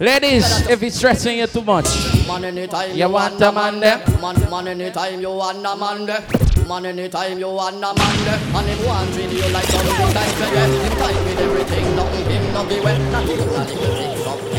Ladies, 0.00 0.66
if 0.68 0.82
it's 0.82 0.96
stressing 0.96 1.38
you 1.38 1.46
too 1.46 1.62
much, 1.62 1.86
Man 2.26 2.44
anytime 2.44 2.96
you 2.96 3.08
want 3.08 3.40
a 3.40 3.52
man 3.52 3.78
there. 3.78 4.02
Man, 4.20 4.50
man 4.50 4.66
anytime 4.66 5.20
you 5.20 5.30
want 5.30 5.64
a 5.64 5.76
man 5.76 6.06
there. 6.06 6.24
Man 6.66 6.86
anytime 6.86 7.38
you 7.38 7.48
want 7.48 7.76
a 7.76 7.94
man 7.94 8.24
there. 8.24 8.40
And 8.58 8.66
him 8.66 8.86
want 8.88 9.14
treat 9.14 9.30
you 9.30 9.48
like 9.52 9.66
something 9.66 10.14
like 10.14 10.40
a 10.40 10.46
yeah. 10.52 10.66
Him 10.66 10.98
time 10.98 11.24
with 11.24 11.38
everything, 11.38 11.94
nothing 11.94 12.23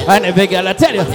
and 0.07 0.25
if 0.25 0.35
big 0.35 0.49
girl, 0.49 0.67
I 0.67 0.73
tell 0.73 0.93
you. 0.93 1.01
I 1.01 1.05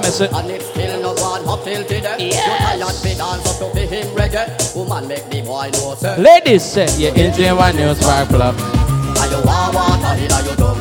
miss 0.00 0.20
eh. 0.20 0.24
it. 0.24 0.32
And 0.34 0.50
it's 0.50 0.66
still 0.66 1.00
not 1.00 1.20
one 1.20 1.44
hot 1.44 1.64
till 1.64 1.82
dinner. 1.84 2.16
Yes. 2.18 2.34
You 2.76 2.84
tired 3.06 3.16
dance 3.16 3.46
up 3.46 3.72
to 3.72 3.80
him 3.86 4.06
reggae. 4.16 4.76
Woman 4.76 5.06
make 5.06 5.30
the 5.30 5.42
boy 5.42 5.70
know, 5.74 5.94
sir. 5.94 6.16
Ladies 6.18 6.64
said 6.64 6.90
you 6.98 7.08
enjoy 7.14 7.54
one 7.56 7.76
new 7.76 7.94
spark 7.94 8.28
club. 8.28 8.54
Are 8.58 9.28
you 9.30 9.40
warm 9.46 9.74
water, 9.74 10.06
are 10.10 10.18
you 10.18 10.56
dumb? 10.56 10.78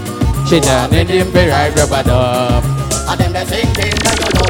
She 0.47 0.59
done 0.59 0.93
in 0.93 1.07
the 1.07 1.23
right 1.47 1.73
rubber 1.77 2.03
dub. 2.03 2.63
And 3.07 3.19
them 3.19 3.33
they 3.33 3.45
sing 3.45 3.69
things 3.77 3.99
that 4.03 4.17
you 4.17 4.33
know. 4.33 4.49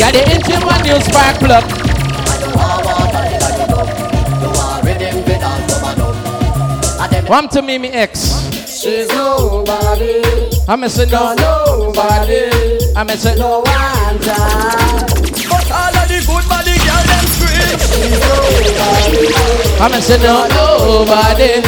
Yeah, 0.00 0.10
they 0.12 0.24
enjoy 0.32 0.64
one 0.64 0.82
new 0.82 0.98
spark 1.04 1.36
club. 1.36 1.64
Are 1.68 2.40
you 2.40 2.50
warm 2.56 2.82
water, 2.88 3.20
are 3.20 3.52
you 3.52 3.68
dumb? 3.68 3.88
You 4.40 4.50
are 4.56 4.80
rhythm 4.80 5.20
with 5.28 5.44
all 5.44 5.60
rubber 5.76 5.94
dub. 6.00 7.28
One 7.28 7.48
to 7.50 7.60
me, 7.60 7.76
me 7.76 7.90
ex. 7.90 8.47
She's 8.78 9.08
nobody. 9.08 10.22
I'm 10.68 10.84
a 10.84 10.88
say 10.88 11.06
no. 11.06 11.34
nobody. 11.34 12.46
I'm 12.94 13.08
a 13.08 13.16
say 13.16 13.34
no 13.34 13.58
one 13.58 14.18
But 14.22 15.66
all 15.74 15.96
of 15.98 16.06
the 16.06 16.22
good 16.22 16.46
body 16.46 16.78
girl 16.86 17.02
them 17.10 17.26
scream. 17.34 17.74
I'm 19.82 19.92
a 19.92 20.00
say 20.00 20.18
no 20.22 20.46
nobody. 20.54 21.58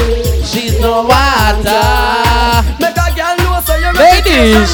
She's 0.47 0.79
no 0.79 1.03
water. 1.03 2.63
Make 2.79 2.95
a 2.95 3.11
girl 3.19 3.37
know 3.43 3.61
say 3.67 3.83
you 3.83 3.91
Ladies, 3.99 4.71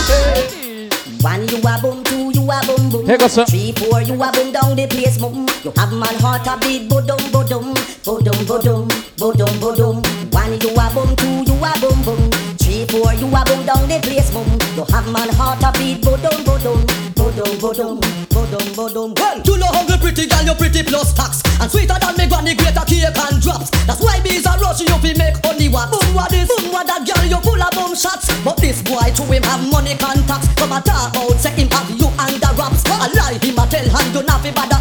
One 1.23 1.49
you 1.49 1.57
a 1.65 1.81
boom, 1.81 2.05
two 2.05 2.33
you 2.39 2.45
a 2.53 2.61
boom 2.67 2.91
boom. 2.91 3.07
Here 3.07 3.17
goes, 3.17 3.33
sir. 3.33 3.47
Three, 3.47 3.73
four 3.73 4.03
you 4.03 4.13
a 4.23 4.31
boom 4.31 4.53
down 4.53 4.77
the 4.77 4.87
place 4.87 5.17
boom. 5.17 5.49
You 5.65 5.73
have 5.79 5.91
man 5.91 6.15
heart 6.21 6.47
a 6.47 6.59
beat 6.61 6.91
bodum 6.91 7.17
bodum, 7.33 7.73
bodum 8.05 8.45
bodum, 8.45 8.89
bodum 9.17 9.59
bodum. 9.59 10.16
One 10.37 10.61
you 10.61 10.69
a 10.77 10.87
boom, 10.93 11.17
two 11.17 11.49
you 11.49 11.57
a 11.65 11.73
boom 11.81 11.97
boom. 12.05 12.21
Three, 12.61 12.85
four 12.93 13.17
you 13.17 13.25
a 13.33 13.41
boom 13.49 13.65
down 13.65 13.89
the 13.89 13.97
place 14.05 14.29
boom. 14.29 14.45
You 14.77 14.85
have 14.93 15.09
man 15.09 15.33
heart 15.33 15.65
a 15.65 15.73
beat 15.73 16.05
bodum 16.05 16.45
bodum, 16.45 16.85
bodum 17.17 17.57
bodum, 17.57 17.97
bodum 18.29 18.67
bodum. 18.77 19.11
Well, 19.17 19.41
you 19.41 19.57
know 19.57 19.73
hungry 19.73 19.97
pretty 19.97 20.29
girl, 20.29 20.45
you 20.45 20.53
pretty 20.53 20.83
plus 20.85 21.17
tax 21.17 21.41
And 21.57 21.73
sweeter 21.73 21.97
than 21.97 22.21
me 22.21 22.29
granny 22.29 22.53
greater 22.53 22.85
cake 22.85 23.17
and 23.17 23.41
drops. 23.41 23.73
That's 23.89 24.05
why 24.05 24.21
bees 24.21 24.45
are 24.45 24.61
rush 24.61 24.85
you 24.85 24.93
fi 25.01 25.17
make 25.17 25.41
honey 25.41 25.73
wax. 25.73 25.89
Boom 25.89 26.13
what 26.13 26.29
this, 26.29 26.53
boom 26.53 26.69
what 26.69 26.85
that 26.85 27.09
girl, 27.09 27.25
you 27.25 27.41
full 27.41 27.57
of 27.57 27.73
boom 27.73 27.97
shots. 27.97 28.29
But 28.45 28.61
this 28.61 28.85
boy 28.85 29.09
to 29.17 29.23
him 29.33 29.43
have 29.49 29.65
money 29.73 29.97
contacts. 29.97 30.53
Come 30.61 30.77
a 30.77 30.85
talk 30.85 31.17
about 31.17 31.41
say 31.41 31.57
him 31.57 31.73
have 31.73 31.89
you 31.97 32.13
under 32.21 32.53
wraps 32.61 32.85
A 32.85 33.09
lie 33.17 33.41
him 33.41 33.57
a 33.57 33.65
tell 33.73 33.89
hand 33.89 34.13
you 34.13 34.21
not 34.21 34.45
fi 34.45 34.53
bother 34.53 34.76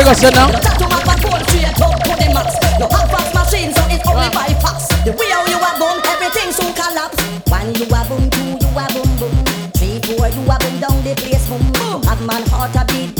Here 0.00 0.08
goes, 0.08 0.16
sir, 0.16 0.30
now. 0.32 0.48
You 0.48 0.56
straight 1.44 1.76
up 1.76 1.92
to 2.00 2.12
the 2.16 2.32
max 2.32 2.56
You 2.80 2.88
have 2.88 3.12
so 3.76 3.84
only 3.84 4.00
The 5.04 5.12
you 5.44 5.60
everything 6.08 6.56
soon 6.56 6.72
collapse. 6.72 7.20
You 7.76 7.84
boom, 8.08 8.24
two 8.32 8.56
you 8.56 8.72
boom 8.96 9.10
boom. 9.20 9.34
Three, 9.76 10.00
four 10.08 10.24
you 10.32 10.40
boom 10.40 10.80
down 10.80 10.96
the 11.04 11.12
place 11.20 11.44
boom. 11.52 12.00
Have 12.08 12.24
heart 12.48 12.72
a 12.80 12.84
beat 12.88 13.12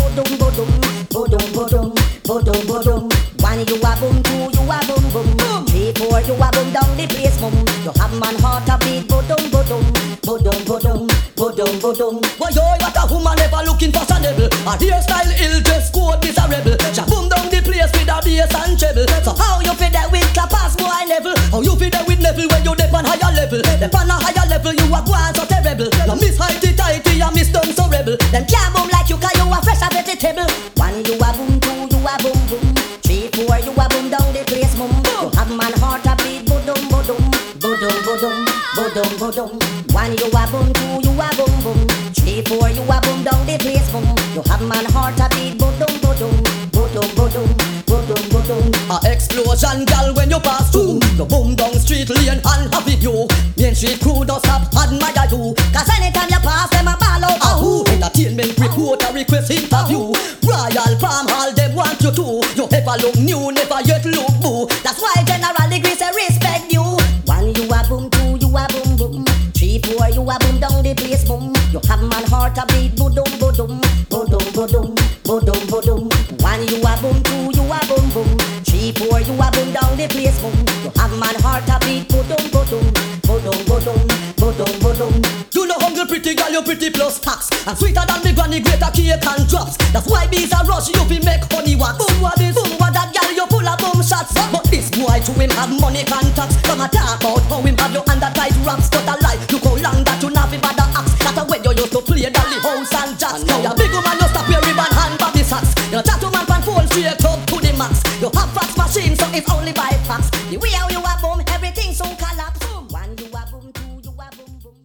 you 3.68 3.76
boom, 4.00 4.22
two 4.24 4.48
you 4.48 4.72
boom 4.88 5.36
boom. 5.36 5.66
Three, 5.68 5.92
four 5.92 6.20
you 6.24 6.32
boom 6.32 6.72
down 6.72 6.96
the 6.96 7.04
place 7.12 7.36
boom. 7.36 7.52
You 7.84 7.92
have 8.00 8.16
man 8.16 8.40
heart 8.40 8.68
a 8.72 8.78
beat. 8.80 9.10
Why 12.40 12.50
yo, 12.50 12.62
what 12.62 12.96
a 12.96 13.06
never 13.36 13.62
looking 13.66 13.92
fashionable 13.92 14.46
A 14.46 14.76
hairstyle 14.78 15.09
dress 15.92 16.22
miserable 16.22 16.76
boom 17.08 17.28
down 17.28 17.48
the 17.50 17.60
place 17.62 17.90
with 17.92 18.08
a 18.08 18.18
bass 18.22 18.54
and 18.54 18.78
treble 18.78 19.06
So 19.24 19.34
how 19.34 19.60
you 19.60 19.74
feel 19.74 19.90
that 19.90 20.08
with 20.10 20.26
clappers 20.34 20.76
level 21.08 21.34
How 21.50 21.60
you 21.60 21.74
feel 21.76 21.90
that 21.90 22.06
with 22.06 22.20
level 22.20 22.46
when 22.48 22.64
you 22.64 22.74
dip 22.76 22.92
on 22.94 23.04
higher 23.04 23.32
level 23.34 23.62
Dip 23.62 23.94
on 23.94 24.10
a 24.10 24.14
higher 24.14 24.46
level 24.48 24.72
you 24.72 24.86
so 25.34 25.44
terrible 25.46 25.90
You 25.90 26.16
miss 26.20 26.38
tighty 26.38 27.20
and 27.20 27.34
miss 27.34 27.50
so 27.50 27.88
rebel 27.88 28.16
Them 28.30 28.44
can't 28.46 28.74
boom 28.74 28.88
like 28.90 29.08
you 29.08 29.16
'cause 29.16 29.34
you 29.36 29.50
a 29.50 29.58
fresh 29.62 29.80
vegetable. 30.20 30.46
One 30.76 31.04
you 31.04 31.14
a 31.14 31.30
boom, 31.32 31.60
two 31.60 31.96
you 31.96 32.00
a 32.06 32.14
boom 32.22 32.38
boom. 32.48 32.74
Three, 33.02 33.28
four 33.34 33.58
you 33.58 33.72
a 33.72 33.88
boom 33.88 34.10
down 34.10 34.32
the 34.32 34.42
place 34.46 34.74
boom. 34.76 34.90
You 35.04 35.30
have 35.36 35.50
man 35.56 35.72
heart 35.80 36.06
a 36.06 36.14
beat 36.22 36.46
bodum 36.48 36.80
bodum, 36.90 37.22
bodum 37.60 37.94
bodum, 38.06 38.36
bodum 38.76 39.10
bodum. 39.18 39.50
One 39.92 40.12
you 40.16 40.28
a 40.30 40.42
boom, 40.50 40.72
two 40.72 41.08
you 41.08 41.20
a 41.20 41.28
boom 41.36 41.54
boom. 41.64 41.78
Three, 42.14 42.42
four 42.42 42.68
you 42.70 42.82
a 42.82 43.00
boom 43.00 43.24
down 43.24 43.46
the 43.46 43.58
place 43.58 43.88
boom. 43.90 44.06
You 44.34 44.42
have 44.50 44.62
man 44.62 44.84
heart 44.92 45.19
explosion, 49.60 49.84
gal, 49.84 50.14
when 50.14 50.30
you 50.30 50.40
pass 50.40 50.70
through. 50.70 51.00
You 51.16 51.24
boom 51.24 51.54
down 51.54 51.74
street 51.74 52.08
lane 52.08 52.40
and 52.40 52.74
happy 52.74 52.94
you. 52.96 53.28
Main 53.56 53.74
street 53.74 54.00
crew 54.00 54.24
don't 54.24 54.40
stop 54.40 54.72
admire 54.74 55.28
you. 55.30 55.54
Cause 55.72 55.88
anytime 55.96 56.30
you 56.30 56.40
pass 56.40 56.70
them 56.70 56.88
a 56.88 56.96
ball 56.96 57.24
out 57.24 57.40
a 57.44 57.50
who. 57.60 57.84
Entertainment 57.92 58.56
report 58.58 59.02
a 59.04 59.12
request 59.12 59.50
interview. 59.50 60.12
Royal 60.48 60.94
Palm 60.98 61.28
Hall 61.28 61.52
them 61.52 61.74
want 61.74 62.00
you 62.00 62.12
to. 62.12 62.40
You 62.56 62.64
ever 62.72 62.96
look 63.04 63.16
new, 63.16 63.52
never 63.52 63.80
yet 63.84 64.04
look 64.04 64.32
boo. 64.40 64.66
That's 64.82 65.00
why 65.00 65.12
General 65.26 65.40
Degree 65.40 65.49
Four, 79.00 79.16
you 79.24 79.32
a 79.32 79.48
boom 79.48 79.72
down 79.72 79.96
the 79.96 80.04
place, 80.12 80.36
boom. 80.44 80.52
You 80.84 80.92
have 81.00 81.08
man 81.16 81.32
heart 81.40 81.64
a 81.72 81.80
beat, 81.80 82.04
boom, 82.12 82.20
boom, 82.28 82.44
boom, 82.52 82.68
boom, 83.24 83.48
boom, 84.36 84.92
boom. 84.92 85.14
You 85.56 85.64
know 85.64 85.80
hungry 85.80 86.04
pretty 86.04 86.36
girl, 86.36 86.52
you 86.52 86.60
pretty 86.60 86.92
plus 86.92 87.16
tax. 87.16 87.48
And 87.64 87.72
sweeter 87.80 88.04
than 88.04 88.20
me 88.20 88.36
granny, 88.36 88.60
greater 88.60 88.92
cake 88.92 89.24
and 89.24 89.48
drops. 89.48 89.80
That's 89.96 90.04
why 90.04 90.28
bees 90.28 90.52
are 90.52 90.68
rush, 90.68 90.92
you 90.92 91.00
be 91.08 91.16
make 91.24 91.48
honey 91.48 91.80
wax. 91.80 91.96
Boom, 91.96 92.12
what 92.20 92.36
this? 92.36 92.52
Boom, 92.52 92.76
what 92.76 92.92
that 92.92 93.08
girl, 93.16 93.32
you 93.32 93.48
full 93.48 93.64
of 93.64 93.80
boom 93.80 94.04
shots. 94.04 94.36
But 94.36 94.68
this 94.68 94.92
boy 94.92 95.16
to 95.16 95.32
him 95.32 95.48
have 95.56 95.72
money 95.80 96.04
contacts. 96.04 96.60
Come 96.60 96.84
and 96.84 96.92
talk 96.92 97.24
about 97.24 97.40
how 97.48 97.64
him 97.64 97.80
have 97.80 97.96
your 97.96 98.04
under 98.04 98.28
tight 98.36 98.52
wraps. 98.68 98.92
But 98.92 99.08
a 99.08 99.16
lie, 99.24 99.40
look 99.48 99.64
how 99.64 99.80
long 99.80 100.04
that 100.04 100.20
you 100.20 100.28
not 100.28 100.52
be 100.52 100.60
bad 100.60 100.76
axe. 100.76 101.16
That's 101.24 101.40
a 101.40 101.48
when 101.48 101.64
you 101.64 101.72
used 101.72 101.96
to 101.96 102.04
play 102.04 102.28
dolly 102.28 102.60
house 102.60 102.92
and 103.00 103.16
jazz. 103.16 103.48
Now 103.48 103.64
you 103.64 103.72
big 103.80 103.96
woman, 103.96 104.20
you 104.20 104.28
stop 104.28 104.44
your 104.52 104.60
ribbon 104.60 104.92
hand 104.92 105.16
bobby 105.16 105.40
socks. 105.40 105.72
You 105.88 106.04
tattoo 106.04 106.28
man 106.28 106.29
it's 109.40 109.50
only 109.50 109.72
by 109.72 109.90
fax. 110.04 110.28
The 110.50 110.56
way 110.58 110.70
how 110.70 110.88
you 110.88 111.00
a 111.00 111.14
boom, 111.20 111.42
everything 111.48 111.92
so 111.92 112.04
collapse. 112.16 112.60
One 112.92 113.16
you 113.16 113.26
a 113.32 113.42
boom, 113.50 113.72
two 113.72 114.00
you 114.04 114.12
a 114.12 114.28
boom, 114.36 114.52
boom. 114.62 114.76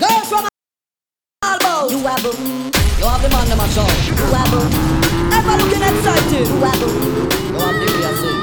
Girls 0.00 0.28
from 0.28 0.48
you 1.90 2.06
a 2.06 2.14
boom. 2.20 2.72
You 2.98 3.06
have 3.06 3.22
the 3.22 3.28
man, 3.30 3.48
them 3.48 3.60
a 3.60 3.66
show. 3.70 3.86
You 4.06 4.14
a 4.34 4.42
boom. 4.50 4.68
Ever 5.32 5.54
looking 5.62 5.84
excited? 5.86 6.46
You 6.48 6.58
a 6.58 6.70
boom. 6.80 6.94
You 7.54 7.58
have 7.62 7.76
the 7.78 7.86
I 8.02 8.12
say. 8.18 8.34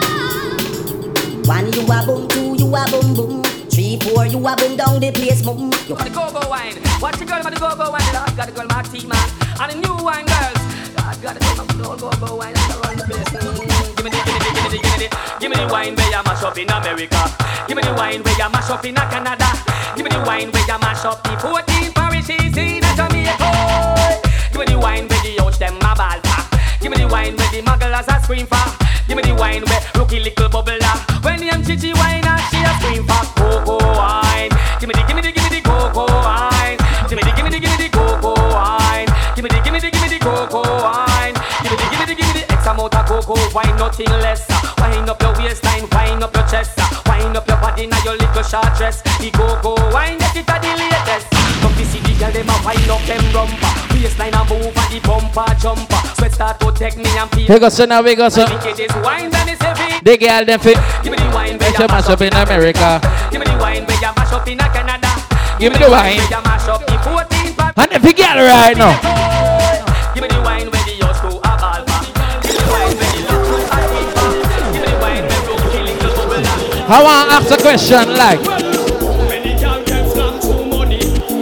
One 1.44 1.68
you 1.74 1.84
a 1.84 1.98
boom, 2.06 2.28
two 2.30 2.56
you 2.56 2.76
a 2.76 2.84
boom 2.90 3.14
boom. 3.14 3.44
Three, 3.70 4.00
four, 4.00 4.26
you 4.26 4.40
a 4.40 4.56
boom 4.56 4.78
down 4.78 5.00
the 5.02 5.12
place, 5.12 5.42
boom. 5.42 5.72
You 5.88 5.96
got 5.96 6.08
the 6.08 6.14
go-go 6.14 6.50
wine. 6.50 6.76
Watch 7.02 7.20
the 7.20 7.26
girl 7.26 7.42
with 7.44 7.54
the 7.54 7.60
go-go 7.60 7.92
wine. 7.92 8.14
Lord 8.14 8.36
got 8.38 8.48
the 8.48 8.54
girl 8.54 8.68
Martina. 8.68 9.20
And 9.60 9.72
the 9.72 9.78
new 9.88 10.04
wine 10.04 10.26
Mm, 11.96 13.96
Give 13.96 14.04
me 14.04 14.12
the, 14.12 14.20
give 14.20 14.36
me 14.36 14.40
the, 14.44 14.52
give 14.52 14.64
me 14.64 14.70
the, 14.70 14.80
give 14.84 14.92
me 14.92 15.00
the, 15.00 15.08
give 15.40 15.50
me 15.50 15.56
the 15.56 15.68
wine 15.72 15.96
where 15.96 16.10
you 16.12 16.22
mash 16.26 16.44
up 16.44 16.58
in 16.58 16.70
America. 16.70 17.24
Give 17.68 17.78
me 17.78 17.84
the 17.84 17.94
wine 17.94 18.22
where 18.22 18.34
you 18.36 18.50
mash 18.52 18.70
up 18.70 18.84
in 18.86 18.96
Canada. 18.96 19.48
Give 19.96 20.04
me 20.04 20.10
the 20.12 20.20
wine 20.28 20.52
where 20.52 20.66
you 20.68 20.78
mash 20.80 21.06
up 21.06 21.24
the 21.24 21.38
14 21.40 21.94
parishes 21.94 22.58
in 22.58 22.84
Jamaica. 23.00 23.48
Give 24.52 24.60
me 24.60 24.66
the 24.74 24.78
wine 24.80 25.08
where 25.08 25.22
the 25.24 25.32
youth 25.40 25.58
them 25.58 25.78
a 25.80 25.96
ball. 25.96 26.20
Give 26.82 26.92
me 26.92 26.98
the 26.98 27.08
wine 27.08 27.38
where 27.38 27.50
the 27.52 27.62
mugglers 27.62 28.08
a 28.12 28.20
scream 28.24 28.46
for. 28.46 28.60
Give 29.08 29.16
me 29.16 29.24
the 29.24 29.34
wine 29.36 29.64
where 29.64 29.82
rookie 29.96 30.20
little 30.20 30.50
bubbler. 30.50 30.96
When 31.24 31.40
the 31.40 31.48
Chichi 31.64 31.94
wine 31.94 32.28
she 32.52 32.60
a 32.60 32.76
scream 32.80 33.08
for 33.08 33.24
cocoa 33.40 33.80
wine. 33.96 34.35
Wine, 43.56 43.76
nothing 43.80 44.12
less. 44.20 44.44
Wind 44.78 45.10
up 45.10 45.22
your 45.22 45.34
waistline, 45.40 45.88
wind 45.96 46.22
up 46.24 46.36
your 46.36 46.46
chest, 46.52 46.76
wind 47.08 47.36
up 47.38 47.48
your 47.48 47.58
body 47.58 47.88
now 47.88 48.04
your 48.04 48.18
little 48.20 48.44
short 48.44 48.70
dress. 48.76 49.02
The 49.24 49.32
cocoa 49.32 49.80
wine, 49.96 50.20
get 50.20 50.36
it 50.36 50.50
a 50.52 50.56
the 50.60 50.72
latest. 50.76 51.26
Come 51.64 51.74
to 51.74 51.86
see 51.88 52.04
the 52.04 52.14
girl 52.20 52.32
them 52.36 52.50
a 52.52 52.56
wind 52.68 52.90
up 52.92 53.02
them 53.08 53.24
rumper, 53.32 53.72
waistline 53.96 54.36
a 54.36 54.44
move 54.52 54.76
and 54.76 54.90
the 54.92 55.00
bumper 55.08 55.48
jumper. 55.56 56.02
Sweat 56.20 56.34
start 56.36 56.60
to 56.60 56.72
take 56.76 56.98
me 56.98 57.08
and 57.18 57.32
feel. 57.32 57.48
Here 57.48 57.60
goes 57.60 57.80
now 57.80 58.04
we 58.04 58.16
go 58.16 58.28
so. 58.30 58.46
Think 58.46 58.66
it 58.76 58.92
is 58.92 58.96
wine 59.00 59.32
and 59.34 59.50
it's 59.50 59.64
heavy. 59.64 60.04
The 60.04 60.18
girl 60.18 60.44
them 60.46 60.60
fit. 60.60 60.78
Give 61.02 61.12
me 61.12 61.18
the 61.18 61.30
wine 61.34 61.56
you 61.56 61.88
mash 61.88 62.10
up 62.10 62.22
in 62.22 62.34
America. 62.34 63.00
Give 63.32 63.40
me 63.40 63.48
the 63.48 63.58
wine 63.58 63.88
you 63.88 64.12
mash 64.20 64.34
up 64.34 64.48
in 64.48 64.60
Canada. 64.60 65.10
Give 65.60 65.72
me 65.72 65.80
the 65.80 65.90
wine. 65.90 66.20
Where 66.20 66.30
you 66.30 66.44
mash 66.44 66.68
up 66.68 66.86
the 66.86 66.98
14 67.00 67.56
pa- 67.56 67.74
And 67.78 67.92
if 67.94 68.04
you 68.04 68.14
get 68.14 68.38
it 68.38 68.44
right 68.44 68.76
now. 68.78 68.94
Give 70.14 70.22
me 70.24 70.28
the 70.30 70.42
wine 70.44 70.70
where 70.72 70.85
I 76.88 77.02
want 77.02 77.30
to 77.30 77.36
ask 77.36 77.52
a 77.52 77.58
question 77.62 78.14
like. 78.14 78.40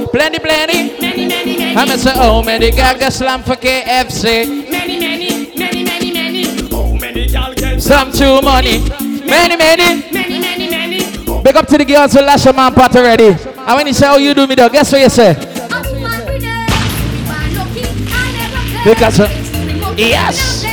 Plenty, 0.09 0.39
plenty. 0.39 1.01
Many, 1.01 1.27
many, 1.27 1.57
many. 1.57 1.75
I'm 1.75 1.97
say, 1.97 2.13
oh, 2.15 2.41
many 2.41 2.71
gaga 2.71 3.11
slam 3.11 3.43
for 3.43 3.55
KFC. 3.55 4.69
Many, 4.71 4.99
many, 4.99 5.53
many, 5.57 5.83
many, 5.83 6.13
many. 6.13 7.79
Some 7.79 8.13
too 8.13 8.41
money. 8.41 8.79
Many, 9.25 9.57
many. 9.57 10.09
Many, 10.13 10.39
many, 10.39 10.69
many. 10.69 11.43
Big 11.43 11.55
up 11.57 11.67
to 11.67 11.77
the 11.77 11.83
girls 11.85 12.13
who 12.13 12.21
lash 12.21 12.45
a 12.45 12.53
man 12.53 12.73
pot 12.73 12.95
already. 12.95 13.35
And 13.35 13.75
when 13.75 13.87
you 13.87 13.93
say, 13.93 14.05
how 14.05 14.15
you 14.15 14.33
do 14.33 14.47
me 14.47 14.55
though, 14.55 14.69
guess 14.69 14.93
what 14.93 15.01
you 15.01 15.09
say? 15.09 15.33
Because, 18.85 19.19
uh, 19.19 19.95
yes. 19.97 20.72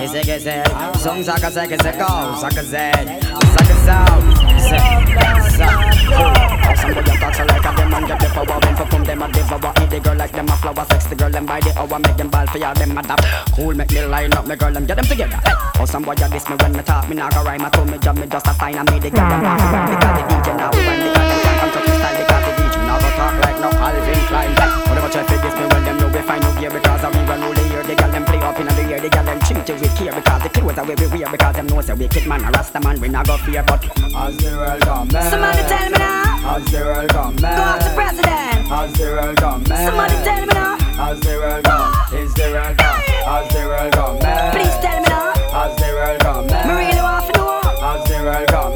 Ese 0.00 0.20
que 0.22 0.40
ser, 0.40 0.64
son 0.98 1.24
Saka 1.24 1.50
Zell, 1.50 1.68
que 1.68 1.76
se 1.76 1.92
go, 1.92 2.36
Saka 2.40 2.62
Zell, 2.62 3.20
Saka 3.54 3.74
Zell, 3.84 4.22
Zell, 4.58 4.80
Zell. 5.50 5.80
Some 6.76 6.94
boy 6.94 7.02
talk 7.02 7.34
so 7.34 7.44
like 7.44 7.64
a 7.64 7.70
the 7.76 7.84
come 8.76 8.94
a 9.22 9.86
the 9.86 10.00
girl 10.00 10.16
like 10.16 10.32
a 10.32 10.42
the 11.08 11.14
girl 11.16 11.30
the 11.60 11.78
hour, 11.78 11.98
make 11.98 12.16
ball 12.30 12.46
for 12.46 12.58
adapt. 12.98 13.24
Cool, 13.54 13.74
make 13.74 13.90
me 13.92 14.00
line 14.02 14.32
up, 14.32 14.46
me 14.46 14.56
girl 14.56 14.72
get 14.86 14.96
them 14.96 15.06
together. 15.06 15.40
Oh 15.78 15.84
diss 16.28 16.48
me 16.48 16.56
when 16.56 16.72
me 16.72 16.82
talk, 16.82 17.08
me 17.08 17.16
nah 17.16 17.28
go 17.30 17.44
rhyme, 17.44 17.64
I 17.64 17.70
told 17.70 17.90
me 17.90 17.98
job, 17.98 18.16
me 18.16 18.26
just 18.26 18.46
a 18.46 18.54
sign, 18.54 18.78
I 18.78 18.82
made 18.90 19.02
the 19.02 19.10
girl 19.10 19.28
them 19.28 19.42
run 19.42 19.90
because 19.90 20.16
the 20.16 20.34
DJ 20.34 20.56
now 20.56 20.70
when 20.70 21.14
because 21.14 21.19
like 23.40 23.58
no 23.60 23.70
Calvin 23.70 24.20
Klein. 24.28 24.50
Hey, 24.54 24.70
whatever 24.88 25.08
try 25.10 25.22
to 25.24 25.36
diss 25.40 25.54
me 25.56 25.64
when 25.72 25.82
them 25.84 25.96
know 25.98 26.08
we 26.08 26.20
find 26.22 26.42
no 26.42 26.50
gear 26.60 26.70
because 26.70 27.02
I 27.04 27.08
we 27.10 27.20
run 27.28 27.40
rule 27.40 27.54
the 27.54 27.64
year, 27.68 27.82
the 27.82 27.94
girl 27.94 28.10
them 28.10 28.24
play 28.24 28.40
up 28.40 28.58
in 28.60 28.66
the 28.66 28.84
year, 28.88 29.00
the 29.00 29.08
girl 29.08 29.24
them 29.24 29.38
treat 29.40 29.68
you 29.68 29.74
with 29.74 29.94
care 29.96 30.14
because 30.14 30.42
the 30.42 30.48
clothes 30.50 30.78
are 30.78 30.86
way 30.86 30.94
we 30.94 31.06
wear 31.08 31.28
because 31.30 31.54
them 31.56 31.66
know 31.66 31.80
say 31.80 31.94
wicked 31.94 32.26
man, 32.26 32.44
a 32.44 32.50
rasta 32.50 32.80
man, 32.80 33.00
we 33.00 33.08
not 33.08 33.26
go 33.26 33.36
fear 33.38 33.62
but 33.64 33.82
as 33.84 34.36
the 34.36 34.50
world 34.56 34.80
come 34.82 35.08
back. 35.08 35.30
Somebody 35.30 35.62
tell 35.68 35.90
me 35.90 35.98
now. 35.98 36.56
As 36.56 36.64
the 36.72 36.78
world 36.80 37.08
come 37.10 37.36
Go 37.36 37.46
out 37.46 37.80
to 37.80 37.90
president. 37.94 38.72
As 38.72 38.92
the 38.94 39.04
world 39.04 39.36
come 39.36 39.64
Somebody 39.66 40.14
tell 40.24 40.40
me 40.40 40.54
now. 40.54 40.76
As 40.98 41.20
the 41.20 41.36
world 41.36 41.64
come, 41.64 42.18
is 42.18 42.34
the 42.34 42.42
world 42.50 42.76
come, 42.78 43.00
as 43.28 43.48
the 43.52 43.60
world 43.68 43.92
come 43.92 44.18
Please 44.50 44.76
tell 44.80 45.00
me 45.00 45.08
now. 45.08 45.32
As 45.52 45.76
the 45.76 45.88
world 45.94 46.20
come 46.20 46.46
Me 46.46 46.72
really 46.74 47.02
want 47.02 47.26
to 47.26 47.32
know. 47.38 47.60
As 47.60 48.08
the 48.08 48.16
world 48.24 48.48
come 48.48 48.72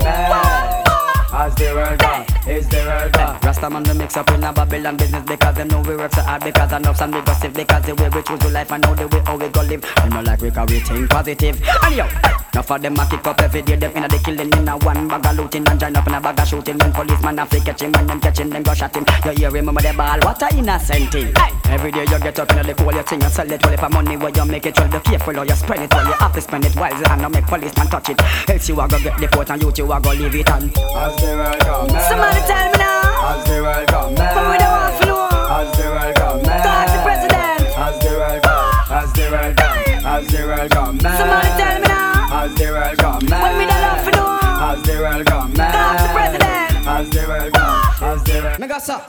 As 1.33 1.55
the 1.55 1.65
world 1.75 1.99
come, 1.99 2.25
is 2.49 2.69
the 2.69 2.77
world 2.77 3.13
come 3.13 3.44
Rasta 3.55 3.71
man 3.71 3.85
we 3.85 3.95
mix 3.95 4.17
up 4.17 4.29
in 4.31 4.43
a 4.43 4.53
Babylon 4.53 4.97
business 4.97 5.25
because 5.25 5.55
them 5.55 5.69
know 5.69 5.81
we 5.83 5.95
work 5.95 6.13
so 6.13 6.23
hard 6.23 6.43
because 6.43 6.73
enough 6.73 6.97
some 6.97 7.13
we 7.13 7.21
gossip 7.23 7.55
because 7.55 7.85
the 7.85 7.95
way 7.95 8.09
we 8.09 8.21
choose 8.25 8.41
to 8.41 8.49
life 8.49 8.73
and 8.73 8.83
know 8.83 8.95
the 8.97 9.07
way 9.07 9.23
how 9.25 9.37
we 9.37 9.47
go 9.49 9.63
live. 9.63 9.85
We 10.03 10.11
know 10.11 10.23
like 10.23 10.41
we 10.41 10.51
can 10.51 10.67
we 10.67 10.81
think 10.81 11.09
positive. 11.09 11.63
And 11.63 11.95
yo, 11.95 12.05
enough 12.53 12.71
of 12.73 12.83
them 12.83 12.99
a 12.99 13.07
kick 13.07 13.25
up 13.25 13.41
every 13.41 13.63
day. 13.63 13.77
Them 13.77 13.93
inna 13.95 14.09
the 14.09 14.19
killing 14.19 14.53
in 14.53 14.67
a 14.67 14.77
one 14.79 15.07
bag 15.07 15.25
of 15.25 15.37
looting 15.37 15.69
and 15.69 15.79
join 15.79 15.95
up 15.95 16.05
in 16.05 16.15
a 16.15 16.21
bag 16.21 16.41
of 16.41 16.49
shooting. 16.49 16.79
When 16.79 16.93
policeman 16.93 17.39
have 17.39 17.51
to 17.51 17.61
catch 17.61 17.83
him 17.83 17.93
when 17.93 18.07
them 18.09 18.21
catch 18.21 18.41
him, 18.41 18.51
them 18.51 18.63
go 18.65 18.75
shot 18.75 18.97
him. 18.97 19.07
You 19.25 19.31
hear 19.39 19.51
remember 19.53 19.83
the 19.83 19.95
ball? 19.95 20.19
What 20.27 20.43
a 20.43 20.57
innocent 20.57 21.13
thing. 21.13 21.33
Every 21.71 21.93
day 21.93 22.07
you 22.11 22.19
get 22.19 22.39
up 22.41 22.51
in 22.51 22.67
the 22.67 22.75
cool, 22.75 22.93
you 22.93 23.03
thing, 23.05 23.21
you 23.23 23.29
sell 23.29 23.51
it 23.53 23.65
all 23.65 23.77
for 23.77 23.89
money. 23.89 24.17
Where 24.17 24.35
you 24.35 24.45
make 24.47 24.67
it, 24.67 24.77
well 24.81 24.91
be 24.91 24.99
careful 24.99 25.39
or 25.39 25.47
you 25.47 25.55
spread 25.55 25.79
it. 25.79 25.95
Well 25.95 26.07
you 26.07 26.15
have 26.19 26.33
to 26.35 26.41
spend 26.41 26.65
it 26.65 26.75
wisely 26.75 27.07
and 27.07 27.23
not 27.23 27.31
make 27.31 27.47
policeman 27.47 27.87
touch 27.87 28.09
it. 28.11 28.19
Else 28.51 28.69
you 28.69 28.81
a 28.81 28.89
go 28.89 28.99
get 28.99 29.17
the 29.21 29.29
port 29.29 29.51
and 29.51 29.63
you 29.63 29.71
you 29.77 29.93
a 29.93 30.01
go 30.01 30.11
leave 30.11 30.35
it 30.35 30.51
on. 30.51 30.65
As 30.75 31.15
the 31.23 31.39
world 31.39 31.61
come 31.63 31.89
Somebody 32.03 32.41
tell 32.51 32.73
me 32.73 32.79
now. 32.79 33.24
As 33.35 33.45
the 33.45 33.63
world 33.63 33.87
come 33.89 34.15
But 34.15 34.51
we 34.51 34.57
don't 34.63 34.75
want 34.79 34.95
to. 35.03 35.15
As 35.59 35.69
the 35.77 35.87
world 35.91 36.15
come 36.15 36.43
Talk 36.45 36.87
to 36.87 36.99
president. 37.03 37.61
As 37.75 37.99
the 37.99 38.11
world 38.15 38.43
come, 38.43 38.71
as 38.95 39.13
the 39.13 39.25
world 39.33 39.57
come, 39.57 40.07
as 40.07 40.27
the 40.29 40.41
world 40.47 40.71
come 40.71 41.01
Somebody 41.01 41.49
tell 41.59 41.75
me 41.81 41.89
now. 41.89 42.43
As 42.45 42.55
the 42.55 42.67
world 42.71 42.99
come 42.99 43.27
What 43.27 43.53
me 43.59 43.65
don't 43.67 43.83
love 43.83 44.05
to. 44.07 44.25
As 44.71 44.83
the 44.87 44.95
world 45.03 45.27
come 45.27 45.53
Talk 45.55 45.97
to 45.99 46.09
president. 46.15 46.87
As 46.87 47.11
the 47.11 47.23
world 47.27 47.53
come, 47.53 47.83
as 48.03 48.23
the 48.25 48.35
world 48.43 48.59
Me 48.61 48.67
go 48.69 48.79
so. 48.79 49.01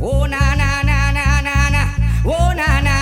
Oh 0.00 0.26
na 0.26 0.54
na 0.54 0.82
na 0.82 1.10
na 1.12 1.40
na 1.40 1.68
na. 1.70 1.82
Oh 2.26 2.52
na 2.54 2.80
na 2.80 2.97